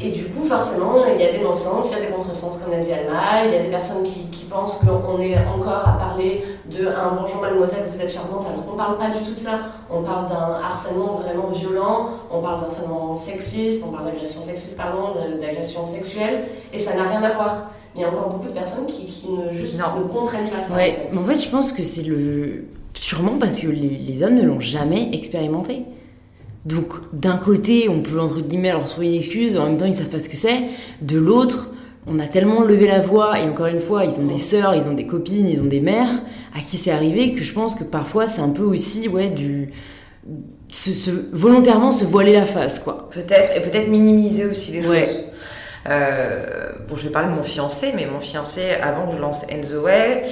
Et 0.01 0.11
du 0.11 0.25
coup, 0.25 0.45
forcément, 0.45 1.03
il 1.13 1.21
y 1.21 1.27
a 1.27 1.31
des 1.31 1.43
non-sens, 1.43 1.91
il 1.91 1.99
y 1.99 2.01
a 2.01 2.05
des 2.05 2.13
contresens, 2.13 2.55
comme 2.57 2.71
l'a 2.71 2.77
dit 2.77 2.93
Alma, 2.93 3.45
il 3.45 3.51
y 3.51 3.55
a 3.55 3.59
des 3.59 3.67
personnes 3.67 4.03
qui, 4.03 4.29
qui 4.29 4.45
pensent 4.45 4.77
qu'on 4.77 5.19
est 5.19 5.37
encore 5.45 5.85
à 5.85 5.97
parler 5.97 6.45
de 6.69 6.87
un 6.87 7.15
bonjour 7.19 7.41
mademoiselle, 7.41 7.83
vous 7.91 8.01
êtes 8.01 8.11
charmante, 8.11 8.45
alors 8.47 8.63
qu'on 8.63 8.77
parle 8.77 8.97
pas 8.97 9.09
du 9.09 9.23
tout 9.23 9.33
de 9.33 9.39
ça. 9.39 9.59
On 9.89 10.01
parle 10.01 10.27
d'un 10.27 10.59
harcèlement 10.63 11.21
vraiment 11.23 11.49
violent, 11.49 12.09
on 12.31 12.41
parle 12.41 12.61
d'harcèlement 12.61 13.15
sexiste, 13.15 13.83
on 13.87 13.91
parle 13.91 14.05
d'agression 14.05 14.41
sexiste, 14.41 14.77
pardon, 14.77 15.15
d'agression 15.39 15.85
sexuelle, 15.85 16.45
et 16.71 16.77
ça 16.77 16.95
n'a 16.95 17.03
rien 17.03 17.23
à 17.23 17.33
voir. 17.33 17.71
Il 17.95 18.01
y 18.01 18.03
a 18.03 18.09
encore 18.09 18.29
beaucoup 18.29 18.47
de 18.47 18.53
personnes 18.53 18.85
qui, 18.85 19.07
qui 19.07 19.29
ne, 19.31 19.51
juste 19.51 19.75
ne 19.75 20.07
comprennent 20.07 20.49
pas 20.49 20.61
ça. 20.61 20.75
Ouais, 20.75 20.91
en 21.07 21.09
fait. 21.09 21.09
mais 21.11 21.17
en 21.17 21.25
fait, 21.25 21.39
je 21.41 21.49
pense 21.49 21.71
que 21.71 21.83
c'est 21.83 22.03
le. 22.03 22.65
Sûrement 22.93 23.37
parce 23.39 23.59
que 23.59 23.67
les, 23.67 23.97
les 23.97 24.23
hommes 24.23 24.35
ne 24.35 24.43
l'ont 24.43 24.59
jamais 24.59 25.09
expérimenté. 25.13 25.85
Donc, 26.65 26.93
d'un 27.13 27.37
côté, 27.37 27.87
on 27.89 28.01
peut 28.01 28.19
entre 28.19 28.41
guillemets 28.41 28.71
leur 28.71 28.83
trouver 28.83 29.07
une 29.07 29.15
excuse, 29.15 29.57
en 29.57 29.65
même 29.65 29.77
temps, 29.77 29.85
ils 29.85 29.95
savent 29.95 30.07
pas 30.07 30.19
ce 30.19 30.29
que 30.29 30.37
c'est. 30.37 30.59
De 31.01 31.17
l'autre, 31.17 31.69
on 32.05 32.19
a 32.19 32.27
tellement 32.27 32.61
levé 32.61 32.87
la 32.87 32.99
voix, 32.99 33.39
et 33.39 33.47
encore 33.47 33.67
une 33.67 33.79
fois, 33.79 34.03
ils 34.05 34.19
ont 34.19 34.25
des 34.25 34.37
sœurs, 34.37 34.75
ils 34.75 34.87
ont 34.87 34.93
des 34.93 35.05
copines, 35.05 35.47
ils 35.47 35.61
ont 35.61 35.65
des 35.65 35.79
mères, 35.79 36.11
à 36.55 36.59
qui 36.61 36.77
c'est 36.77 36.91
arrivé, 36.91 37.33
que 37.33 37.41
je 37.43 37.53
pense 37.53 37.75
que 37.75 37.83
parfois, 37.83 38.27
c'est 38.27 38.41
un 38.41 38.49
peu 38.49 38.63
aussi, 38.63 39.07
ouais, 39.07 39.27
du. 39.29 39.71
Se, 40.71 40.93
se- 40.93 41.11
volontairement 41.31 41.91
se 41.91 42.05
voiler 42.05 42.33
la 42.33 42.45
face, 42.45 42.79
quoi. 42.79 43.09
Peut-être, 43.11 43.55
et 43.57 43.61
peut-être 43.61 43.87
minimiser 43.89 44.45
aussi 44.45 44.71
les 44.71 44.87
Ouais. 44.87 45.05
choses. 45.07 45.19
Euh, 45.87 46.71
bon, 46.87 46.95
je 46.95 47.03
vais 47.05 47.09
parler 47.09 47.29
de 47.29 47.33
mon 47.33 47.41
fiancé, 47.43 47.91
mais 47.95 48.05
mon 48.05 48.19
fiancé, 48.19 48.71
avant 48.81 49.07
que 49.07 49.15
je 49.15 49.21
lance 49.21 49.45
the 49.47 49.81
Way, 49.83 50.23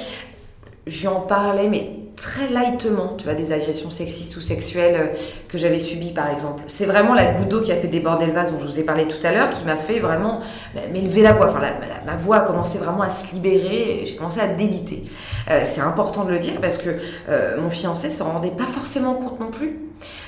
je 0.86 1.00
lui 1.02 1.08
en 1.08 1.22
parlais, 1.22 1.68
mais 1.70 1.90
très 2.18 2.50
lightement, 2.50 3.16
tu 3.18 3.26
vois, 3.26 3.36
des 3.36 3.54
agressions 3.54 3.92
sexistes 3.92 4.36
ou 4.36 4.42
sexuelles 4.42 4.96
euh, 4.98 5.18
que 5.48 5.58
j'avais 5.58 5.80
subies, 5.80 6.12
par 6.12 6.30
exemple. 6.30 6.64
C'est 6.68 6.86
vraiment 6.86 7.14
la 7.14 7.26
goutte 7.34 7.48
d'eau 7.48 7.62
qui 7.62 7.72
a 7.72 7.76
fait 7.76 7.88
déborder 7.88 8.26
le 8.26 8.34
vase 8.34 8.52
dont 8.52 8.60
je 8.60 8.66
vous 8.66 8.80
ai 8.80 8.84
parlé 8.84 9.08
tout 9.08 9.26
à 9.26 9.32
l'heure, 9.32 9.50
qui 9.52 9.64
m'a 9.64 9.78
fait 9.78 10.00
vraiment 10.00 10.42
euh, 10.76 10.80
m'élever 10.92 11.22
la 11.22 11.34
voix. 11.34 11.48
Enfin, 11.50 11.62
ma 12.06 12.16
voix 12.16 12.38
a 12.38 12.42
commencé 12.42 12.80
vraiment 12.80 13.04
à 13.04 13.10
se 13.10 13.34
libérer, 13.34 14.02
et 14.02 14.06
j'ai 14.06 14.16
commencé 14.16 14.42
à 14.42 14.48
débiter. 14.48 15.04
Euh, 15.50 15.62
c'est 15.66 15.82
important 15.82 16.26
de 16.26 16.32
le 16.32 16.40
dire 16.40 16.56
parce 16.60 16.78
que 16.78 16.90
euh, 17.30 17.62
mon 17.62 17.70
fiancé 17.70 18.10
se 18.10 18.24
rendait 18.24 18.52
pas 18.52 18.66
forcément 18.66 19.14
compte 19.14 19.40
non 19.40 19.52
plus. 19.52 19.87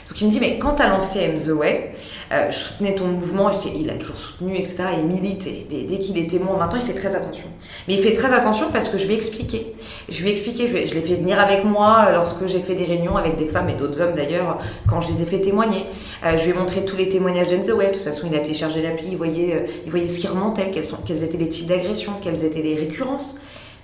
Donc 0.09 0.19
il 0.21 0.27
me 0.27 0.31
dit, 0.31 0.39
mais 0.39 0.57
quand 0.57 0.73
tu 0.73 0.81
as 0.81 0.89
lancé 0.89 1.19
M 1.19 1.35
The 1.35 1.49
Way, 1.49 1.91
euh, 2.31 2.49
je 2.49 2.57
soutenais 2.57 2.95
ton 2.95 3.05
mouvement, 3.05 3.51
il 3.75 3.91
a 3.91 3.93
toujours 3.93 4.17
soutenu, 4.17 4.57
etc. 4.57 4.77
Il 4.97 5.05
milite, 5.05 5.45
et 5.45 5.67
dès, 5.69 5.99
qu'il 5.99 6.17
est 6.17 6.27
témoin, 6.27 6.57
maintenant 6.57 6.79
il 6.81 6.87
fait 6.87 6.99
très 6.99 7.15
attention. 7.15 7.45
Mais 7.87 7.93
il 7.93 8.01
fait 8.01 8.13
très 8.13 8.33
attention 8.33 8.69
parce 8.73 8.89
que 8.89 8.97
je 8.97 9.05
lui 9.05 9.13
ai 9.13 9.17
expliqué. 9.17 9.75
Je 10.09 10.23
lui 10.23 10.29
ai 10.29 10.31
expliqué, 10.31 10.67
je, 10.67 10.95
l'ai 10.95 11.01
fait 11.01 11.13
venir 11.13 11.39
avec 11.39 11.63
moi 11.63 12.07
euh, 12.07 12.13
lorsque 12.13 12.47
j'ai 12.47 12.59
fait 12.59 12.73
des 12.73 12.85
réunions 12.85 13.17
avec 13.17 13.35
des 13.37 13.45
femmes 13.45 13.69
et 13.69 13.75
d'autres 13.75 14.01
hommes 14.01 14.15
d'ailleurs, 14.15 14.57
quand 14.87 14.99
je 14.99 15.13
les 15.13 15.21
ai 15.21 15.25
fait 15.25 15.41
témoigner. 15.41 15.85
Euh, 16.25 16.37
je 16.37 16.43
lui 16.45 16.51
ai 16.51 16.53
montré 16.55 16.83
tous 16.85 16.97
les 16.97 17.07
témoignages 17.07 17.47
d'M 17.47 17.61
The 17.61 17.69
Way. 17.69 17.87
De 17.89 17.93
toute 17.93 18.03
façon, 18.03 18.27
il 18.31 18.35
a 18.35 18.39
téléchargé 18.39 18.81
l'appli, 18.81 19.09
il 19.11 19.17
voyait, 19.17 19.65
il 19.85 19.91
voyait 19.91 20.07
ce 20.07 20.19
qui 20.19 20.27
remontait, 20.27 20.71
quels, 20.71 20.85
quels 21.05 21.23
étaient 21.23 21.37
les 21.37 21.49
types 21.49 21.67
d'agressions, 21.67 22.13
quelles 22.19 22.43
étaient 22.43 22.63
les 22.63 22.73
récurrences. 22.73 23.35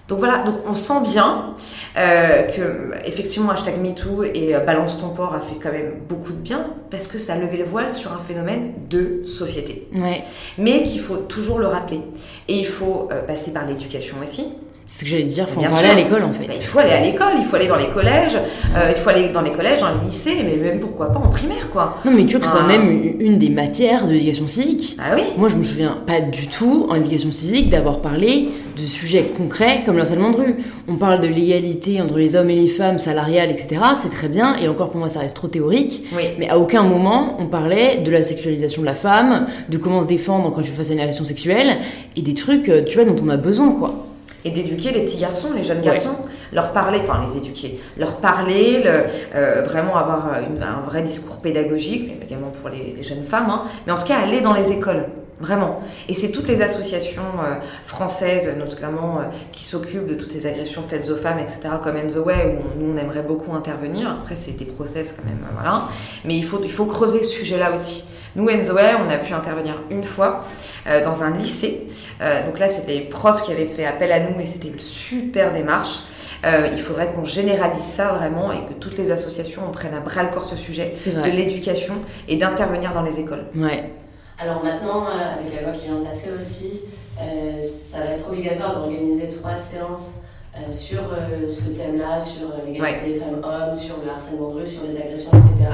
Donc 0.08 0.20
voilà, 0.20 0.40
donc 0.40 0.56
on 0.68 0.76
sent 0.76 1.02
bien 1.04 1.56
euh, 1.98 2.44
que 2.44 2.92
effectivement 3.06 3.50
hashtag 3.50 3.82
MeToo 3.82 4.24
et 4.24 4.56
euh, 4.56 4.60
Balance 4.60 5.00
ton 5.00 5.10
port 5.10 5.34
a 5.34 5.42
fait 5.42 5.56
quand 5.62 5.72
même 5.72 5.94
beaucoup 6.08 6.32
de 6.32 6.38
bien 6.38 6.68
parce 6.92 7.08
que 7.08 7.18
ça 7.18 7.34
a 7.34 7.38
levé 7.38 7.58
le 7.58 7.64
voile 7.64 7.96
sur 7.96 8.14
un 8.14 8.20
phénomène 8.20 8.74
de 8.88 9.24
société. 9.26 9.88
Ouais. 9.96 10.24
Mais 10.60 10.84
qu'il 10.84 11.02
faut 11.02 11.18
toujours 11.18 11.58
le 11.58 11.68
rappeler. 11.68 12.02
Et 12.48 12.60
il 12.60 12.68
faut 12.68 13.10
euh, 13.12 13.22
passer 13.24 13.52
par 13.52 13.66
l'éducation 13.66 14.18
aussi. 14.22 14.54
C'est 14.88 15.00
ce 15.00 15.04
que 15.06 15.10
j'allais 15.10 15.24
dire, 15.24 15.50
faut 15.50 15.60
Bien 15.62 15.70
parler 15.72 15.88
sûr. 15.90 15.98
à 15.98 16.00
l'école 16.00 16.24
en 16.24 16.32
fait. 16.32 16.46
Bah, 16.48 16.54
il 16.56 16.62
faut 16.64 16.78
aller 16.78 16.92
à 16.92 17.02
l'école, 17.02 17.34
il 17.40 17.46
faut 17.46 17.56
aller 17.56 17.66
dans 17.68 17.76
les 17.78 17.88
collèges, 17.88 18.36
euh, 18.76 18.92
il 18.96 19.02
faut 19.02 19.10
aller 19.10 19.30
dans 19.30 19.42
les 19.42 19.50
collèges, 19.52 19.80
dans 19.80 19.88
les 19.90 20.06
lycées, 20.08 20.44
mais 20.46 20.56
même 20.58 20.80
pourquoi 20.80 21.12
pas 21.12 21.18
en 21.20 21.30
primaire 21.30 21.70
quoi. 21.72 21.98
Non, 22.06 22.12
mais 22.12 22.26
tu 22.26 22.34
vois 22.38 22.42
que 22.42 22.46
ce 22.46 22.52
soit 22.52 22.62
Ah. 22.64 22.68
même 22.68 23.16
une 23.20 23.40
des 23.40 23.50
matières 23.50 24.06
de 24.06 24.12
l'éducation 24.12 24.48
civique. 24.48 24.96
Ah 25.00 25.14
oui 25.16 25.24
Moi, 25.38 25.50
je 25.50 25.56
me 25.56 25.64
souviens 25.64 25.98
pas 26.06 26.22
du 26.22 26.48
tout, 26.48 26.86
en 26.90 26.96
éducation 26.96 27.32
civique, 27.32 27.72
d'avoir 27.72 28.02
parlé 28.02 28.50
de 28.78 28.82
sujets 28.82 29.24
concrets 29.36 29.82
comme 29.86 29.96
le 29.96 30.02
harcèlement 30.02 30.30
de 30.30 30.38
rue. 30.38 30.56
On 30.88 30.98
parle 30.98 31.20
de 31.20 31.28
l'égalité 31.28 32.00
entre 32.00 32.18
les 32.20 32.36
hommes 32.36 32.52
et 32.52 32.56
les 32.56 32.68
femmes, 32.68 33.00
salariale, 33.00 33.50
etc. 33.50 33.82
C'est 33.98 34.10
très 34.12 34.28
bien, 34.28 34.56
et 34.58 34.68
encore 34.68 34.90
pour 34.92 35.00
moi, 35.00 35.10
ça 35.10 35.22
reste 35.22 35.36
trop 35.36 35.48
théorique. 35.48 36.04
Oui. 36.16 36.24
Mais 36.38 36.48
à 36.48 36.60
aucun 36.60 36.84
moment, 36.84 37.38
on 37.40 37.48
parlait 37.48 38.02
de 38.06 38.12
la 38.12 38.22
sexualisation 38.22 38.82
de 38.82 38.86
la 38.86 38.94
femme, 38.96 39.48
de 39.70 39.78
comment 39.78 40.04
se 40.04 40.08
défendre 40.08 40.52
quand 40.54 40.62
tu 40.62 40.70
fais 40.70 40.78
face 40.78 40.92
à 40.92 40.94
une 40.94 41.00
agression 41.00 41.26
sexuelle, 41.26 41.78
et 42.16 42.22
des 42.22 42.36
trucs, 42.36 42.70
euh, 42.70 42.84
tu 42.84 43.00
vois, 43.00 43.06
dont 43.06 43.16
on 43.26 43.30
a 43.30 43.38
besoin, 43.38 43.72
quoi. 43.72 44.05
Et 44.46 44.52
d'éduquer 44.52 44.92
les 44.92 45.02
petits 45.02 45.18
garçons, 45.18 45.50
les 45.56 45.64
jeunes 45.64 45.80
Ouais. 45.80 45.86
garçons, 45.86 46.16
leur 46.54 46.72
parler, 46.72 47.00
enfin 47.02 47.20
les 47.28 47.36
éduquer, 47.38 47.80
leur 47.98 48.18
parler, 48.18 48.84
le- 48.84 49.04
euh, 49.36 49.64
vraiment 49.66 49.98
avoir 49.98 50.30
une- 50.40 50.62
un 50.64 50.82
vrai 50.86 51.02
discours 51.02 51.38
pédagogique, 51.38 52.14
mais 52.20 52.26
également 52.26 52.52
pour 52.52 52.70
les, 52.70 52.94
les 52.96 53.04
jeunes 53.04 53.24
femmes, 53.26 53.50
hein. 53.50 53.64
mais 53.86 53.92
en 53.92 53.98
tout 53.98 54.06
cas 54.06 54.20
aller 54.20 54.42
dans 54.42 54.54
les 54.54 54.72
écoles. 54.72 55.08
Vraiment. 55.38 55.82
Et 56.08 56.14
c'est 56.14 56.30
toutes 56.30 56.48
les 56.48 56.62
associations 56.62 57.22
euh, 57.44 57.56
françaises, 57.86 58.50
notamment, 58.58 59.18
euh, 59.20 59.24
qui 59.52 59.66
s'occupent 59.66 60.08
de 60.08 60.16
toutes 60.16 60.32
ces 60.32 60.48
agressions 60.48 60.82
faites 60.88 61.10
aux 61.10 61.18
femmes, 61.18 61.40
etc., 61.40 61.60
comme 61.84 61.98
In 61.98 62.08
the 62.08 62.26
Way, 62.26 62.58
où 62.58 62.80
nous, 62.82 62.94
on 62.94 62.98
aimerait 62.98 63.22
beaucoup 63.22 63.54
intervenir. 63.54 64.10
Après, 64.10 64.36
c'est 64.36 64.54
des 64.58 64.64
process 64.64 65.12
quand 65.12 65.26
même, 65.26 65.40
voilà. 65.54 65.82
Mais 66.24 66.38
il 66.38 66.46
faut, 66.46 66.62
il 66.64 66.72
faut 66.72 66.86
creuser 66.86 67.22
ce 67.22 67.32
sujet-là 67.32 67.74
aussi. 67.74 68.06
Nous, 68.36 68.46
Way, 68.46 68.96
on 68.96 69.10
a 69.10 69.18
pu 69.18 69.34
intervenir 69.34 69.82
une 69.90 70.04
fois 70.04 70.44
euh, 70.88 71.04
dans 71.04 71.24
un 71.24 71.32
lycée. 71.32 71.88
Euh, 72.22 72.46
donc 72.46 72.60
là, 72.60 72.68
c'était 72.68 72.94
les 72.94 73.02
profs 73.02 73.44
qui 73.44 73.52
avaient 73.52 73.66
fait 73.66 73.86
appel 73.86 74.12
à 74.12 74.20
nous 74.20 74.40
et 74.40 74.46
c'était 74.46 74.68
une 74.68 74.80
super 74.80 75.52
démarche. 75.52 76.02
Euh, 76.46 76.70
il 76.72 76.80
faudrait 76.80 77.12
qu'on 77.12 77.26
généralise 77.26 77.84
ça 77.84 78.10
vraiment 78.10 78.52
et 78.52 78.66
que 78.66 78.74
toutes 78.74 78.98
les 78.98 79.10
associations 79.12 79.64
on 79.68 79.72
prenne 79.72 79.94
à 79.94 80.00
bras 80.00 80.24
le 80.24 80.30
corps 80.30 80.46
ce 80.46 80.56
sujet 80.56 80.94
de 80.94 81.32
l'éducation 81.32 81.96
et 82.28 82.36
d'intervenir 82.36 82.94
dans 82.94 83.02
les 83.04 83.20
écoles. 83.20 83.46
Ouais. 83.56 83.92
Alors 84.38 84.64
maintenant, 84.64 85.06
euh, 85.06 85.40
avec 85.40 85.56
la 85.56 85.62
loi 85.62 85.72
qui 85.72 85.88
vient 85.88 86.00
de 86.00 86.06
passer 86.06 86.30
aussi, 86.38 86.82
euh, 87.22 87.62
ça 87.62 88.00
va 88.00 88.12
être 88.12 88.30
obligatoire 88.30 88.76
d'organiser 88.76 89.30
trois 89.30 89.56
séances 89.56 90.24
euh, 90.58 90.72
sur 90.72 91.00
euh, 91.00 91.50
ce 91.50 91.70
thème-là, 91.70 92.20
sur 92.20 92.48
euh, 92.48 92.66
l'égalité 92.66 93.20
femmes-hommes, 93.20 93.74
sur 93.74 93.96
le 94.04 94.10
harcèlement 94.10 94.54
de 94.54 94.62
rue, 94.62 94.68
sur 94.68 94.84
les 94.84 94.98
agressions, 94.98 95.32
etc. 95.32 95.70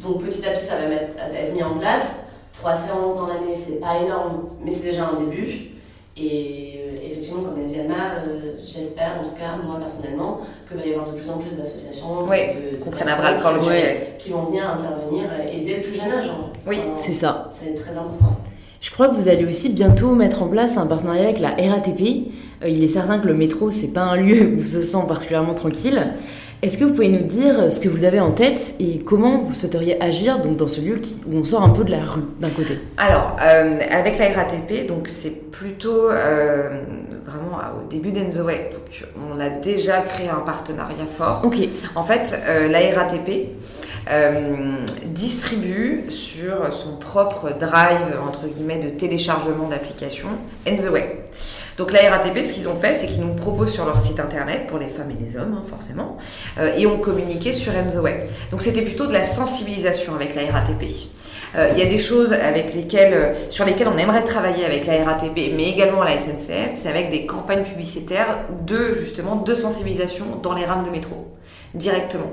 Donc 0.00 0.22
petit 0.24 0.46
à 0.46 0.50
petit, 0.50 0.64
ça 0.64 0.76
va, 0.76 0.88
mettre, 0.88 1.14
ça 1.14 1.32
va 1.32 1.38
être 1.38 1.54
mis 1.54 1.62
en 1.62 1.74
place. 1.78 2.16
Trois 2.52 2.74
séances 2.74 3.16
dans 3.16 3.26
l'année, 3.26 3.54
c'est 3.54 3.80
pas 3.80 3.98
énorme, 4.02 4.44
mais 4.64 4.70
c'est 4.70 4.82
déjà 4.90 5.08
un 5.08 5.20
début. 5.20 5.70
Et 6.18 6.80
euh, 6.80 7.04
effectivement, 7.04 7.42
comme 7.42 7.58
l'a 7.60 7.66
dit 7.66 7.78
Anna, 7.78 8.22
euh, 8.26 8.52
j'espère, 8.64 9.12
en 9.20 9.22
tout 9.22 9.34
cas, 9.38 9.54
moi 9.62 9.76
personnellement, 9.78 10.40
qu'il 10.66 10.78
va 10.78 10.86
y 10.86 10.92
avoir 10.94 11.10
de 11.10 11.18
plus 11.18 11.28
en 11.28 11.36
plus 11.38 11.54
d'associations, 11.54 12.06
Oui, 12.28 12.38
de, 12.54 12.76
de 12.78 12.90
personnes 12.90 13.40
corps 13.42 13.58
qui- 14.18 14.30
vont 14.30 14.44
venir 14.44 14.68
intervenir 14.70 15.24
euh, 15.30 15.50
et 15.52 15.60
dès 15.60 15.76
le 15.76 15.80
plus 15.82 15.94
jeune 15.94 16.10
âge. 16.10 16.24
hein. 16.26 16.46
Oui, 16.66 16.78
Enfin, 16.82 16.92
C'est 16.96 17.12
ça. 17.12 17.46
c'est 17.50 17.74
très 17.74 17.90
important. 17.92 18.36
Je 18.80 18.90
crois 18.90 19.08
que 19.08 19.14
vous 19.14 19.28
allez 19.28 19.44
aussi 19.44 19.68
bientôt 19.70 20.12
mettre 20.12 20.42
en 20.42 20.48
place 20.48 20.78
un 20.78 20.86
partenariat 20.86 21.24
avec 21.24 21.40
la 21.40 21.50
RATP. 21.50 22.28
Euh, 22.62 22.68
il 22.68 22.82
est 22.82 22.88
certain 22.88 23.18
que 23.18 23.26
le 23.26 23.34
métro, 23.34 23.70
c'est 23.70 23.88
pas 23.88 24.02
un 24.02 24.16
lieu 24.16 24.54
où 24.56 24.60
on 24.62 24.66
se 24.66 24.80
sent 24.80 25.04
particulièrement 25.06 25.54
tranquille. 25.54 26.14
Est-ce 26.62 26.78
que 26.78 26.84
vous 26.84 26.92
pouvez 26.92 27.10
nous 27.10 27.24
dire 27.24 27.70
ce 27.70 27.78
que 27.80 27.88
vous 27.88 28.04
avez 28.04 28.18
en 28.18 28.30
tête 28.30 28.74
et 28.80 29.00
comment 29.00 29.38
vous 29.38 29.54
souhaiteriez 29.54 30.02
agir 30.02 30.38
donc, 30.38 30.56
dans 30.56 30.68
ce 30.68 30.80
lieu 30.80 30.96
qui, 30.96 31.18
où 31.26 31.36
on 31.36 31.44
sort 31.44 31.62
un 31.62 31.68
peu 31.68 31.84
de 31.84 31.90
la 31.90 32.00
rue 32.00 32.22
d'un 32.40 32.48
côté? 32.48 32.78
Alors, 32.96 33.36
euh, 33.42 33.78
avec 33.90 34.18
la 34.18 34.32
RATP, 34.32 34.86
donc 34.88 35.08
c'est 35.08 35.50
plutôt 35.50 36.10
euh, 36.10 36.80
vraiment 37.26 37.58
au 37.78 37.88
début 37.90 38.10
d'Enzoé. 38.10 38.70
Donc, 38.72 39.04
on 39.30 39.38
a 39.38 39.50
déjà 39.50 40.00
créé 40.00 40.30
un 40.30 40.40
partenariat 40.40 41.06
fort. 41.06 41.42
Ok. 41.44 41.56
En 41.94 42.04
fait, 42.04 42.34
euh, 42.48 42.68
la 42.68 42.80
RATP 43.00 43.48
distribue 45.06 46.04
sur 46.08 46.72
son 46.72 46.96
propre 46.96 47.50
drive 47.58 48.18
entre 48.26 48.46
guillemets 48.46 48.78
de 48.78 48.90
téléchargement 48.90 49.68
d'applications 49.68 50.28
Enzoé. 50.66 51.24
Donc 51.76 51.92
la 51.92 52.10
RATP, 52.10 52.42
ce 52.42 52.54
qu'ils 52.54 52.68
ont 52.68 52.76
fait, 52.76 52.94
c'est 52.94 53.06
qu'ils 53.06 53.20
nous 53.20 53.34
proposent 53.34 53.72
sur 53.72 53.84
leur 53.84 54.00
site 54.00 54.18
internet, 54.18 54.66
pour 54.66 54.78
les 54.78 54.88
femmes 54.88 55.10
et 55.10 55.22
les 55.22 55.36
hommes 55.36 55.58
hein, 55.58 55.64
forcément, 55.68 56.16
euh, 56.58 56.72
et 56.76 56.86
ont 56.86 56.98
communiqué 56.98 57.52
sur 57.52 57.72
Web. 58.02 58.28
Donc 58.50 58.62
c'était 58.62 58.82
plutôt 58.82 59.06
de 59.06 59.12
la 59.12 59.22
sensibilisation 59.22 60.14
avec 60.14 60.34
la 60.34 60.50
RATP. 60.50 60.84
Euh, 61.56 61.68
il 61.72 61.78
y 61.78 61.82
a 61.82 61.86
des 61.86 61.98
choses 61.98 62.32
avec 62.32 62.74
lesquelles, 62.74 63.14
euh, 63.14 63.32
sur 63.50 63.64
lesquelles 63.64 63.88
on 63.88 63.98
aimerait 63.98 64.24
travailler 64.24 64.64
avec 64.64 64.86
la 64.86 65.04
RATP, 65.04 65.52
mais 65.54 65.68
également 65.68 66.02
la 66.02 66.12
SNCF, 66.12 66.70
c'est 66.74 66.88
avec 66.88 67.10
des 67.10 67.26
campagnes 67.26 67.64
publicitaires 67.64 68.38
de 68.66 68.94
justement 68.94 69.36
de 69.36 69.54
sensibilisation 69.54 70.24
dans 70.42 70.54
les 70.54 70.64
rames 70.64 70.84
de 70.84 70.90
métro 70.90 71.28
directement. 71.76 72.32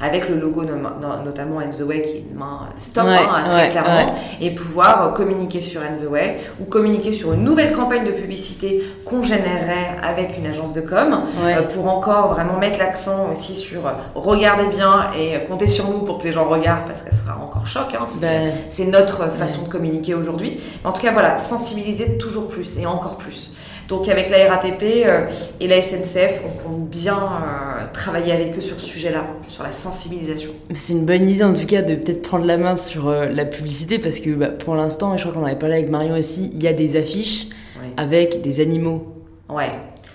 Avec 0.00 0.28
le 0.28 0.36
logo 0.36 0.64
notamment 0.64 1.60
In 1.60 1.70
the 1.70 1.82
Way 1.82 2.02
qui 2.02 2.10
est 2.16 2.24
une 2.30 2.36
main 2.36 2.68
stop 2.78 3.04
hein, 3.06 3.44
très 3.46 3.70
clairement. 3.70 4.14
et 4.40 4.50
pouvoir 4.50 5.06
euh, 5.06 5.12
communiquer 5.12 5.60
sur 5.60 5.80
the 5.80 6.10
Way 6.10 6.40
ou 6.60 6.64
communiquer 6.64 7.12
sur 7.12 7.32
une 7.32 7.44
nouvelle 7.44 7.72
campagne 7.72 8.04
de 8.04 8.10
publicité 8.10 8.82
qu'on 9.04 9.22
générerait 9.22 9.96
avec 10.02 10.36
une 10.36 10.46
agence 10.46 10.72
de 10.72 10.80
com 10.80 11.22
euh, 11.44 11.62
pour 11.62 11.88
encore 11.88 12.34
vraiment 12.34 12.58
mettre 12.58 12.78
l'accent 12.78 13.30
aussi 13.30 13.54
sur 13.54 13.86
euh, 13.86 13.92
regardez 14.14 14.66
bien 14.66 15.10
et 15.18 15.44
comptez 15.46 15.68
sur 15.68 15.88
nous 15.88 16.00
pour 16.00 16.18
que 16.18 16.24
les 16.24 16.32
gens 16.32 16.48
regardent 16.48 16.86
parce 16.86 17.02
que 17.02 17.10
ça 17.10 17.16
sera 17.16 17.38
encore 17.40 17.66
choc 17.66 17.94
hein, 17.98 18.04
ben, 18.20 18.52
c'est 18.68 18.86
notre 18.86 19.30
façon 19.30 19.62
de 19.62 19.68
communiquer 19.68 20.14
aujourd'hui. 20.14 20.60
En 20.82 20.92
tout 20.92 21.02
cas 21.02 21.12
voilà 21.12 21.36
sensibiliser 21.36 22.18
toujours 22.18 22.48
plus 22.48 22.78
et 22.78 22.86
encore 22.86 23.16
plus 23.16 23.52
donc 23.88 24.08
avec 24.08 24.30
la 24.30 24.48
RATP 24.50 24.82
euh, 24.82 25.26
et 25.60 25.68
la 25.68 25.82
SNCF, 25.82 26.40
on 26.44 26.68
compte 26.68 26.88
bien 26.88 27.16
euh, 27.16 27.84
travailler 27.92 28.32
avec 28.32 28.56
eux 28.56 28.60
sur 28.60 28.80
ce 28.80 28.86
sujet-là, 28.86 29.26
sur 29.48 29.62
la 29.62 29.72
sensibilisation. 29.72 30.50
C'est 30.74 30.94
une 30.94 31.04
bonne 31.04 31.28
idée 31.28 31.44
en 31.44 31.54
tout 31.54 31.66
cas 31.66 31.82
de 31.82 31.94
peut-être 31.94 32.22
prendre 32.22 32.46
la 32.46 32.56
main 32.56 32.76
sur 32.76 33.08
euh, 33.08 33.26
la 33.26 33.44
publicité 33.44 33.98
parce 33.98 34.20
que 34.20 34.30
bah, 34.30 34.48
pour 34.48 34.74
l'instant, 34.74 35.14
et 35.14 35.18
je 35.18 35.24
crois 35.24 35.34
qu'on 35.38 35.46
avait 35.46 35.58
parlé 35.58 35.76
avec 35.76 35.90
Marion 35.90 36.16
aussi, 36.16 36.50
il 36.54 36.62
y 36.62 36.68
a 36.68 36.72
des 36.72 36.96
affiches 36.96 37.48
avec 37.96 38.40
des 38.40 38.60
animaux. 38.60 39.06
Ouais. 39.48 39.70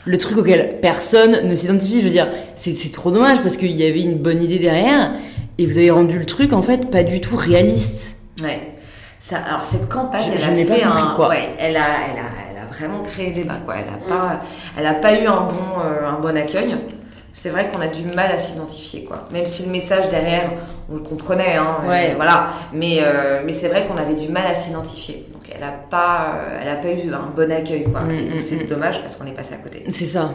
Le 0.05 0.17
truc 0.17 0.37
auquel 0.37 0.79
personne 0.81 1.47
ne 1.47 1.55
s'identifie, 1.55 1.99
je 1.99 2.05
veux 2.05 2.09
dire, 2.09 2.27
c'est 2.55 2.91
trop 2.91 3.11
dommage 3.11 3.41
parce 3.41 3.57
qu'il 3.57 3.75
y 3.75 3.85
avait 3.85 4.01
une 4.01 4.17
bonne 4.17 4.41
idée 4.41 4.57
derrière 4.57 5.11
et 5.59 5.65
vous 5.65 5.77
avez 5.77 5.91
rendu 5.91 6.17
le 6.17 6.25
truc 6.25 6.53
en 6.53 6.63
fait 6.63 6.89
pas 6.89 7.03
du 7.03 7.21
tout 7.21 7.35
réaliste. 7.35 8.17
Ouais. 8.41 8.59
Ça, 9.19 9.37
alors 9.37 9.63
cette 9.63 9.87
campagne, 9.87 10.31
elle 10.33 10.43
a 10.43 10.65
fait 10.65 10.83
un, 10.83 11.13
quoi. 11.15 11.29
Ouais, 11.29 11.49
elle 11.59 11.77
a, 11.77 11.85
elle 12.11 12.19
a, 12.19 12.48
vraiment 12.79 13.03
créé 13.03 13.31
des 13.31 13.43
quoi. 13.43 13.75
Elle 13.77 13.85
n'a 13.85 13.97
mm. 13.97 14.09
pas, 14.09 14.41
elle 14.77 14.85
a 14.85 14.93
pas 14.95 15.13
eu 15.13 15.25
un 15.25 15.41
bon, 15.41 15.81
euh, 15.83 16.07
un 16.07 16.19
bon 16.19 16.35
accueil. 16.35 16.75
C'est 17.33 17.49
vrai 17.49 17.69
qu'on 17.69 17.79
a 17.79 17.87
du 17.87 18.03
mal 18.03 18.31
à 18.31 18.37
s'identifier, 18.37 19.03
quoi. 19.03 19.25
Même 19.31 19.45
si 19.45 19.63
le 19.63 19.71
message 19.71 20.09
derrière, 20.09 20.51
on 20.91 20.95
le 20.95 21.01
comprenait, 21.01 21.55
hein, 21.55 21.77
ouais. 21.87 22.13
voilà. 22.15 22.47
Mais, 22.73 22.97
euh, 23.01 23.41
mais 23.45 23.53
c'est 23.53 23.69
vrai 23.69 23.85
qu'on 23.85 23.97
avait 23.97 24.15
du 24.15 24.29
mal 24.29 24.47
à 24.47 24.55
s'identifier. 24.55 25.27
Donc 25.31 25.43
elle 25.53 25.61
n'a 25.61 25.71
pas, 25.71 26.39
elle 26.61 26.67
a 26.67 26.75
pas 26.75 26.89
eu 26.89 27.13
un 27.13 27.31
bon 27.35 27.51
accueil, 27.51 27.83
quoi. 27.83 28.01
Mm, 28.01 28.11
et 28.11 28.25
donc 28.25 28.37
mm, 28.37 28.41
c'est 28.41 28.67
dommage 28.67 29.01
parce 29.01 29.15
qu'on 29.15 29.27
est 29.27 29.35
passé 29.35 29.53
à 29.53 29.57
côté. 29.57 29.83
C'est 29.89 30.05
ça. 30.05 30.31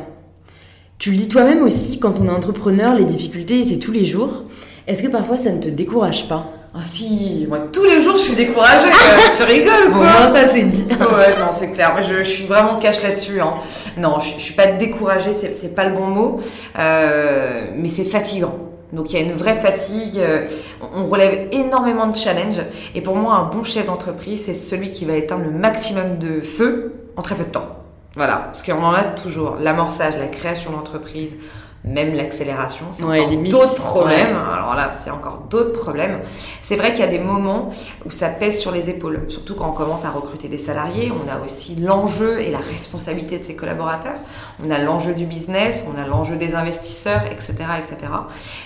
Tu 0.99 1.11
le 1.11 1.17
dis 1.17 1.29
toi-même 1.29 1.63
aussi, 1.65 1.99
quand 1.99 2.21
on 2.21 2.27
est 2.27 2.31
entrepreneur, 2.31 2.95
les 2.95 3.05
difficultés, 3.05 3.65
c'est 3.65 3.79
tous 3.79 3.93
les 3.93 4.05
jours. 4.05 4.45
Est-ce 4.87 5.03
que 5.03 5.09
parfois 5.09 5.37
ça 5.37 5.51
ne 5.51 5.61
te 5.61 5.69
décourage 5.69 6.29
pas? 6.29 6.47
Ah 6.77 6.83
si, 6.83 7.47
moi 7.49 7.61
tous 7.73 7.85
les 7.85 8.03
jours 8.03 8.17
je 8.17 8.23
suis 8.23 8.35
découragée, 8.35 8.91
tu 9.37 9.43
rigoles 9.45 9.93
quoi 9.93 10.27
Bon, 10.27 10.35
ça 10.35 10.45
c'est 10.49 10.65
dit. 10.65 10.87
ouais, 10.89 11.39
non, 11.39 11.53
c'est 11.53 11.71
clair. 11.71 11.95
Je, 12.03 12.19
je, 12.19 12.23
suis 12.25 12.47
vraiment 12.47 12.81
cash 12.81 13.01
là-dessus. 13.01 13.41
Hein. 13.41 13.55
Non, 13.97 14.19
je, 14.19 14.31
je, 14.39 14.43
suis 14.43 14.55
pas 14.55 14.67
découragée, 14.67 15.31
c'est 15.33 15.73
pas 15.73 15.85
le 15.85 15.95
bon 15.95 16.09
mot, 16.09 16.41
euh, 16.77 17.67
mais 17.77 17.89
c'est 17.89 18.05
fatigant. 18.05 18.59
Donc 18.93 19.13
il 19.13 19.21
y 19.21 19.23
a 19.23 19.25
une 19.25 19.37
vraie 19.37 19.55
fatigue, 19.55 20.19
euh, 20.19 20.47
on 20.95 21.07
relève 21.07 21.49
énormément 21.53 22.09
de 22.09 22.17
challenges. 22.17 22.63
Et 22.97 23.01
pour 23.01 23.15
moi, 23.15 23.37
un 23.37 23.45
bon 23.45 23.63
chef 23.63 23.87
d'entreprise, 23.87 24.43
c'est 24.45 24.55
celui 24.55 24.91
qui 24.91 25.05
va 25.05 25.15
éteindre 25.15 25.45
le 25.45 25.53
maximum 25.53 26.19
de 26.19 26.41
feu 26.41 26.93
en 27.17 27.23
très 27.23 27.37
peu 27.37 27.45
de 27.45 27.51
temps. 27.51 27.69
Voilà, 28.17 28.37
parce 28.37 28.63
qu'on 28.63 28.83
en 28.83 28.93
a 28.95 29.05
toujours. 29.05 29.57
L'amorçage, 29.61 30.19
la 30.19 30.27
création 30.27 30.73
d'entreprise, 30.73 31.37
même 31.85 32.15
l'accélération, 32.15 32.87
c'est 32.91 33.03
encore 33.03 33.37
d'autres 33.37 33.75
problèmes. 33.77 34.37
Alors 34.37 34.75
là, 34.75 34.91
c'est 34.91 35.11
encore 35.11 35.45
d'autres 35.51 35.73
problèmes. 35.73 36.21
C'est 36.63 36.77
vrai 36.77 36.93
qu'il 36.93 37.01
y 37.01 37.09
a 37.09 37.11
des 37.11 37.19
moments 37.19 37.71
où 38.07 38.11
ça 38.11 38.29
pèse 38.29 38.59
sur 38.59 38.73
les 38.73 38.89
épaules, 38.89 39.27
surtout 39.29 39.55
quand 39.55 39.69
on 39.69 39.73
commence 39.73 40.05
à 40.05 40.11
recruter 40.11 40.49
des 40.49 40.59
salariés. 40.59 41.13
On 41.13 41.31
a 41.31 41.45
aussi 41.45 41.77
l'enjeu 41.77 42.41
et 42.41 42.51
la 42.51 42.59
responsabilité 42.59 43.39
de 43.39 43.45
ses 43.45 43.55
collaborateurs. 43.55 44.17
On 44.65 44.71
a 44.71 44.79
l'enjeu 44.79 45.13
du 45.13 45.27
business, 45.27 45.85
on 45.93 46.01
a 46.01 46.07
l'enjeu 46.07 46.37
des 46.37 46.55
investisseurs, 46.55 47.23
etc., 47.31 47.55
etc. 47.79 48.13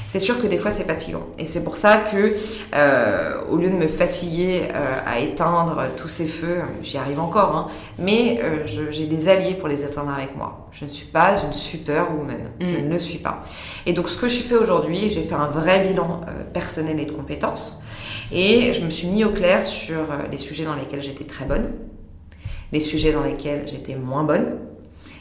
C'est 0.07 0.19
sûr 0.19 0.41
que 0.41 0.47
des 0.47 0.59
fois 0.59 0.71
c'est 0.71 0.85
fatigant, 0.85 1.27
et 1.39 1.45
c'est 1.45 1.65
pour 1.65 1.77
ça 1.77 1.99
que 1.99 2.35
euh, 2.75 3.41
au 3.51 3.57
lieu 3.57 3.71
de 3.71 3.75
me 3.75 3.87
fatiguer 3.87 4.69
euh, 4.75 4.99
à 5.07 5.19
éteindre 5.19 5.83
tous 5.97 6.09
ces 6.09 6.27
feux, 6.27 6.59
j'y 6.83 6.99
arrive 6.99 7.21
encore, 7.21 7.57
hein, 7.57 7.67
mais 7.99 8.41
euh, 8.43 8.67
j'ai 8.67 9.07
des 9.07 9.29
alliés 9.29 9.55
pour 9.55 9.69
les 9.69 9.85
éteindre 9.85 10.13
avec 10.13 10.37
moi. 10.37 10.69
Je 10.71 10.85
ne 10.85 10.91
suis 10.91 11.07
pas 11.07 11.35
une 11.45 11.53
superwoman, 11.53 12.51
je 12.61 12.67
mm. 12.67 12.85
ne 12.85 12.93
le 12.93 12.99
suis 12.99 13.08
pas. 13.17 13.43
Et 13.87 13.95
donc 13.95 14.11
ce 14.11 14.19
que 14.19 14.29
j'ai 14.29 14.43
fait 14.43 14.57
aujourd'hui, 14.57 15.09
j'ai 15.09 15.23
fait 15.23 15.35
un 15.35 15.49
vrai 15.49 15.89
bilan 15.89 16.21
euh, 16.29 16.45
personnel 16.53 17.01
et 17.01 17.07
de 17.07 17.13
compétences. 17.13 17.81
Et 18.31 18.75
je 18.75 18.85
me 18.85 18.91
suis 18.91 19.09
mis 19.09 19.25
au 19.25 19.31
clair 19.31 19.65
sur 19.65 20.01
euh, 20.01 20.29
les 20.31 20.37
sujets 20.37 20.65
dans 20.65 20.75
lesquels 20.75 21.01
j'étais 21.01 21.25
très 21.25 21.47
bonne, 21.47 21.71
les 22.73 22.81
sujets 22.81 23.13
dans 23.13 23.23
lesquels 23.23 23.67
j'étais 23.67 23.95
moins 23.95 24.25
bonne, 24.25 24.59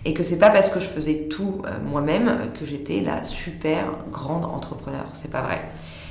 et 0.03 0.13
que 0.13 0.23
c'est 0.23 0.37
pas 0.37 0.49
parce 0.49 0.69
que 0.69 0.81
je 0.81 0.85
faisais 0.85 1.27
tout 1.29 1.61
euh, 1.65 1.69
moi-même 1.89 2.51
que 2.59 2.65
j'étais 2.65 2.99
la 2.99 3.23
super 3.23 3.85
grande 4.11 4.43
entrepreneur. 4.43 5.05
C'est 5.13 5.31
pas 5.31 5.41
vrai. 5.41 5.61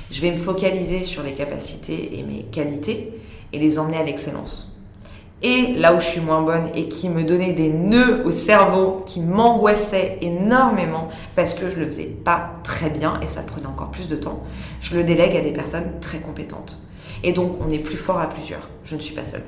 Je 0.09 0.21
vais 0.21 0.31
me 0.31 0.37
focaliser 0.37 1.03
sur 1.03 1.21
les 1.21 1.33
capacités 1.33 2.17
et 2.17 2.23
mes 2.23 2.43
qualités 2.43 3.13
et 3.53 3.59
les 3.59 3.77
emmener 3.77 3.97
à 3.97 4.03
l'excellence 4.03 4.76
et 5.43 5.73
là 5.75 5.93
où 5.93 5.99
je 5.99 6.05
suis 6.05 6.19
moins 6.19 6.41
bonne 6.41 6.69
et 6.73 6.87
qui 6.87 7.09
me 7.09 7.23
donnait 7.23 7.53
des 7.53 7.69
nœuds 7.69 8.23
au 8.25 8.31
cerveau, 8.31 9.03
qui 9.05 9.21
m'angoissait 9.21 10.17
énormément 10.21 11.09
parce 11.35 11.53
que 11.53 11.69
je 11.69 11.77
le 11.77 11.85
faisais 11.87 12.05
pas 12.05 12.53
très 12.63 12.89
bien 12.89 13.19
et 13.21 13.27
ça 13.27 13.41
prenait 13.41 13.67
encore 13.67 13.91
plus 13.91 14.07
de 14.07 14.15
temps, 14.15 14.43
je 14.81 14.95
le 14.95 15.03
délègue 15.03 15.35
à 15.37 15.41
des 15.41 15.51
personnes 15.51 15.91
très 16.01 16.19
compétentes. 16.19 16.79
Et 17.23 17.33
donc 17.33 17.55
on 17.65 17.69
est 17.71 17.79
plus 17.79 17.97
fort 17.97 18.19
à 18.19 18.27
plusieurs. 18.27 18.67
Je 18.83 18.95
ne 18.95 18.99
suis 18.99 19.13
pas 19.13 19.23
seule. 19.23 19.43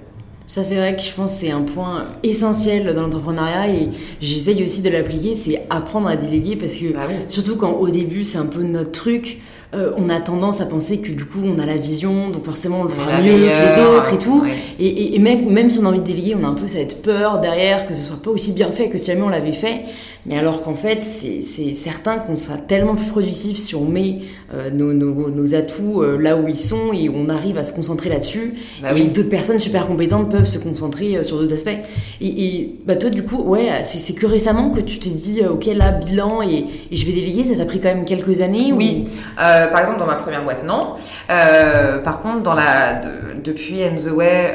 Ça, 0.50 0.64
c'est 0.64 0.78
vrai 0.78 0.96
que 0.96 1.02
je 1.04 1.12
pense 1.12 1.34
que 1.34 1.42
c'est 1.42 1.52
un 1.52 1.62
point 1.62 2.06
essentiel 2.24 2.92
dans 2.96 3.04
l'entrepreneuriat 3.04 3.68
et 3.68 3.90
j'essaye 4.20 4.64
aussi 4.64 4.82
de 4.82 4.90
l'appliquer, 4.90 5.36
c'est 5.36 5.62
apprendre 5.70 6.08
à 6.08 6.16
déléguer 6.16 6.56
parce 6.56 6.74
que, 6.74 6.92
bah 6.92 7.02
surtout 7.28 7.56
quand 7.56 7.74
au 7.74 7.88
début, 7.90 8.24
c'est 8.24 8.40
un 8.40 8.48
peu 8.48 8.64
notre 8.64 8.92
truc, 8.92 9.42
euh, 9.76 9.92
on 9.98 10.10
a 10.10 10.20
tendance 10.20 10.62
à 10.62 10.66
penser 10.66 11.00
que 11.00 11.12
du 11.12 11.26
coup 11.26 11.42
on 11.44 11.60
a 11.60 11.66
la 11.66 11.78
vision, 11.78 12.32
donc 12.32 12.44
forcément 12.44 12.82
on 12.82 12.84
le 12.86 12.90
fera 12.90 13.22
mieux 13.22 13.34
que 13.34 13.78
les 13.78 13.82
autres 13.84 14.14
et 14.14 14.18
tout. 14.18 14.44
Et, 14.80 15.16
et, 15.16 15.20
même, 15.20 15.48
même 15.48 15.70
si 15.70 15.78
on 15.78 15.86
a 15.86 15.90
envie 15.90 16.00
de 16.00 16.06
déléguer, 16.06 16.36
on 16.40 16.44
a 16.44 16.48
un 16.48 16.54
peu 16.54 16.68
cette 16.68 17.04
peur 17.04 17.40
derrière 17.40 17.88
que 17.88 17.94
ce 17.94 18.02
soit 18.02 18.20
pas 18.22 18.32
aussi 18.32 18.52
bien 18.52 18.72
fait 18.72 18.90
que 18.90 18.98
si 18.98 19.06
jamais 19.06 19.22
on 19.22 19.30
l'avait 19.30 19.52
fait. 19.52 19.86
Mais 20.26 20.38
alors 20.38 20.64
qu'en 20.64 20.76
fait, 20.76 21.04
c'est 21.04 21.74
certain 21.74 22.18
qu'on 22.18 22.36
sera 22.36 22.58
tellement 22.58 22.96
plus 22.96 23.08
productif 23.08 23.58
si 23.58 23.76
on 23.76 23.86
met 23.86 24.20
euh, 24.54 24.70
nos, 24.70 24.94
nos, 24.94 25.30
nos, 25.30 25.56
atouts 25.56 26.02
euh, 26.02 26.18
là 26.18 26.36
où 26.36 26.48
ils 26.48 26.58
sont 26.58 26.92
et 26.94 27.10
on 27.10 27.30
arrive 27.30 27.58
à 27.58 27.64
se 27.64 27.72
concentrer 27.74 28.10
là-dessus. 28.10 28.56
Bah 28.82 28.90
et 28.96 29.08
d'autres 29.08 29.30
personnes 29.30 29.60
super 29.60 29.88
compétentes 29.88 30.30
peuvent 30.30 30.46
se 30.46 30.58
concentrer 30.58 31.18
euh, 31.18 31.24
sur 31.24 31.38
d'autres 31.38 31.54
aspects. 31.54 31.78
Et, 32.20 32.46
et, 32.46 32.80
bah 32.86 32.96
toi, 32.96 33.10
du 33.10 33.24
coup, 33.24 33.42
ouais, 33.42 33.84
c'est 33.84 34.14
que 34.14 34.26
récemment 34.26 34.72
que 34.72 34.82
tu 34.82 35.00
t'es 35.00 35.10
dit, 35.10 35.42
ok, 35.50 35.66
là, 35.68 35.92
bilan 35.92 36.42
et, 36.42 36.66
et 36.92 36.96
je 36.96 37.06
vais 37.06 37.14
déléguer. 37.14 37.46
Ça 37.46 37.56
t'a 37.56 37.66
pris 37.66 37.80
quand 37.80 37.90
même 37.90 38.06
quelques 38.06 38.42
années 38.42 38.74
Oui. 38.74 39.08
par 39.38 39.80
exemple, 39.80 40.00
dans 40.00 40.06
ma 40.06 40.16
première 40.16 40.44
boîte, 40.44 40.66
non. 40.66 40.96
par 41.28 42.22
contre, 42.22 42.44
dans 42.44 42.54
la, 42.54 43.02
depuis 43.44 43.84
And 43.84 43.96
the 43.96 44.12
Way, 44.12 44.54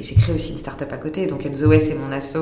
j'ai 0.00 0.14
créé 0.14 0.34
aussi 0.34 0.52
une 0.52 0.58
start-up 0.58 0.92
à 0.92 0.96
côté. 0.96 1.26
Donc 1.26 1.42
Way 1.44 1.78
c'est 1.78 1.94
mon 1.94 2.12
asso 2.12 2.36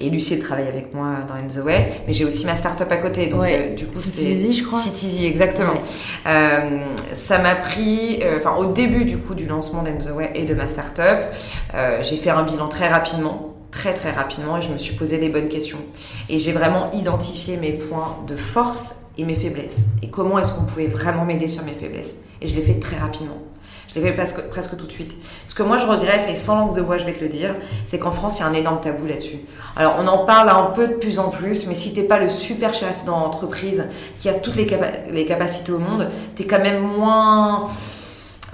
et 0.00 0.10
Lucie 0.10 0.38
travaille 0.38 0.68
avec 0.68 0.94
moi 0.94 1.18
dans 1.26 1.62
Way 1.62 2.02
mais 2.06 2.12
j'ai 2.12 2.24
aussi 2.24 2.46
ma 2.46 2.54
start-up 2.54 2.90
à 2.90 2.96
côté. 2.96 3.26
Donc 3.26 3.44
euh, 3.44 3.74
du 3.74 3.86
coup, 3.86 3.96
Citizy, 3.96 4.54
je 4.54 4.64
crois. 4.64 4.78
Citizy, 4.78 5.26
exactement. 5.26 5.74
Euh, 6.26 6.84
ça 7.14 7.38
m'a 7.38 7.54
pris, 7.54 8.20
euh, 8.22 8.38
enfin 8.38 8.56
au 8.56 8.72
début 8.72 9.04
du 9.04 9.18
coup 9.18 9.34
du 9.34 9.46
lancement 9.46 9.82
Way 9.82 10.32
et 10.34 10.44
de 10.44 10.54
ma 10.54 10.68
start-up, 10.68 11.24
j'ai 12.02 12.16
fait 12.16 12.30
un 12.30 12.42
bilan 12.42 12.68
très 12.68 12.88
rapidement 12.88 13.46
très 13.70 13.94
très 13.94 14.10
rapidement 14.10 14.56
et 14.56 14.60
je 14.60 14.72
me 14.72 14.78
suis 14.78 14.94
posé 14.96 15.16
les 15.16 15.28
bonnes 15.28 15.48
questions. 15.48 15.78
Et 16.28 16.38
j'ai 16.38 16.52
vraiment 16.52 16.90
identifié 16.90 17.56
mes 17.56 17.72
points 17.72 18.18
de 18.26 18.34
force 18.34 18.96
et 19.16 19.24
mes 19.24 19.34
faiblesses. 19.34 19.86
Et 20.02 20.08
comment 20.08 20.38
est-ce 20.38 20.52
qu'on 20.52 20.64
pouvait 20.64 20.86
vraiment 20.86 21.24
m'aider 21.24 21.46
sur 21.46 21.64
mes 21.64 21.72
faiblesses. 21.72 22.14
Et 22.40 22.48
je 22.48 22.54
l'ai 22.54 22.62
fait 22.62 22.80
très 22.80 22.96
rapidement. 22.96 23.38
Je 23.90 23.98
l'ai 23.98 24.06
fait 24.06 24.12
presque, 24.12 24.40
presque 24.48 24.76
tout 24.76 24.86
de 24.86 24.92
suite. 24.92 25.18
Ce 25.46 25.54
que 25.54 25.62
moi 25.62 25.76
je 25.76 25.86
regrette, 25.86 26.28
et 26.28 26.36
sans 26.36 26.56
langue 26.56 26.76
de 26.76 26.80
bois 26.80 26.96
je 26.96 27.04
vais 27.04 27.12
te 27.12 27.20
le 27.20 27.28
dire, 27.28 27.54
c'est 27.84 27.98
qu'en 27.98 28.10
France 28.10 28.38
il 28.38 28.42
y 28.42 28.44
a 28.44 28.46
un 28.46 28.52
énorme 28.52 28.80
tabou 28.80 29.06
là-dessus. 29.06 29.38
Alors 29.76 29.96
on 30.00 30.06
en 30.06 30.24
parle 30.24 30.48
un 30.48 30.70
peu 30.74 30.86
de 30.86 30.94
plus 30.94 31.18
en 31.18 31.28
plus, 31.28 31.66
mais 31.66 31.74
si 31.74 31.92
t'es 31.92 32.02
pas 32.02 32.18
le 32.18 32.28
super 32.28 32.72
chef 32.74 33.04
dans 33.04 33.18
l'entreprise 33.20 33.86
qui 34.18 34.28
a 34.28 34.34
toutes 34.34 34.56
les, 34.56 34.68
les 35.10 35.26
capacités 35.26 35.72
au 35.72 35.78
monde, 35.78 36.08
t'es 36.36 36.44
quand 36.44 36.60
même 36.60 36.80
moins 36.80 37.68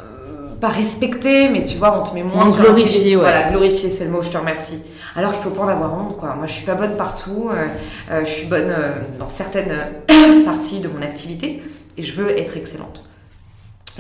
euh, 0.01 0.37
pas 0.61 0.69
respecté, 0.69 1.49
mais 1.49 1.63
tu 1.63 1.77
vois, 1.77 1.99
on 1.99 2.03
te 2.03 2.15
met 2.15 2.23
moins, 2.23 2.47
sur 2.47 2.63
glorifié. 2.63 3.17
Ouais. 3.17 3.23
Voilà, 3.23 3.51
glorifié, 3.51 3.91
c'est 3.91 4.05
le 4.05 4.11
mot. 4.11 4.23
Je 4.23 4.31
te 4.31 4.39
remercie. 4.39 4.81
Alors 5.15 5.33
qu'il 5.33 5.43
faut 5.43 5.51
pas 5.51 5.63
en 5.63 5.69
avoir 5.69 5.95
honte, 5.95 6.17
quoi. 6.17 6.35
Moi, 6.35 6.47
je 6.47 6.53
suis 6.53 6.67
pas 6.67 6.75
bonne 6.75 6.97
partout. 6.97 7.51
Euh, 7.51 7.67
euh, 8.11 8.25
je 8.25 8.31
suis 8.31 8.47
bonne 8.47 8.71
euh, 8.71 8.93
dans 9.19 9.29
certaines 9.29 9.75
parties 10.45 10.81
de 10.81 10.89
mon 10.89 11.03
activité, 11.03 11.63
et 11.97 12.03
je 12.03 12.15
veux 12.15 12.39
être 12.39 12.57
excellente. 12.57 13.03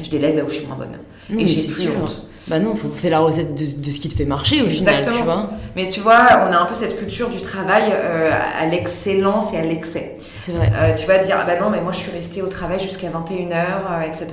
Je 0.03 0.11
délègue 0.11 0.37
là 0.37 0.45
où 0.45 0.49
je 0.49 0.55
suis 0.55 0.67
moins 0.67 0.77
bonne. 0.77 0.99
Et 1.39 1.47
j'ai 1.47 1.69
plus 1.73 1.89
honte. 1.91 2.23
Bah 2.49 2.61
non, 2.61 2.77
faut 2.77 2.89
faire 2.91 3.11
la 3.11 3.19
recette 3.19 3.57
de, 3.57 3.65
de 3.83 3.91
ce 3.91 3.99
qui 3.99 4.09
te 4.09 4.15
fait 4.15 4.25
marcher 4.25 4.63
au 4.63 4.69
final, 4.69 5.01
Exactement. 5.01 5.17
tu 5.17 5.25
vois. 5.25 5.51
Mais 5.75 5.89
tu 5.89 5.99
vois, 5.99 6.47
on 6.49 6.53
a 6.53 6.59
un 6.59 6.67
peu 6.67 6.77
cette 6.77 6.97
culture 6.97 7.29
du 7.29 7.41
travail 7.41 7.91
euh, 7.93 8.31
à 8.61 8.67
l'excellence 8.67 9.53
et 9.53 9.57
à 9.57 9.63
l'excès. 9.63 10.17
C'est 10.43 10.53
vrai. 10.53 10.71
Euh, 10.73 10.95
tu 10.95 11.09
vas 11.09 11.19
dire, 11.19 11.39
ah 11.41 11.45
bah 11.45 11.59
non, 11.61 11.71
mais 11.71 11.81
moi 11.81 11.91
je 11.91 11.99
suis 11.99 12.13
restée 12.13 12.43
au 12.43 12.47
travail 12.47 12.79
jusqu'à 12.81 13.09
21h, 13.09 13.53
euh, 13.53 14.01
etc. 14.03 14.29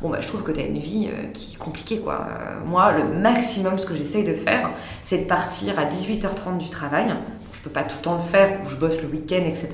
Bon, 0.00 0.08
bah 0.08 0.18
je 0.22 0.26
trouve 0.26 0.42
que 0.42 0.52
tu 0.52 0.60
as 0.60 0.64
une 0.64 0.78
vie 0.78 1.08
euh, 1.12 1.26
qui 1.34 1.54
est 1.54 1.58
compliquée, 1.58 1.98
quoi. 1.98 2.26
Moi, 2.64 2.92
le 2.92 3.18
maximum, 3.20 3.78
ce 3.78 3.84
que 3.84 3.94
j'essaye 3.94 4.24
de 4.24 4.32
faire, 4.32 4.70
c'est 5.02 5.18
de 5.18 5.24
partir 5.24 5.78
à 5.78 5.84
18h30 5.84 6.56
du 6.56 6.70
travail. 6.70 7.08
Je 7.60 7.68
peux 7.68 7.74
pas 7.74 7.82
tout 7.82 7.96
le 7.98 8.02
temps 8.02 8.14
le 8.14 8.22
faire, 8.22 8.58
ou 8.64 8.70
je 8.70 8.76
bosse 8.76 9.02
le 9.02 9.08
week-end, 9.08 9.42
etc. 9.44 9.68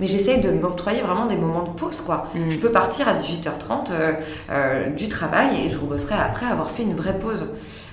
Mais 0.00 0.06
j'essaye 0.06 0.40
de 0.40 0.50
m'octroyer 0.50 1.00
vraiment 1.00 1.26
des 1.26 1.36
moments 1.36 1.62
de 1.62 1.70
pause, 1.70 2.00
quoi. 2.00 2.26
Mm. 2.34 2.50
Je 2.50 2.58
peux 2.58 2.70
partir 2.70 3.06
à 3.06 3.14
18h30 3.14 3.92
euh, 3.92 4.12
euh, 4.50 4.88
du 4.88 5.08
travail 5.08 5.64
et 5.64 5.70
je 5.70 5.78
rebosserai 5.78 6.16
après 6.16 6.46
avoir 6.46 6.72
fait 6.72 6.82
une 6.82 6.96
vraie 6.96 7.16
pause 7.16 7.46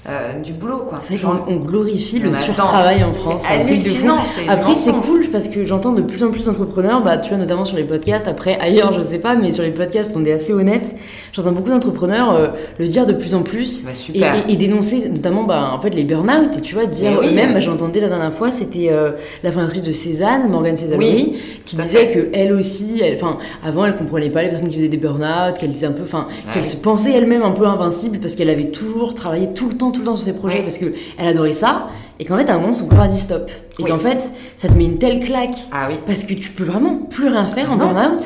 euh, 0.09 0.39
du 0.39 0.53
boulot, 0.53 0.83
quoi. 0.87 0.99
C'est 1.01 1.15
vrai 1.17 1.29
qu'on 1.45 1.53
on 1.53 1.57
glorifie 1.57 2.19
le 2.19 2.31
surtravail 2.33 3.03
en 3.03 3.13
France. 3.13 3.41
c'est 3.45 3.61
fou. 3.61 3.67
hallucinant, 3.67 4.17
Après, 4.47 4.75
c'est 4.77 4.91
cool 4.93 5.25
parce 5.31 5.47
que 5.49 5.65
j'entends 5.65 5.91
de 5.91 6.01
plus 6.01 6.23
en 6.23 6.29
plus 6.31 6.45
d'entrepreneurs, 6.45 7.03
bah, 7.03 7.17
tu 7.17 7.29
vois, 7.29 7.37
notamment 7.37 7.65
sur 7.65 7.75
les 7.77 7.83
podcasts. 7.83 8.27
Après, 8.27 8.57
ailleurs, 8.59 8.93
je 8.93 9.01
sais 9.01 9.19
pas, 9.19 9.35
mais 9.35 9.51
sur 9.51 9.63
les 9.63 9.71
podcasts, 9.71 10.11
on 10.15 10.23
est 10.25 10.31
assez 10.31 10.53
honnête. 10.53 10.95
J'entends 11.33 11.51
beaucoup 11.51 11.69
d'entrepreneurs 11.69 12.33
euh, 12.33 12.47
le 12.79 12.87
dire 12.87 13.05
de 13.05 13.13
plus 13.13 13.33
en 13.35 13.41
plus 13.43 13.83
Bah, 13.85 13.91
et, 13.91 13.95
super. 13.95 14.35
et- 14.47 14.53
et 14.53 14.55
dénoncer 14.55 15.09
notamment 15.09 15.43
bah, 15.43 15.71
en 15.73 15.79
fait, 15.81 15.89
les 15.89 16.03
burn-out. 16.03 16.57
Et 16.57 16.61
tu 16.61 16.73
vois, 16.75 16.85
dire 16.85 17.17
oui. 17.19 17.27
eux-mêmes, 17.29 17.53
bah, 17.53 17.59
j'entendais 17.59 17.99
la 17.99 18.07
dernière 18.07 18.33
fois, 18.33 18.51
c'était 18.51 18.89
euh, 18.91 19.11
la 19.43 19.51
fondatrice 19.51 19.83
de 19.83 19.91
Cézanne, 19.91 20.49
Morgane 20.49 20.77
Cézanne, 20.77 20.99
qui 20.99 21.75
tout 21.75 21.81
à 21.81 21.83
disait 21.83 22.07
fait. 22.07 22.11
que 22.13 22.27
elle 22.33 22.53
aussi, 22.53 23.01
elle- 23.03 23.15
enfin, 23.21 23.37
avant, 23.65 23.85
elle 23.85 23.95
comprenait 23.97 24.29
pas 24.29 24.41
les 24.43 24.49
personnes 24.49 24.69
qui 24.69 24.75
faisaient 24.77 24.87
des 24.87 24.97
burn-out, 24.97 25.57
qu'elle 25.59 25.71
disait 25.71 25.87
un 25.87 25.91
peu, 25.91 26.03
enfin, 26.03 26.27
qu'elle 26.53 26.65
se 26.65 26.75
pensait 26.77 27.11
elle-même 27.11 27.43
un 27.43 27.51
peu 27.51 27.65
invincible 27.65 28.19
parce 28.19 28.35
qu'elle 28.35 28.49
avait 28.49 28.71
toujours 28.71 29.13
travaillé 29.13 29.49
tout 29.53 29.67
le 29.69 29.75
temps, 29.75 29.91
tout 29.97 30.03
le 30.03 30.05
temps 30.05 30.15
sur 30.15 30.25
ses 30.25 30.33
projets 30.33 30.57
Ouais. 30.57 30.63
parce 30.63 30.77
que 30.77 30.93
elle 31.17 31.27
adorait 31.27 31.53
ça 31.53 31.87
et 32.19 32.25
qu'en 32.25 32.37
fait 32.37 32.49
à 32.49 32.55
un 32.55 32.59
moment 32.59 32.73
son 32.73 32.87
corps 32.87 33.01
a 33.01 33.07
dit 33.07 33.17
stop 33.19 33.49
et 33.79 33.83
Oui. 33.83 33.89
qu'en 33.89 33.99
fait 33.99 34.21
ça 34.57 34.67
te 34.67 34.73
met 34.73 34.85
une 34.85 34.97
telle 34.99 35.23
claque 35.25 35.57
Ah 35.71 35.87
oui. 35.89 35.99
parce 36.05 36.23
que 36.23 36.33
tu 36.33 36.49
peux 36.51 36.63
vraiment 36.63 36.95
plus 36.95 37.27
rien 37.27 37.47
faire 37.47 37.71
en 37.71 37.75
Non. 37.75 37.91
burn-out 37.93 38.23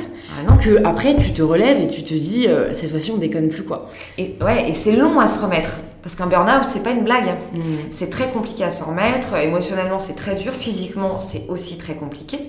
Ah 0.48 0.58
que 0.64 0.84
après 0.86 1.16
tu 1.18 1.34
te 1.34 1.42
relèves 1.42 1.82
et 1.82 1.88
tu 1.88 2.04
te 2.04 2.14
dis 2.14 2.48
euh, 2.48 2.74
cette 2.74 2.92
fois-ci 2.92 3.12
on 3.12 3.18
déconne 3.18 3.50
plus 3.50 3.64
quoi. 3.64 3.90
Et, 4.18 4.36
ouais, 4.42 4.70
et 4.70 4.74
c'est 4.74 4.96
long 4.96 5.20
à 5.20 5.28
se 5.28 5.40
remettre. 5.40 5.78
Parce 6.04 6.16
qu'un 6.16 6.26
burn-out, 6.26 6.64
c'est 6.68 6.82
pas 6.82 6.90
une 6.90 7.04
blague. 7.04 7.36
Mm. 7.54 7.60
C'est 7.92 8.10
très 8.10 8.28
compliqué 8.30 8.64
à 8.64 8.72
se 8.72 8.84
remettre. 8.84 9.36
Émotionnellement, 9.36 10.00
c'est 10.00 10.16
très 10.16 10.34
dur. 10.34 10.52
Physiquement, 10.52 11.20
c'est 11.22 11.44
aussi 11.48 11.78
très 11.78 11.94
compliqué. 11.94 12.40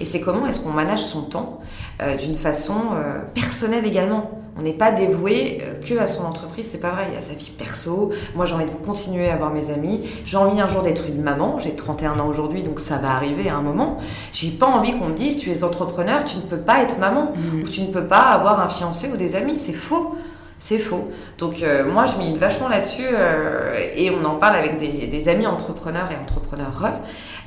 Et 0.00 0.06
c'est 0.06 0.20
comment 0.20 0.46
est-ce 0.46 0.60
qu'on 0.60 0.70
manage 0.70 1.00
son 1.02 1.20
temps 1.20 1.60
euh, 2.00 2.16
d'une 2.16 2.36
façon 2.36 2.72
euh, 2.94 3.18
personnelle 3.34 3.84
également? 3.86 4.30
On 4.58 4.62
n'est 4.62 4.74
pas 4.74 4.92
dévoué 4.92 5.62
euh, 5.62 5.80
que 5.80 5.98
à 5.98 6.06
son 6.06 6.24
entreprise, 6.24 6.68
c'est 6.70 6.80
pas 6.80 6.90
vrai. 6.90 7.06
Il 7.08 7.14
y 7.14 7.16
a 7.16 7.20
sa 7.20 7.34
vie 7.34 7.50
perso. 7.56 8.10
Moi, 8.34 8.44
j'ai 8.44 8.54
envie 8.54 8.66
de 8.66 8.86
continuer 8.86 9.30
à 9.30 9.36
voir 9.36 9.50
mes 9.50 9.70
amis. 9.70 10.02
J'ai 10.26 10.36
envie 10.36 10.60
un 10.60 10.68
jour 10.68 10.82
d'être 10.82 11.04
une 11.08 11.22
maman. 11.22 11.58
J'ai 11.58 11.74
31 11.74 12.18
ans 12.18 12.26
aujourd'hui, 12.26 12.62
donc 12.62 12.78
ça 12.78 12.98
va 12.98 13.12
arriver 13.12 13.48
à 13.48 13.56
un 13.56 13.62
moment. 13.62 13.96
J'ai 14.32 14.50
pas 14.50 14.66
envie 14.66 14.92
qu'on 14.92 15.06
me 15.06 15.14
dise, 15.14 15.38
tu 15.38 15.50
es 15.50 15.64
entrepreneur, 15.64 16.24
tu 16.24 16.36
ne 16.36 16.42
peux 16.42 16.58
pas 16.58 16.82
être 16.82 16.98
maman. 16.98 17.32
Mm. 17.34 17.62
Ou 17.62 17.68
tu 17.68 17.82
ne 17.82 17.86
peux 17.86 18.04
pas 18.04 18.30
avoir 18.30 18.60
un 18.60 18.68
fiancé 18.68 19.08
ou 19.12 19.16
des 19.16 19.36
amis. 19.36 19.58
C'est 19.58 19.72
faux. 19.72 20.16
C'est 20.64 20.78
faux. 20.78 21.10
Donc 21.38 21.60
euh, 21.62 21.84
moi, 21.92 22.06
je 22.06 22.16
milite 22.18 22.38
vachement 22.38 22.68
là-dessus 22.68 23.02
euh, 23.12 23.74
et 23.96 24.10
on 24.12 24.24
en 24.24 24.36
parle 24.36 24.54
avec 24.54 24.78
des, 24.78 25.08
des 25.08 25.28
amis 25.28 25.44
entrepreneurs 25.46 26.08
et 26.12 26.16
entrepreneurs. 26.16 26.80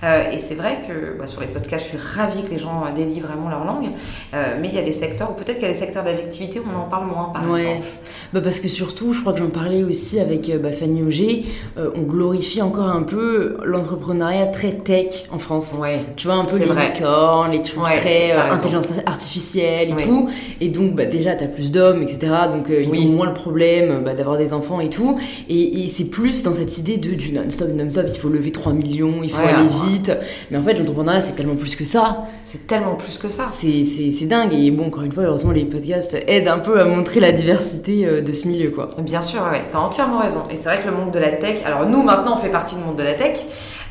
Euh, 0.04 0.32
et 0.34 0.38
c'est 0.38 0.56
vrai 0.56 0.80
que 0.86 1.18
bah, 1.18 1.26
sur 1.26 1.40
les 1.40 1.48
podcasts, 1.48 1.86
je 1.86 1.90
suis 1.92 1.98
ravie 1.98 2.44
que 2.44 2.50
les 2.50 2.58
gens 2.58 2.84
euh, 2.86 2.92
délient 2.94 3.22
vraiment 3.22 3.48
leur 3.50 3.64
langue. 3.64 3.88
Mais 4.34 4.68
il 4.68 4.76
y 4.76 4.78
a 4.78 4.82
des 4.82 4.92
secteurs, 4.92 5.32
ou 5.32 5.34
peut-être 5.34 5.60
qu'il 5.60 5.68
y 5.68 5.70
a 5.70 5.74
des 5.74 5.80
secteurs 5.80 6.04
d'activité 6.04 6.60
où 6.60 6.64
on 6.76 6.78
en 6.78 6.90
parle 6.90 7.08
moins, 7.08 7.32
par 7.34 7.50
Ouais. 7.50 7.62
exemple. 7.78 7.88
Bah 8.34 8.42
parce 8.44 8.60
que 8.60 8.68
surtout, 8.68 9.14
je 9.14 9.22
crois 9.22 9.32
que 9.32 9.40
j'en 9.40 9.50
parlais 9.50 9.84
aussi 9.86 10.20
avec 10.20 10.52
bah, 10.62 10.74
Fanny 10.74 11.02
Auger, 11.02 11.46
on 11.78 12.02
glorifie 12.02 12.62
encore 12.62 12.90
un 12.90 13.04
peu 13.04 13.56
l'entrepreneuriat 13.64 14.48
très 14.48 14.72
tech 14.74 15.24
en 15.32 15.40
France. 15.40 15.78
Ouais. 15.82 16.02
Tu 16.18 16.28
vois, 16.28 16.36
un 16.36 16.46
peu 16.46 16.58
les 16.58 16.66
vrai. 16.66 16.92
licornes, 16.94 17.52
les 17.54 17.62
trucs 17.62 17.82
Ouais, 17.82 17.98
très 18.02 18.34
intelligence 18.34 18.88
artificielle 19.06 19.92
et 19.98 20.04
tout. 20.04 20.30
Et 20.60 20.68
donc, 20.68 20.96
bah, 20.96 21.06
déjà, 21.06 21.34
t'as 21.36 21.48
plus 21.48 21.72
d'hommes, 21.72 22.04
etc. 22.04 22.20
Donc, 22.54 22.66
ils 22.70 22.90
Oui. 22.90 23.00
ont 23.05 23.05
moins 23.10 23.28
le 23.28 23.34
problème 23.34 24.04
bah, 24.04 24.14
d'avoir 24.14 24.38
des 24.38 24.54
enfants 24.54 24.80
et 24.80 24.90
tout. 24.90 25.20
Et, 25.50 25.84
et 25.84 25.88
c'est 25.88 26.06
plus 26.06 26.44
dans 26.44 26.54
cette 26.54 26.78
idée 26.78 26.98
de, 26.98 27.12
du 27.12 27.32
non-stop, 27.32 27.70
non-stop, 27.70 28.06
il 28.08 28.18
faut 28.20 28.30
lever 28.30 28.52
3 28.52 28.74
millions, 28.74 29.22
il 29.24 29.30
faut 29.32 29.38
Ouais, 29.38 29.54
aller 29.54 29.64
ouais. 29.64 29.90
vite. 29.92 30.12
Mais 30.52 30.58
en 30.58 30.62
fait, 30.64 30.74
l'entrepreneuriat, 30.74 31.22
c'est 31.22 31.36
tellement 31.36 31.56
plus 31.56 31.76
que 31.76 31.86
ça. 31.86 32.26
C'est 32.46 32.68
tellement 32.68 32.96
plus 32.96 33.18
que 33.18 33.28
ça. 33.28 33.46
C'est 33.52 34.26
dingue. 34.26 34.54
Et 34.54 34.72
bon, 34.72 34.88
encore 34.88 35.04
une 35.04 35.12
fois, 35.12 35.24
heureusement, 35.24 35.52
les 35.52 35.66
podcasts 35.66 36.16
aident 36.28 36.48
un 36.48 36.60
peu 36.60 36.80
à 36.80 36.86
montrer 36.86 37.20
la 37.20 37.32
diversité 37.32 38.06
euh, 38.06 38.22
de 38.22 38.32
ce 38.32 38.48
milieu, 38.48 38.72
quoi. 38.72 38.90
Bien 39.00 39.22
sûr, 39.22 39.42
ouais, 39.52 39.64
t'as 39.72 39.80
entièrement 39.80 40.20
raison. 40.20 40.44
Et 40.52 40.56
c'est 40.56 40.64
vrai 40.64 40.80
que 40.82 40.88
le 40.88 40.96
monde 40.96 41.12
de 41.12 41.20
la 41.20 41.32
tech, 41.32 41.58
alors 41.66 41.86
nous 41.88 42.02
maintenant 42.04 42.34
on 42.36 42.38
fait 42.38 42.50
partie 42.50 42.76
du 42.76 42.82
monde 42.82 42.96
de 42.98 43.04
la 43.04 43.14
tech, 43.14 43.38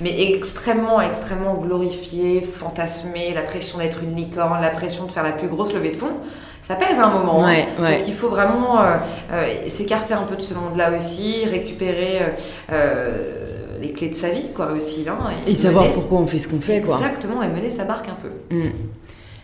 mais 0.01 0.15
extrêmement, 0.33 1.01
extrêmement 1.01 1.55
glorifié, 1.55 2.41
fantasmé, 2.41 3.33
la 3.35 3.43
pression 3.43 3.79
d'être 3.79 4.03
une 4.03 4.15
licorne, 4.17 4.61
la 4.61 4.71
pression 4.71 5.05
de 5.07 5.13
faire 5.13 5.23
la 5.23 5.33
plus 5.33 5.49
grosse 5.49 5.73
levée 5.73 5.91
de 5.91 5.97
fonds, 5.97 6.13
ça 6.67 6.75
pèse 6.77 6.99
un 6.99 7.09
moment. 7.11 7.45
hein. 7.45 7.53
Ouais. 7.81 7.99
Donc 7.99 8.09
il 8.09 8.15
faut 8.15 8.29
vraiment 8.29 8.81
euh, 8.81 8.97
euh, 9.33 9.47
s'écarter 9.69 10.15
un 10.15 10.23
peu 10.23 10.37
de 10.37 10.43
ce 10.43 10.55
monde-là 10.55 10.95
aussi, 10.95 11.45
récupérer 11.47 12.21
euh, 12.73 13.79
les 13.81 13.93
clés 13.93 14.09
de 14.09 14.15
sa 14.15 14.31
vie, 14.31 14.47
quoi, 14.55 14.73
aussi. 14.73 15.05
Hein, 15.09 15.19
Et 15.47 15.55
savoir 15.55 15.85
mener- 15.85 15.95
pourquoi 15.95 16.19
on 16.21 16.27
fait 16.27 16.39
ce 16.39 16.49
qu'on 16.49 16.61
fait, 16.61 16.81
quoi. 16.81 16.97
Exactement, 16.97 17.43
et 17.43 17.49
mener 17.49 17.71
sa 17.71 17.85
barque 17.85 18.09
un 18.09 18.17
peu. 18.21 18.55
Mm. 18.57 18.71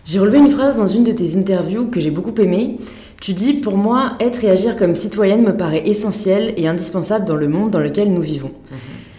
J'ai 0.06 0.18
relevé 0.18 0.38
une 0.38 0.50
phrase 0.50 0.78
dans 0.78 0.86
une 0.86 1.04
de 1.04 1.12
tes 1.12 1.36
interviews 1.36 1.86
que 1.88 2.00
j'ai 2.00 2.10
beaucoup 2.10 2.34
aimée. 2.40 2.78
Tu 3.20 3.34
dis 3.34 3.52
Pour 3.52 3.76
moi, 3.76 4.12
être 4.18 4.42
et 4.44 4.50
agir 4.50 4.76
comme 4.78 4.96
citoyenne 4.96 5.42
me 5.42 5.54
paraît 5.54 5.86
essentiel 5.86 6.54
et 6.56 6.66
indispensable 6.66 7.26
dans 7.26 7.36
le 7.36 7.48
monde 7.48 7.70
dans 7.70 7.80
lequel 7.80 8.10
nous 8.10 8.22
vivons. 8.22 8.50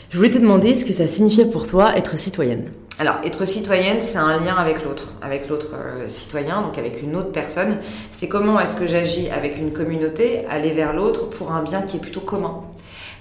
Je 0.10 0.18
voulais 0.18 0.32
te 0.32 0.39
demander 0.39 0.74
ce 0.74 0.84
que 0.86 0.91
ça 0.91 1.06
signifiait 1.06 1.45
pour 1.45 1.68
toi 1.68 1.95
être 1.95 2.18
citoyenne. 2.18 2.64
Alors, 3.02 3.16
être 3.24 3.45
citoyenne, 3.45 3.99
c'est 3.99 4.20
un 4.20 4.39
lien 4.39 4.56
avec 4.58 4.84
l'autre, 4.84 5.14
avec 5.24 5.49
l'autre 5.49 5.70
euh, 5.74 6.08
citoyen, 6.08 6.62
donc 6.62 6.78
avec 6.78 7.02
une 7.02 7.16
autre 7.16 7.32
personne. 7.32 7.80
C'est 8.12 8.28
comment 8.28 8.60
est-ce 8.60 8.76
que 8.76 8.86
j'agis 8.86 9.28
avec 9.32 9.58
une 9.58 9.74
communauté, 9.74 10.45
aller 10.45 10.70
vers 10.70 10.93
l'autre 10.93 11.28
pour 11.28 11.52
un 11.52 11.64
bien 11.64 11.82
qui 11.82 11.97
est 11.97 11.99
plutôt 11.99 12.22
commun. 12.22 12.62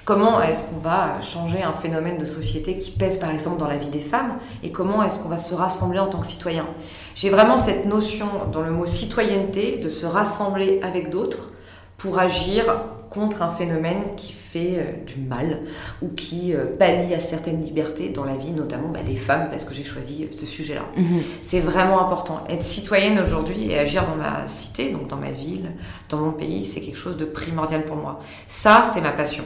Comment 0.04 0.42
est-ce 0.42 0.64
qu'on 0.64 0.80
va 0.80 1.22
changer 1.22 1.62
un 1.62 1.72
phénomène 1.72 2.18
de 2.18 2.26
société 2.26 2.76
qui 2.76 2.90
pèse 2.90 3.16
par 3.16 3.30
exemple 3.30 3.58
dans 3.58 3.68
la 3.68 3.78
vie 3.78 3.88
des 3.88 4.00
femmes 4.00 4.34
et 4.62 4.70
comment 4.70 5.02
est-ce 5.02 5.18
qu'on 5.18 5.30
va 5.30 5.38
se 5.38 5.54
rassembler 5.54 5.98
en 5.98 6.08
tant 6.08 6.20
que 6.20 6.26
citoyen? 6.26 6.66
J'ai 7.14 7.30
vraiment 7.30 7.56
cette 7.56 7.86
notion 7.86 8.28
dans 8.52 8.60
le 8.60 8.72
mot 8.72 8.84
citoyenneté 8.84 9.78
de 9.78 9.88
se 9.88 10.04
rassembler 10.04 10.80
avec 10.82 11.08
d'autres 11.08 11.52
pour 11.96 12.18
agir 12.18 12.66
contre 13.08 13.40
un 13.40 13.48
phénomène 13.48 14.14
qui 14.18 14.34
fait 14.52 14.78
euh, 14.78 15.04
du 15.06 15.16
mal 15.20 15.60
ou 16.02 16.08
qui 16.08 16.54
euh, 16.54 16.64
pallie 16.78 17.14
à 17.14 17.20
certaines 17.20 17.62
libertés 17.62 18.08
dans 18.08 18.24
la 18.24 18.36
vie, 18.36 18.52
notamment 18.52 18.88
bah, 18.88 19.00
des 19.06 19.16
femmes, 19.16 19.48
parce 19.50 19.64
que 19.64 19.74
j'ai 19.74 19.84
choisi 19.84 20.24
euh, 20.24 20.36
ce 20.38 20.46
sujet-là. 20.46 20.84
C'est 21.40 21.60
vraiment 21.60 22.04
important. 22.04 22.44
Être 22.48 22.64
citoyenne 22.64 23.18
aujourd'hui 23.18 23.70
et 23.70 23.78
agir 23.78 24.04
dans 24.06 24.16
ma 24.16 24.46
cité, 24.46 24.90
donc 24.90 25.08
dans 25.08 25.16
ma 25.16 25.30
ville, 25.30 25.72
dans 26.08 26.18
mon 26.18 26.32
pays, 26.32 26.64
c'est 26.64 26.80
quelque 26.80 26.98
chose 26.98 27.16
de 27.16 27.24
primordial 27.24 27.84
pour 27.84 27.96
moi. 27.96 28.20
Ça, 28.46 28.82
c'est 28.92 29.00
ma 29.00 29.10
passion. 29.10 29.44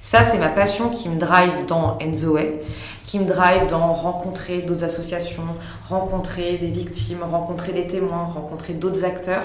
Ça, 0.00 0.24
c'est 0.24 0.38
ma 0.38 0.48
passion 0.48 0.90
qui 0.90 1.08
me 1.08 1.18
drive 1.18 1.64
dans 1.68 1.96
Enzoé, 2.02 2.60
qui 3.06 3.20
me 3.20 3.24
drive 3.24 3.68
dans 3.68 3.92
rencontrer 3.92 4.62
d'autres 4.62 4.82
associations, 4.84 5.44
rencontrer 5.88 6.58
des 6.58 6.70
victimes, 6.70 7.22
rencontrer 7.22 7.72
des 7.72 7.86
témoins, 7.86 8.24
rencontrer 8.24 8.74
d'autres 8.74 9.04
acteurs. 9.04 9.44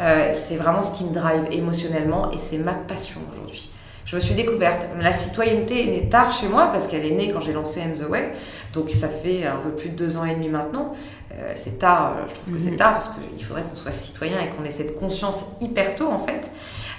Euh, 0.00 0.32
c'est 0.32 0.56
vraiment 0.56 0.82
ce 0.82 0.92
qui 0.92 1.04
me 1.04 1.14
drive 1.14 1.44
émotionnellement 1.50 2.30
et 2.32 2.38
c'est 2.38 2.58
ma 2.58 2.74
passion 2.74 3.20
aujourd'hui. 3.32 3.70
Je 4.04 4.16
me 4.16 4.20
suis 4.20 4.34
découverte. 4.34 4.86
La 5.00 5.12
citoyenneté 5.12 5.82
est 5.82 5.90
née 5.90 6.08
tard 6.08 6.30
chez 6.30 6.46
moi 6.48 6.68
parce 6.72 6.86
qu'elle 6.86 7.04
est 7.06 7.10
née 7.12 7.30
quand 7.32 7.40
j'ai 7.40 7.52
lancé 7.54 7.80
In 7.80 7.90
The 7.92 8.08
Way. 8.08 8.32
Donc 8.74 8.90
ça 8.90 9.08
fait 9.08 9.46
un 9.46 9.56
peu 9.56 9.70
plus 9.70 9.88
de 9.90 9.96
deux 9.96 10.16
ans 10.16 10.24
et 10.24 10.34
demi 10.34 10.48
maintenant. 10.48 10.94
Euh, 11.32 11.52
c'est 11.56 11.78
tard, 11.78 12.12
euh, 12.18 12.22
je 12.28 12.34
trouve 12.34 12.54
que 12.54 12.60
c'est 12.60 12.70
Mhm. 12.72 12.76
tard 12.76 12.92
parce 12.94 13.10
qu'il 13.10 13.44
faudrait 13.44 13.62
qu'on 13.62 13.74
soit 13.74 13.92
citoyen 13.92 14.40
et 14.40 14.48
qu'on 14.50 14.64
ait 14.64 14.70
cette 14.70 14.98
conscience 14.98 15.44
hyper 15.60 15.96
tôt 15.96 16.08
en 16.08 16.18
fait. 16.20 16.50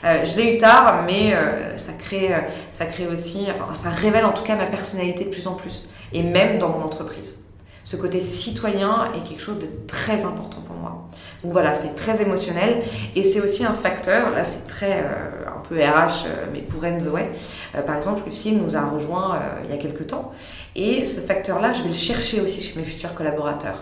Euh, 0.03 0.25
je 0.25 0.35
l'ai 0.35 0.55
eu 0.55 0.57
tard, 0.57 1.03
mais 1.05 1.33
euh, 1.33 1.77
ça 1.77 1.93
crée, 1.93 2.31
ça 2.71 2.85
crée 2.85 3.07
aussi, 3.07 3.47
enfin, 3.49 3.73
ça 3.73 3.89
révèle 3.91 4.25
en 4.25 4.33
tout 4.33 4.43
cas 4.43 4.55
ma 4.55 4.65
personnalité 4.65 5.25
de 5.25 5.29
plus 5.29 5.47
en 5.47 5.53
plus, 5.53 5.87
et 6.11 6.21
même 6.21 6.57
dans 6.59 6.69
mon 6.69 6.83
entreprise. 6.83 7.39
Ce 7.85 7.95
côté 7.95 8.19
citoyen 8.19 9.11
est 9.13 9.25
quelque 9.25 9.41
chose 9.41 9.59
de 9.59 9.67
très 9.87 10.25
important 10.25 10.57
pour 10.67 10.75
moi. 10.75 11.07
Donc 11.43 11.53
voilà, 11.53 11.73
c'est 11.73 11.95
très 11.95 12.21
émotionnel 12.21 12.81
et 13.15 13.23
c'est 13.23 13.39
aussi 13.39 13.63
un 13.63 13.71
facteur, 13.73 14.31
là 14.31 14.43
c'est 14.43 14.67
très 14.67 15.03
euh, 15.03 15.47
un 15.47 15.61
peu 15.69 15.75
RH, 15.75 16.25
euh, 16.25 16.45
mais 16.51 16.59
pour 16.59 16.81
Way, 16.81 17.31
euh, 17.75 17.81
par 17.81 17.95
exemple, 17.95 18.23
Lucille 18.25 18.57
nous 18.57 18.75
a 18.75 18.81
rejoint 18.81 19.39
il 19.63 19.71
y 19.71 19.73
a 19.73 19.77
quelques 19.77 20.07
temps 20.07 20.33
et 20.75 21.05
ce 21.05 21.21
facteur-là, 21.21 21.71
je 21.71 21.83
vais 21.83 21.89
le 21.89 21.95
chercher 21.95 22.41
aussi 22.41 22.59
chez 22.61 22.77
mes 22.77 22.85
futurs 22.85 23.13
collaborateurs 23.13 23.77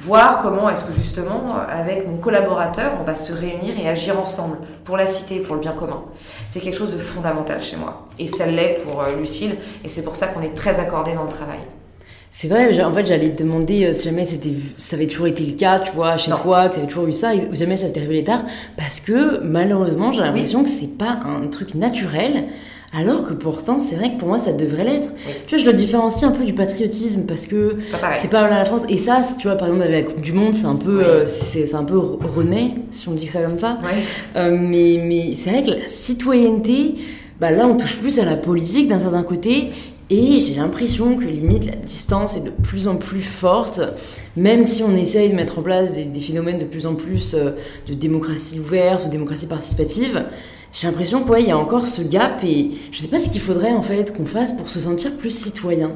voir 0.00 0.40
comment 0.42 0.68
est-ce 0.70 0.84
que 0.84 0.92
justement, 0.92 1.56
avec 1.56 2.08
mon 2.08 2.16
collaborateur, 2.16 2.92
on 3.00 3.04
va 3.04 3.14
se 3.14 3.32
réunir 3.32 3.78
et 3.78 3.88
agir 3.88 4.18
ensemble 4.18 4.58
pour 4.84 4.96
la 4.96 5.06
cité, 5.06 5.40
pour 5.40 5.54
le 5.54 5.60
bien 5.60 5.72
commun. 5.72 6.02
C'est 6.48 6.60
quelque 6.60 6.76
chose 6.76 6.92
de 6.92 6.98
fondamental 6.98 7.62
chez 7.62 7.76
moi. 7.76 8.06
Et 8.18 8.28
ça 8.28 8.46
l'est 8.46 8.82
pour 8.84 9.02
euh, 9.02 9.16
Lucille, 9.16 9.56
et 9.84 9.88
c'est 9.88 10.02
pour 10.02 10.16
ça 10.16 10.28
qu'on 10.28 10.42
est 10.42 10.54
très 10.54 10.78
accordés 10.80 11.12
dans 11.12 11.24
le 11.24 11.30
travail. 11.30 11.60
C'est 12.32 12.46
vrai, 12.46 12.82
en 12.82 12.94
fait, 12.94 13.06
j'allais 13.06 13.30
te 13.30 13.42
demander 13.42 13.86
euh, 13.86 13.92
si 13.92 14.04
jamais 14.04 14.24
c'était, 14.24 14.52
ça 14.78 14.94
avait 14.96 15.08
toujours 15.08 15.26
été 15.26 15.44
le 15.44 15.54
cas, 15.54 15.80
tu 15.80 15.90
vois, 15.92 16.16
chez 16.16 16.30
toi, 16.30 16.68
que 16.68 16.74
tu 16.74 16.78
avais 16.78 16.88
toujours 16.88 17.08
eu 17.08 17.12
ça, 17.12 17.34
et 17.34 17.48
jamais 17.52 17.76
ça 17.76 17.88
s'était 17.88 18.00
révélé 18.00 18.22
tard, 18.22 18.44
parce 18.76 19.00
que 19.00 19.42
malheureusement, 19.42 20.12
j'ai 20.12 20.20
l'impression 20.20 20.62
que 20.62 20.70
c'est 20.70 20.96
pas 20.96 21.18
un 21.26 21.48
truc 21.48 21.74
naturel. 21.74 22.44
Alors 22.92 23.24
que 23.24 23.34
pourtant, 23.34 23.78
c'est 23.78 23.94
vrai 23.94 24.12
que 24.12 24.18
pour 24.18 24.26
moi, 24.26 24.40
ça 24.40 24.52
devrait 24.52 24.82
l'être. 24.82 25.08
Tu 25.46 25.50
vois, 25.50 25.58
je 25.58 25.64
dois 25.64 25.72
différencier 25.72 26.26
un 26.26 26.32
peu 26.32 26.42
du 26.44 26.54
patriotisme 26.54 27.24
parce 27.24 27.46
que 27.46 27.76
c'est 28.14 28.30
pas 28.30 28.48
la 28.48 28.64
France. 28.64 28.82
Et 28.88 28.96
ça, 28.96 29.20
tu 29.38 29.46
vois, 29.46 29.56
par 29.56 29.68
exemple, 29.68 29.84
avec 29.84 30.06
la 30.06 30.12
Coupe 30.12 30.20
du 30.22 30.32
Monde, 30.32 30.56
c'est 30.56 30.66
un 30.66 30.74
peu, 30.74 31.04
euh, 31.04 31.24
c'est 31.24 31.72
un 31.76 31.84
peu 31.84 31.98
rené, 31.98 32.74
si 32.90 33.08
on 33.08 33.12
dit 33.12 33.28
ça 33.28 33.42
comme 33.42 33.56
ça. 33.56 33.78
Euh, 34.34 34.56
mais 34.60 35.00
mais 35.04 35.34
c'est 35.36 35.50
vrai 35.50 35.62
que 35.62 35.70
la 35.70 35.86
citoyenneté, 35.86 36.96
bah 37.40 37.52
là, 37.52 37.68
on 37.68 37.76
touche 37.76 37.96
plus 37.96 38.18
à 38.18 38.24
la 38.24 38.34
politique 38.36 38.88
d'un 38.88 38.98
certain 39.00 39.22
côté. 39.22 39.70
Et 40.10 40.40
j'ai 40.40 40.54
l'impression 40.54 41.16
que 41.16 41.24
limite 41.24 41.64
la 41.66 41.76
distance 41.76 42.36
est 42.36 42.44
de 42.44 42.50
plus 42.50 42.88
en 42.88 42.96
plus 42.96 43.22
forte, 43.22 43.80
même 44.36 44.64
si 44.64 44.82
on 44.82 44.96
essaye 44.96 45.30
de 45.30 45.34
mettre 45.34 45.60
en 45.60 45.62
place 45.62 45.92
des, 45.92 46.20
phénomènes 46.20 46.58
de 46.58 46.64
plus 46.64 46.86
en 46.86 46.94
plus 46.94 47.34
euh, 47.34 47.52
de 47.86 47.94
démocratie 47.94 48.58
ouverte 48.58 49.06
ou 49.06 49.08
démocratie 49.08 49.46
participative 49.46 50.24
j'ai 50.72 50.86
l'impression 50.86 51.24
qu'il 51.24 51.46
y 51.46 51.50
a 51.50 51.58
encore 51.58 51.86
ce 51.86 52.02
gap 52.02 52.44
et 52.44 52.70
je 52.92 53.00
sais 53.00 53.08
pas 53.08 53.18
ce 53.18 53.28
qu'il 53.28 53.40
faudrait 53.40 53.72
en 53.72 53.82
fait 53.82 54.16
qu'on 54.16 54.26
fasse 54.26 54.52
pour 54.52 54.70
se 54.70 54.80
sentir 54.80 55.16
plus 55.16 55.30
citoyen. 55.30 55.92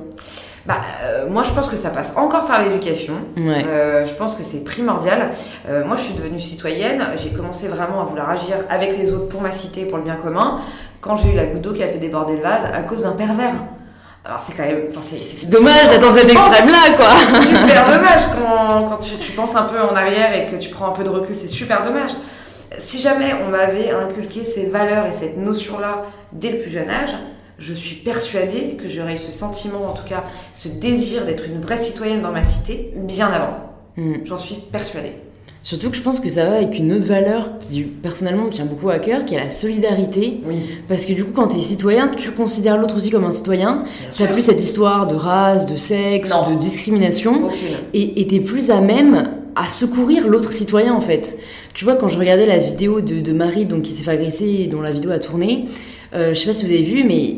Bah, 0.67 0.79
euh, 1.03 1.29
moi, 1.29 1.43
je 1.43 1.53
pense 1.53 1.69
que 1.69 1.77
ça 1.77 1.91
passe 1.91 2.15
encore 2.17 2.47
par 2.47 2.62
l'éducation. 2.62 3.15
Euh, 3.39 4.07
je 4.07 4.15
pense 4.15 4.35
que 4.35 4.43
c'est 4.43 4.65
primordial. 4.65 5.33
Euh, 5.69 5.85
moi, 5.85 5.97
je 5.97 6.03
suis 6.03 6.15
devenue 6.15 6.41
citoyenne. 6.41 7.05
J'ai 7.17 7.31
commencé 7.31 7.69
vraiment 7.69 8.01
à 8.01 8.05
vouloir 8.05 8.31
agir 8.31 8.57
avec 8.71 8.97
les 8.97 9.12
autres 9.12 9.29
pour 9.29 9.43
ma 9.43 9.53
cité, 9.53 9.85
pour 9.85 9.99
le 9.99 10.05
bien 10.05 10.17
commun, 10.17 10.61
quand 11.03 11.17
j'ai 11.17 11.33
eu 11.33 11.37
la 11.37 11.45
goutte 11.45 11.61
d'eau 11.61 11.73
qui 11.73 11.83
a 11.83 11.89
fait 11.89 11.99
déborder 11.99 12.37
le 12.37 12.43
vase 12.43 12.65
à 12.65 12.81
cause 12.81 13.03
d'un 13.03 13.12
pervers. 13.12 13.55
Alors, 14.25 14.41
c'est 14.41 14.55
quand 14.55 14.64
même. 14.64 14.89
C'est 15.01 15.51
dommage 15.51 15.91
d'être 15.91 16.01
dans 16.01 16.14
cet 16.14 16.31
extrême-là, 16.31 16.97
quoi. 16.97 17.11
super 17.43 17.87
dommage 17.93 18.22
quand, 18.33 18.89
quand 18.89 18.97
tu, 18.97 19.16
tu 19.18 19.33
penses 19.33 19.55
un 19.55 19.64
peu 19.64 19.81
en 19.81 19.95
arrière 19.95 20.35
et 20.35 20.47
que 20.47 20.57
tu 20.57 20.70
prends 20.70 20.87
un 20.89 20.93
peu 20.93 21.05
de 21.05 21.11
recul. 21.11 21.37
C'est 21.39 21.49
super 21.49 21.83
dommage 21.83 22.12
si 22.79 23.01
jamais 23.01 23.33
on 23.35 23.49
m'avait 23.49 23.91
inculqué 23.91 24.45
ces 24.45 24.66
valeurs 24.66 25.07
et 25.07 25.12
cette 25.12 25.37
notion-là 25.37 26.07
dès 26.33 26.53
le 26.53 26.59
plus 26.59 26.70
jeune 26.70 26.91
âge, 26.91 27.14
je 27.59 27.72
suis 27.72 27.97
persuadée 27.97 28.77
que 28.81 28.89
j'aurais 28.89 29.14
eu 29.14 29.18
ce 29.18 29.33
sentiment, 29.33 29.87
en 29.87 29.93
tout 29.93 30.05
cas 30.05 30.25
ce 30.53 30.68
désir 30.68 31.25
d'être 31.25 31.47
une 31.47 31.61
vraie 31.61 31.77
citoyenne 31.77 32.22
dans 32.22 32.33
ma 32.33 32.43
cité 32.43 32.93
bien 32.97 33.29
avant. 33.29 33.75
Hmm. 33.97 34.25
J'en 34.25 34.39
suis 34.39 34.57
persuadée. 34.57 35.12
Surtout 35.65 35.89
que 35.89 35.97
je 35.97 36.03
pense 36.03 36.21
que 36.21 36.29
ça 36.29 36.45
va 36.45 36.57
avec 36.57 36.79
une 36.79 36.93
autre 36.93 37.07
valeur 37.07 37.53
qui 37.59 37.85
personnellement 37.85 38.45
me 38.45 38.51
tient 38.51 38.67
beaucoup 38.67 38.91
à 38.91 38.99
cœur, 38.99 39.25
qui 39.25 39.35
est 39.35 39.39
la 39.39 39.49
solidarité. 39.49 40.43
Parce 40.89 41.07
que 41.07 41.15
du 41.15 41.25
coup, 41.25 41.33
quand 41.35 41.49
tu 41.49 41.57
es 41.57 41.62
citoyen, 41.62 42.09
tu 42.09 42.33
considères 42.33 42.77
l'autre 42.77 42.99
aussi 42.99 43.09
comme 43.09 43.25
un 43.25 43.33
citoyen. 43.33 43.83
Tu 44.15 44.23
n'as 44.23 44.29
plus 44.29 44.43
cette 44.43 44.61
histoire 44.61 45.07
de 45.07 45.15
race, 45.15 45.65
de 45.65 45.79
sexe, 45.79 46.29
de 46.29 46.59
discrimination. 46.59 47.49
Et 47.95 48.27
tu 48.27 48.35
es 48.35 48.41
plus 48.41 48.71
à 48.71 48.83
même 48.83 49.31
à 49.57 49.67
secourir 49.67 50.29
l'autre 50.29 50.53
citoyen 50.53 50.93
en 50.93 51.01
fait. 51.01 51.39
Tu 51.73 51.87
vois, 51.87 51.97
quand 51.97 52.09
je 52.09 52.19
regardais 52.19 52.45
la 52.45 52.59
vidéo 52.59 53.01
de, 53.01 53.33
Marie 53.33 53.65
donc, 53.65 53.83
qui 53.83 53.93
s'est 53.93 54.05
fait 54.05 54.11
agresser 54.11 54.45
et 54.47 54.67
dont 54.67 54.83
la 54.83 54.93
vidéo 54.93 55.12
a 55.12 55.19
tourné, 55.19 55.65
euh, 56.15 56.35
je 56.35 56.41
sais 56.41 56.47
pas 56.47 56.53
si 56.53 56.67
vous 56.67 56.73
avez 56.73 56.83
vu, 56.83 57.05
mais 57.05 57.37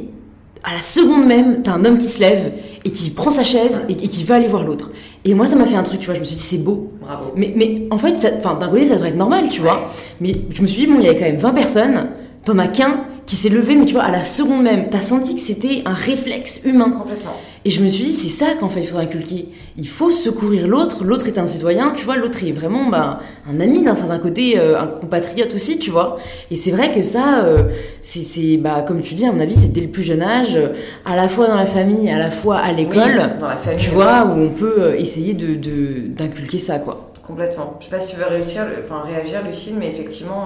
à 0.65 0.75
la 0.75 0.81
seconde 0.81 1.27
même, 1.27 1.63
t'as 1.63 1.73
un 1.73 1.85
homme 1.85 1.99
qui 1.99 2.09
se 2.09 2.21
lève 2.21 2.53
et 2.85 2.91
qui 2.91 3.11
prend 3.11 3.31
sa 3.31 3.45
chaise 3.45 3.83
et, 3.89 3.95
qui 3.95 4.25
va 4.25 4.37
aller 4.37 4.49
voir 4.49 4.65
l'autre. 4.65 4.91
Et 5.25 5.35
moi, 5.35 5.47
ça 5.47 5.57
m'a 5.57 5.67
fait 5.67 5.77
un 5.77 5.83
truc, 5.83 6.01
tu 6.01 6.07
vois, 6.07 6.15
je 6.15 6.21
me 6.21 6.25
suis 6.25 6.37
dit, 6.37 6.43
c'est 6.43 6.59
beau. 6.59 6.93
Bravo. 7.01 7.33
Mais, 7.37 7.53
mais 7.57 7.87
en 7.91 7.99
fait, 7.99 8.15
d'un 8.43 8.69
côté, 8.69 8.87
ça 8.87 8.95
devrait 8.95 9.11
être 9.11 9.17
normal, 9.17 9.49
tu 9.49 9.61
vois. 9.61 9.91
Mais 10.21 10.33
je 10.55 10.63
me 10.63 10.67
suis 10.67 10.81
dit, 10.83 10.87
bon, 10.87 10.99
il 10.99 11.05
y 11.05 11.09
avait 11.09 11.19
quand 11.19 11.27
même 11.27 11.37
20 11.37 11.53
personnes, 11.53 12.09
t'en 12.45 12.59
as 12.59 12.69
qu'un 12.69 13.05
qui 13.27 13.35
s'est 13.35 13.49
levé, 13.49 13.75
mais 13.75 13.85
tu 13.85 13.95
vois, 13.95 14.05
à 14.05 14.11
la 14.13 14.23
seconde 14.23 14.63
même, 14.63 14.89
t'as 14.89 15.01
senti 15.01 15.35
que 15.35 15.41
c'était 15.41 15.83
un 15.85 15.93
réflexe 15.93 16.61
humain. 16.65 16.91
Complètement. 16.91 17.35
Et 17.67 17.71
je 17.71 17.83
me 17.83 17.89
suis 17.89 18.05
dit, 18.05 18.13
c'est 18.13 18.29
ça 18.29 18.53
qu'en 18.61 18.69
fait 18.69 18.79
il 18.79 18.87
faudrait 18.87 19.07
inculquer. 19.07 19.49
Il 19.77 19.89
faut 19.89 20.13
secourir 20.13 20.69
l'autre, 20.69 21.03
l'autre 21.03 21.27
est 21.27 21.37
un 21.37 21.49
citoyen, 21.49 21.95
tu 21.97 22.05
vois, 22.05 22.15
l'autre 22.15 22.45
est 22.45 22.53
vraiment 22.53 22.89
bah, 22.89 23.19
un 23.51 23.59
ami 23.59 23.83
d'un 23.83 23.97
certain 23.97 24.21
côté, 24.21 24.57
euh, 24.57 24.81
un 24.81 24.87
compatriote 24.87 25.53
aussi, 25.53 25.77
tu 25.77 25.91
vois. 25.91 26.17
Et 26.53 26.55
c'est 26.55 26.71
vrai 26.71 26.93
que 26.93 27.03
ça, 27.03 27.45
euh, 27.45 27.65
c'est, 28.01 28.57
bah, 28.59 28.85
comme 28.87 29.03
tu 29.03 29.15
dis, 29.15 29.27
à 29.27 29.33
mon 29.33 29.41
avis, 29.41 29.57
c'est 29.57 29.73
dès 29.73 29.81
le 29.81 29.89
plus 29.89 30.05
jeune 30.05 30.23
âge, 30.23 30.57
à 31.05 31.17
la 31.17 31.29
fois 31.29 31.49
dans 31.49 31.57
la 31.57 31.67
famille, 31.67 32.09
à 32.09 32.19
la 32.19 32.31
fois 32.31 32.59
à 32.59 32.71
l'école, 32.71 33.33
dans 33.41 33.49
la 33.49 33.57
famille, 33.57 33.85
tu 33.85 33.91
vois, 33.91 34.25
où 34.27 34.39
on 34.41 34.51
peut 34.51 34.77
euh, 34.79 34.97
essayer 34.97 35.35
de, 35.35 36.07
d'inculquer 36.07 36.61
ça, 36.61 36.79
quoi. 36.79 37.11
Complètement. 37.25 37.81
Je 37.81 37.87
sais 37.87 37.91
pas 37.91 37.99
si 37.99 38.15
tu 38.15 38.17
veux 38.17 38.27
réussir, 38.27 38.63
enfin, 38.85 39.03
réagir, 39.05 39.43
Lucille, 39.45 39.75
mais 39.77 39.89
effectivement. 39.89 40.45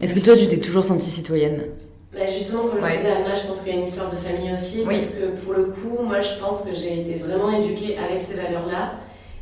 Est-ce 0.00 0.14
que 0.14 0.20
toi, 0.20 0.36
tu 0.36 0.46
t'es 0.46 0.58
toujours 0.58 0.84
sentie 0.84 1.10
citoyenne? 1.10 1.62
Bah, 2.12 2.20
justement, 2.26 2.62
comme 2.62 2.80
le 2.80 2.88
disait 2.88 3.10
Alma, 3.10 3.34
je 3.34 3.46
pense 3.46 3.60
qu'il 3.60 3.72
y 3.72 3.76
a 3.76 3.78
une 3.78 3.84
histoire 3.84 4.10
de 4.10 4.16
famille 4.16 4.52
aussi, 4.52 4.82
parce 4.82 5.10
que 5.10 5.26
pour 5.42 5.54
le 5.54 5.64
coup, 5.64 6.02
moi 6.02 6.20
je 6.20 6.38
pense 6.40 6.62
que 6.62 6.74
j'ai 6.74 7.00
été 7.00 7.16
vraiment 7.16 7.50
éduquée 7.58 7.96
avec 7.98 8.20
ces 8.20 8.34
valeurs-là. 8.34 8.92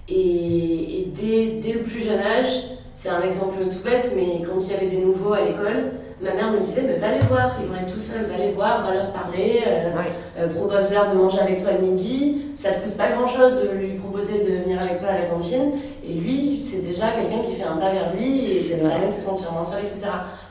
Et, 0.08 1.08
dès, 1.14 1.60
dès, 1.60 1.72
le 1.74 1.80
plus 1.80 2.00
jeune 2.00 2.20
âge, 2.20 2.64
c'est 2.92 3.08
un 3.08 3.22
exemple 3.22 3.56
tout 3.70 3.82
bête, 3.82 4.12
mais 4.16 4.44
quand 4.46 4.60
il 4.60 4.70
y 4.70 4.74
avait 4.74 4.88
des 4.88 4.98
nouveaux 4.98 5.32
à 5.32 5.40
l'école, 5.40 5.92
ma 6.20 6.34
mère 6.34 6.52
me 6.52 6.58
disait 6.60 6.82
bah, 6.82 7.08
Va 7.08 7.14
les 7.14 7.26
voir, 7.26 7.56
ils 7.60 7.66
vont 7.66 7.76
être 7.76 7.92
tout 7.92 8.00
seuls, 8.00 8.26
va 8.26 8.38
les 8.38 8.52
voir, 8.52 8.86
va 8.86 8.94
leur 8.94 9.12
parler, 9.12 9.62
euh, 9.66 9.90
euh, 10.38 10.48
propose-leur 10.48 11.10
de 11.12 11.16
manger 11.16 11.40
avec 11.40 11.62
toi 11.62 11.72
le 11.80 11.86
midi. 11.86 12.42
Ça 12.54 12.70
te 12.70 12.84
coûte 12.84 12.96
pas 12.96 13.10
grand-chose 13.10 13.62
de 13.62 13.76
lui 13.76 13.94
proposer 13.94 14.38
de 14.38 14.62
venir 14.62 14.80
avec 14.80 14.98
toi 14.98 15.08
à 15.08 15.20
la 15.20 15.26
cantine. 15.26 15.72
Et 16.06 16.12
lui, 16.12 16.60
c'est 16.60 16.82
déjà 16.86 17.08
quelqu'un 17.10 17.42
qui 17.48 17.56
fait 17.56 17.64
un 17.64 17.76
pas 17.76 17.90
vers 17.90 18.14
lui 18.14 18.44
et 18.44 18.46
ça 18.46 18.76
lui 18.76 18.88
permet 18.88 19.06
de 19.06 19.12
se 19.12 19.20
sentir 19.20 19.52
moins 19.52 19.64
seul, 19.64 19.80
etc. 19.80 20.00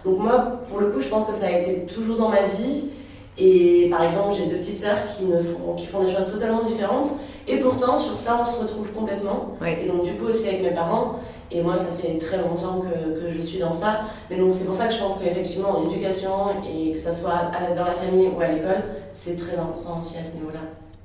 Donc, 0.04 0.20
moi, 0.20 0.60
pour 0.68 0.80
le 0.80 0.88
coup, 0.88 0.99
je 0.99 1.08
pense 1.08 1.26
que 1.26 1.34
ça 1.34 1.45
a 1.45 1.51
été 1.51 1.86
toujours 1.86 2.18
dans 2.18 2.30
ma 2.30 2.43
vie. 2.43 2.89
Et 3.38 3.88
par 3.89 4.04
exemple, 4.04 4.34
j'ai 4.36 4.47
deux 4.47 4.58
petites 4.58 4.78
sœurs 4.78 4.97
qui, 5.16 5.26
ne 5.26 5.38
font, 5.39 5.74
qui 5.76 5.86
font 5.86 6.04
des 6.04 6.12
choses 6.12 6.32
totalement 6.32 6.64
différentes. 6.64 7.08
Et 7.47 7.58
pourtant, 7.58 7.99
sur 7.99 8.18
ça, 8.18 8.39
on 8.41 8.45
se 8.45 8.60
retrouve 8.62 8.91
complètement. 8.93 9.56
Et 9.66 9.88
donc, 9.88 10.04
du 10.04 10.14
coup, 10.14 10.26
aussi 10.26 10.47
avec 10.47 10.64
mes 10.64 10.72
parents. 10.72 11.16
Et 11.51 11.62
moi, 11.62 11.76
ça 11.76 11.89
fait 12.01 12.18
très 12.18 12.38
longtemps 12.38 12.82
que, 12.82 13.22
que 13.22 13.30
je 13.30 13.39
suis 13.39 13.60
dans 13.60 13.74
ça. 13.74 14.01
Mais 14.30 14.38
donc, 14.38 14.54
c'est 14.56 14.66
pour 14.66 14.74
ça 14.74 14.88
que 14.88 14.93
je 14.93 14.99
pense 14.99 15.20
qu'effectivement, 15.20 15.82
l'éducation, 15.84 16.32
et 16.68 16.93
que 16.93 16.99
ça 16.99 17.12
soit 17.12 17.51
dans 17.76 17.86
la 17.86 17.93
famille 17.93 18.30
ou 18.36 18.41
à 18.41 18.47
l'école, 18.47 18.84
c'est 19.12 19.36
très 19.36 19.56
important 19.56 19.99
aussi 19.99 20.18
à 20.18 20.24
ce 20.24 20.36
niveau-là. 20.36 20.62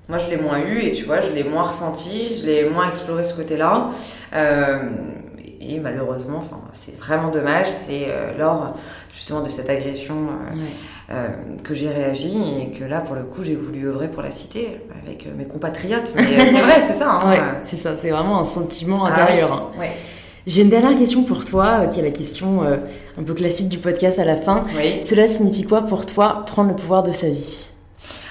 Moi, 0.09 0.17
je 0.17 0.31
l'ai 0.31 0.39
moins 0.39 0.59
eu 0.61 0.81
et 0.81 0.93
tu 0.93 1.05
vois, 1.05 1.21
je 1.21 1.31
l'ai 1.33 1.45
moins 1.45 1.65
ressenti, 1.65 2.35
je 2.41 2.47
l'ai 2.47 2.71
moins 2.71 2.89
exploré 2.89 3.25
ce 3.25 3.35
côté-là. 3.35 3.91
Euh, 4.35 4.79
et 5.61 5.81
malheureusement, 5.81 6.39
enfin, 6.39 6.63
c'est 6.73 6.97
vraiment 6.99 7.29
dommage. 7.29 7.67
C'est 7.67 8.07
euh, 8.09 8.33
lors 8.39 8.75
justement 9.13 9.43
de 9.43 9.51
cette 9.51 9.69
agression 9.69 10.29
euh, 11.11 11.29
que 11.63 11.75
j'ai 11.75 11.91
réagi 11.91 12.39
et 12.59 12.71
que 12.71 12.85
là, 12.85 13.01
pour 13.01 13.17
le 13.17 13.25
coup, 13.25 13.45
j'ai 13.45 13.55
voulu 13.55 13.87
œuvrer 13.87 14.09
pour 14.09 14.23
la 14.23 14.31
cité 14.31 14.81
avec 15.05 15.29
mes 15.37 15.45
compatriotes. 15.45 16.15
Mais 16.15 16.47
c'est 16.47 16.63
vrai, 16.63 16.81
c'est 16.81 16.95
ça. 16.95 17.21
Hein. 17.23 17.59
c'est 17.61 17.77
ça, 17.77 17.95
c'est 17.99 18.09
vraiment 18.09 18.41
un 18.41 18.45
sentiment 18.47 19.05
ah 19.05 19.11
intérieur. 19.11 19.73
J'ai 20.47 20.63
une 20.63 20.71
dernière 20.71 20.97
question 20.97 21.23
pour 21.25 21.45
toi, 21.45 21.87
qui 21.89 22.01
est 22.01 22.03
la 22.03 22.13
question 22.13 22.63
un 22.63 23.23
peu 23.23 23.35
classique 23.35 23.69
du 23.69 23.77
podcast 23.77 24.19
à 24.19 24.25
la 24.25 24.37
fin. 24.37 24.65
Cela 25.03 25.29
signifie 25.29 25.65
quoi 25.65 25.83
pour 25.83 26.07
toi 26.07 26.45
prendre 26.47 26.71
le 26.71 26.77
pouvoir 26.77 27.03
de 27.03 27.13
sa 27.13 27.29
vie? 27.29 27.68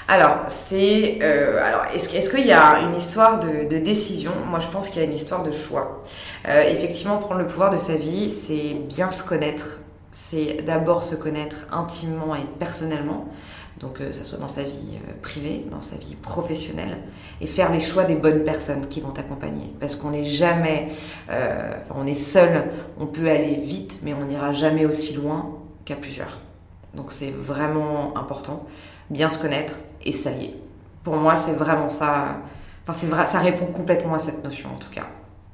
Alors, 0.08 0.46
c'est. 0.48 1.20
Euh, 1.22 1.62
alors, 1.62 1.86
est-ce, 1.94 2.16
est 2.16 2.32
qu'il 2.34 2.48
y 2.48 2.54
a 2.54 2.80
une 2.80 2.96
histoire 2.96 3.40
de, 3.40 3.78
décision? 3.78 4.32
Moi, 4.50 4.60
je 4.60 4.68
pense 4.68 4.88
qu'il 4.88 5.02
y 5.02 5.06
a 5.06 5.08
une 5.08 5.16
histoire 5.16 5.44
de 5.44 5.52
choix. 5.52 6.02
Euh, 6.48 6.62
effectivement, 6.62 7.18
prendre 7.18 7.42
le 7.42 7.48
pouvoir 7.48 7.72
de 7.72 7.78
sa 7.78 7.96
vie, 7.96 8.32
c'est 8.32 8.74
bien 8.74 9.12
se 9.12 9.22
connaître. 9.22 9.82
C'est 10.12 10.64
d'abord 10.66 11.04
se 11.04 11.16
connaître 11.16 11.68
intimement 11.72 12.36
et 12.36 12.46
personnellement. 12.58 13.28
Donc, 13.82 14.00
euh, 14.00 14.08
que 14.08 14.16
ce 14.16 14.24
soit 14.24 14.38
dans 14.38 14.48
sa 14.48 14.64
vie 14.64 14.98
privée, 15.22 15.66
dans 15.70 15.82
sa 15.82 15.98
vie 15.98 16.16
professionnelle, 16.16 17.00
et 17.42 17.48
faire 17.48 17.70
les 17.70 17.82
choix 17.82 18.06
des 18.06 18.16
bonnes 18.16 18.46
personnes 18.46 18.88
qui 18.88 19.02
vont 19.02 19.12
t'accompagner. 19.12 19.74
Parce 19.82 19.98
qu'on 19.98 20.12
n'est 20.12 20.26
jamais, 20.26 20.88
enfin, 21.28 21.96
on 21.96 22.08
est 22.08 22.16
seul, 22.16 22.72
on 22.98 23.08
peut 23.08 23.30
aller 23.30 23.56
vite, 23.56 24.00
mais 24.04 24.14
on 24.14 24.24
n'ira 24.24 24.54
jamais 24.54 24.86
aussi 24.86 25.14
loin 25.16 25.58
qu'à 25.84 25.96
plusieurs. 25.96 26.40
Donc, 26.94 27.12
c'est 27.12 27.30
vraiment 27.30 28.18
important 28.18 28.66
bien 29.10 29.30
se 29.30 29.38
connaître 29.38 29.76
et 30.06 30.12
s'allier. 30.12 30.54
Pour 31.04 31.16
moi, 31.16 31.36
c'est 31.36 31.54
vraiment 31.54 31.90
ça. 31.90 32.38
Enfin, 32.88 33.00
c'est 33.00 33.08
vrai, 33.08 33.26
ça 33.26 33.40
répond 33.40 33.68
complètement 33.68 34.16
à 34.16 34.20
cette 34.20 34.44
notion 34.44 34.70
en 34.76 34.80
tout 34.80 34.92
cas. 34.92 35.08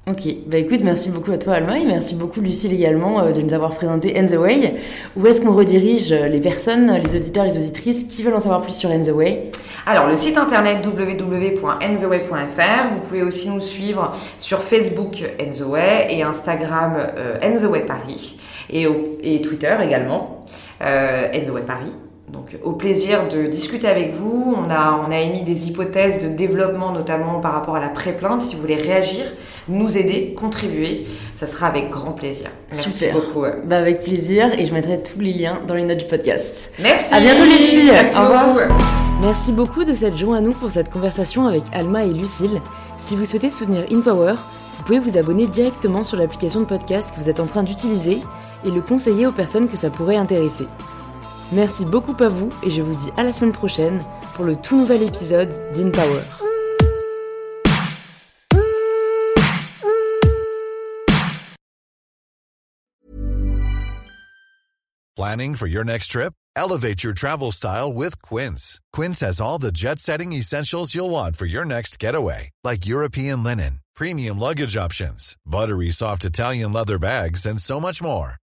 Ok, 0.05 0.23
bah 0.47 0.57
écoute, 0.57 0.81
merci 0.83 1.09
beaucoup 1.09 1.31
à 1.31 1.37
toi 1.37 1.53
Alma 1.53 1.79
et 1.79 1.85
merci 1.85 2.13
beaucoup 2.13 2.41
Lucille 2.41 2.73
également 2.73 3.21
euh, 3.21 3.31
de 3.31 3.41
nous 3.41 3.53
avoir 3.53 3.73
présenté 3.73 4.19
And 4.19 4.25
the 4.25 4.35
Way. 4.35 4.75
Où 5.15 5.25
est-ce 5.25 5.41
qu'on 5.41 5.53
redirige 5.53 6.11
euh, 6.11 6.27
les 6.27 6.41
personnes, 6.41 6.91
les 6.91 7.15
auditeurs, 7.15 7.45
les 7.45 7.57
auditrices 7.57 8.03
qui 8.03 8.21
veulent 8.21 8.33
en 8.33 8.41
savoir 8.41 8.63
plus 8.63 8.73
sur 8.73 8.89
And 8.89 9.03
the 9.03 9.11
Way? 9.11 9.51
Alors 9.85 10.07
le 10.07 10.17
site 10.17 10.37
internet 10.37 10.85
www.ntheway.fr, 10.85 12.93
vous 12.93 12.99
pouvez 12.99 13.23
aussi 13.23 13.49
nous 13.49 13.61
suivre 13.61 14.11
sur 14.37 14.59
Facebook 14.59 15.23
And 15.39 15.51
the 15.57 15.65
Way 15.65 16.07
et 16.09 16.21
Instagram 16.21 16.97
euh, 16.97 17.37
And 17.41 17.65
the 17.65 17.69
Way 17.69 17.85
Paris 17.85 18.37
et, 18.69 18.85
et 19.23 19.41
Twitter 19.41 19.73
également 19.81 20.43
euh, 20.81 21.29
And 21.33 21.45
the 21.45 21.49
Way 21.49 21.61
Paris. 21.61 21.93
Donc 22.33 22.57
au 22.63 22.71
plaisir 22.71 23.27
de 23.27 23.45
discuter 23.45 23.87
avec 23.87 24.15
vous. 24.15 24.55
On 24.57 24.71
a, 24.71 24.99
on 25.07 25.11
a 25.11 25.19
émis 25.19 25.43
des 25.43 25.67
hypothèses 25.67 26.19
de 26.19 26.27
développement, 26.29 26.91
notamment 26.91 27.39
par 27.39 27.53
rapport 27.53 27.75
à 27.75 27.79
la 27.79 27.89
pré-plainte. 27.89 28.41
Si 28.41 28.55
vous 28.55 28.61
voulez 28.61 28.75
réagir, 28.75 29.25
nous 29.67 29.95
aider, 29.95 30.33
contribuer, 30.35 31.05
ça 31.35 31.45
sera 31.45 31.67
avec 31.67 31.91
grand 31.91 32.13
plaisir. 32.13 32.47
Merci 32.71 32.89
Super. 32.89 33.13
beaucoup. 33.13 33.45
Bah 33.65 33.77
avec 33.77 34.03
plaisir 34.03 34.51
et 34.59 34.65
je 34.65 34.73
mettrai 34.73 35.03
tous 35.03 35.19
les 35.19 35.31
liens 35.31 35.59
dans 35.67 35.75
les 35.75 35.83
notes 35.83 35.99
du 35.99 36.05
podcast. 36.05 36.73
Merci. 36.79 37.13
À 37.13 37.19
bientôt 37.19 37.43
les 37.43 37.51
filles. 37.51 37.91
Merci 37.91 38.17
Au 38.17 38.21
revoir. 38.23 38.47
beaucoup. 38.47 38.83
Merci 39.21 39.51
beaucoup 39.51 39.83
de 39.83 39.93
s'être 39.93 40.17
joint 40.17 40.37
à 40.37 40.41
nous 40.41 40.53
pour 40.53 40.71
cette 40.71 40.89
conversation 40.89 41.45
avec 41.45 41.63
Alma 41.71 42.03
et 42.03 42.13
Lucille. 42.13 42.61
Si 42.97 43.15
vous 43.15 43.25
souhaitez 43.25 43.51
soutenir 43.51 43.85
InPower, 43.91 44.33
vous 44.79 44.83
pouvez 44.85 44.99
vous 44.99 45.19
abonner 45.19 45.45
directement 45.45 46.03
sur 46.03 46.17
l'application 46.17 46.61
de 46.61 46.65
podcast 46.65 47.13
que 47.13 47.21
vous 47.21 47.29
êtes 47.29 47.39
en 47.39 47.45
train 47.45 47.61
d'utiliser 47.61 48.17
et 48.65 48.71
le 48.71 48.81
conseiller 48.81 49.27
aux 49.27 49.31
personnes 49.31 49.67
que 49.67 49.77
ça 49.77 49.91
pourrait 49.91 50.15
intéresser. 50.15 50.65
Merci 51.53 51.85
beaucoup 51.85 52.15
à 52.23 52.29
vous 52.29 52.49
et 52.63 52.71
je 52.71 52.81
vous 52.81 52.95
dis 52.95 53.11
à 53.15 53.23
la 53.23 53.31
semaine 53.31 53.51
prochaine 53.51 53.99
pour 54.33 54.43
le 54.43 54.55
tout 54.55 54.75
nouvel 54.75 55.03
épisode 55.03 55.49
d'InPower. 55.73 56.21
Planning 65.15 65.55
for 65.55 65.67
your 65.67 65.83
next 65.83 66.07
trip? 66.07 66.33
Elevate 66.55 67.03
your 67.03 67.13
travel 67.13 67.51
style 67.51 67.93
with 67.93 68.19
Quince. 68.23 68.79
Quince 68.91 69.19
has 69.21 69.39
all 69.39 69.59
the 69.59 69.71
jet 69.71 69.99
setting 69.99 70.33
essentials 70.33 70.95
you'll 70.95 71.11
want 71.11 71.35
for 71.35 71.45
your 71.45 71.65
next 71.65 71.99
getaway, 71.99 72.49
like 72.63 72.87
European 72.87 73.43
linen, 73.43 73.79
premium 73.95 74.39
luggage 74.39 74.75
options, 74.75 75.35
buttery 75.45 75.91
soft 75.91 76.25
Italian 76.25 76.73
leather 76.73 76.97
bags, 76.97 77.45
and 77.45 77.61
so 77.61 77.79
much 77.79 78.01
more. 78.01 78.37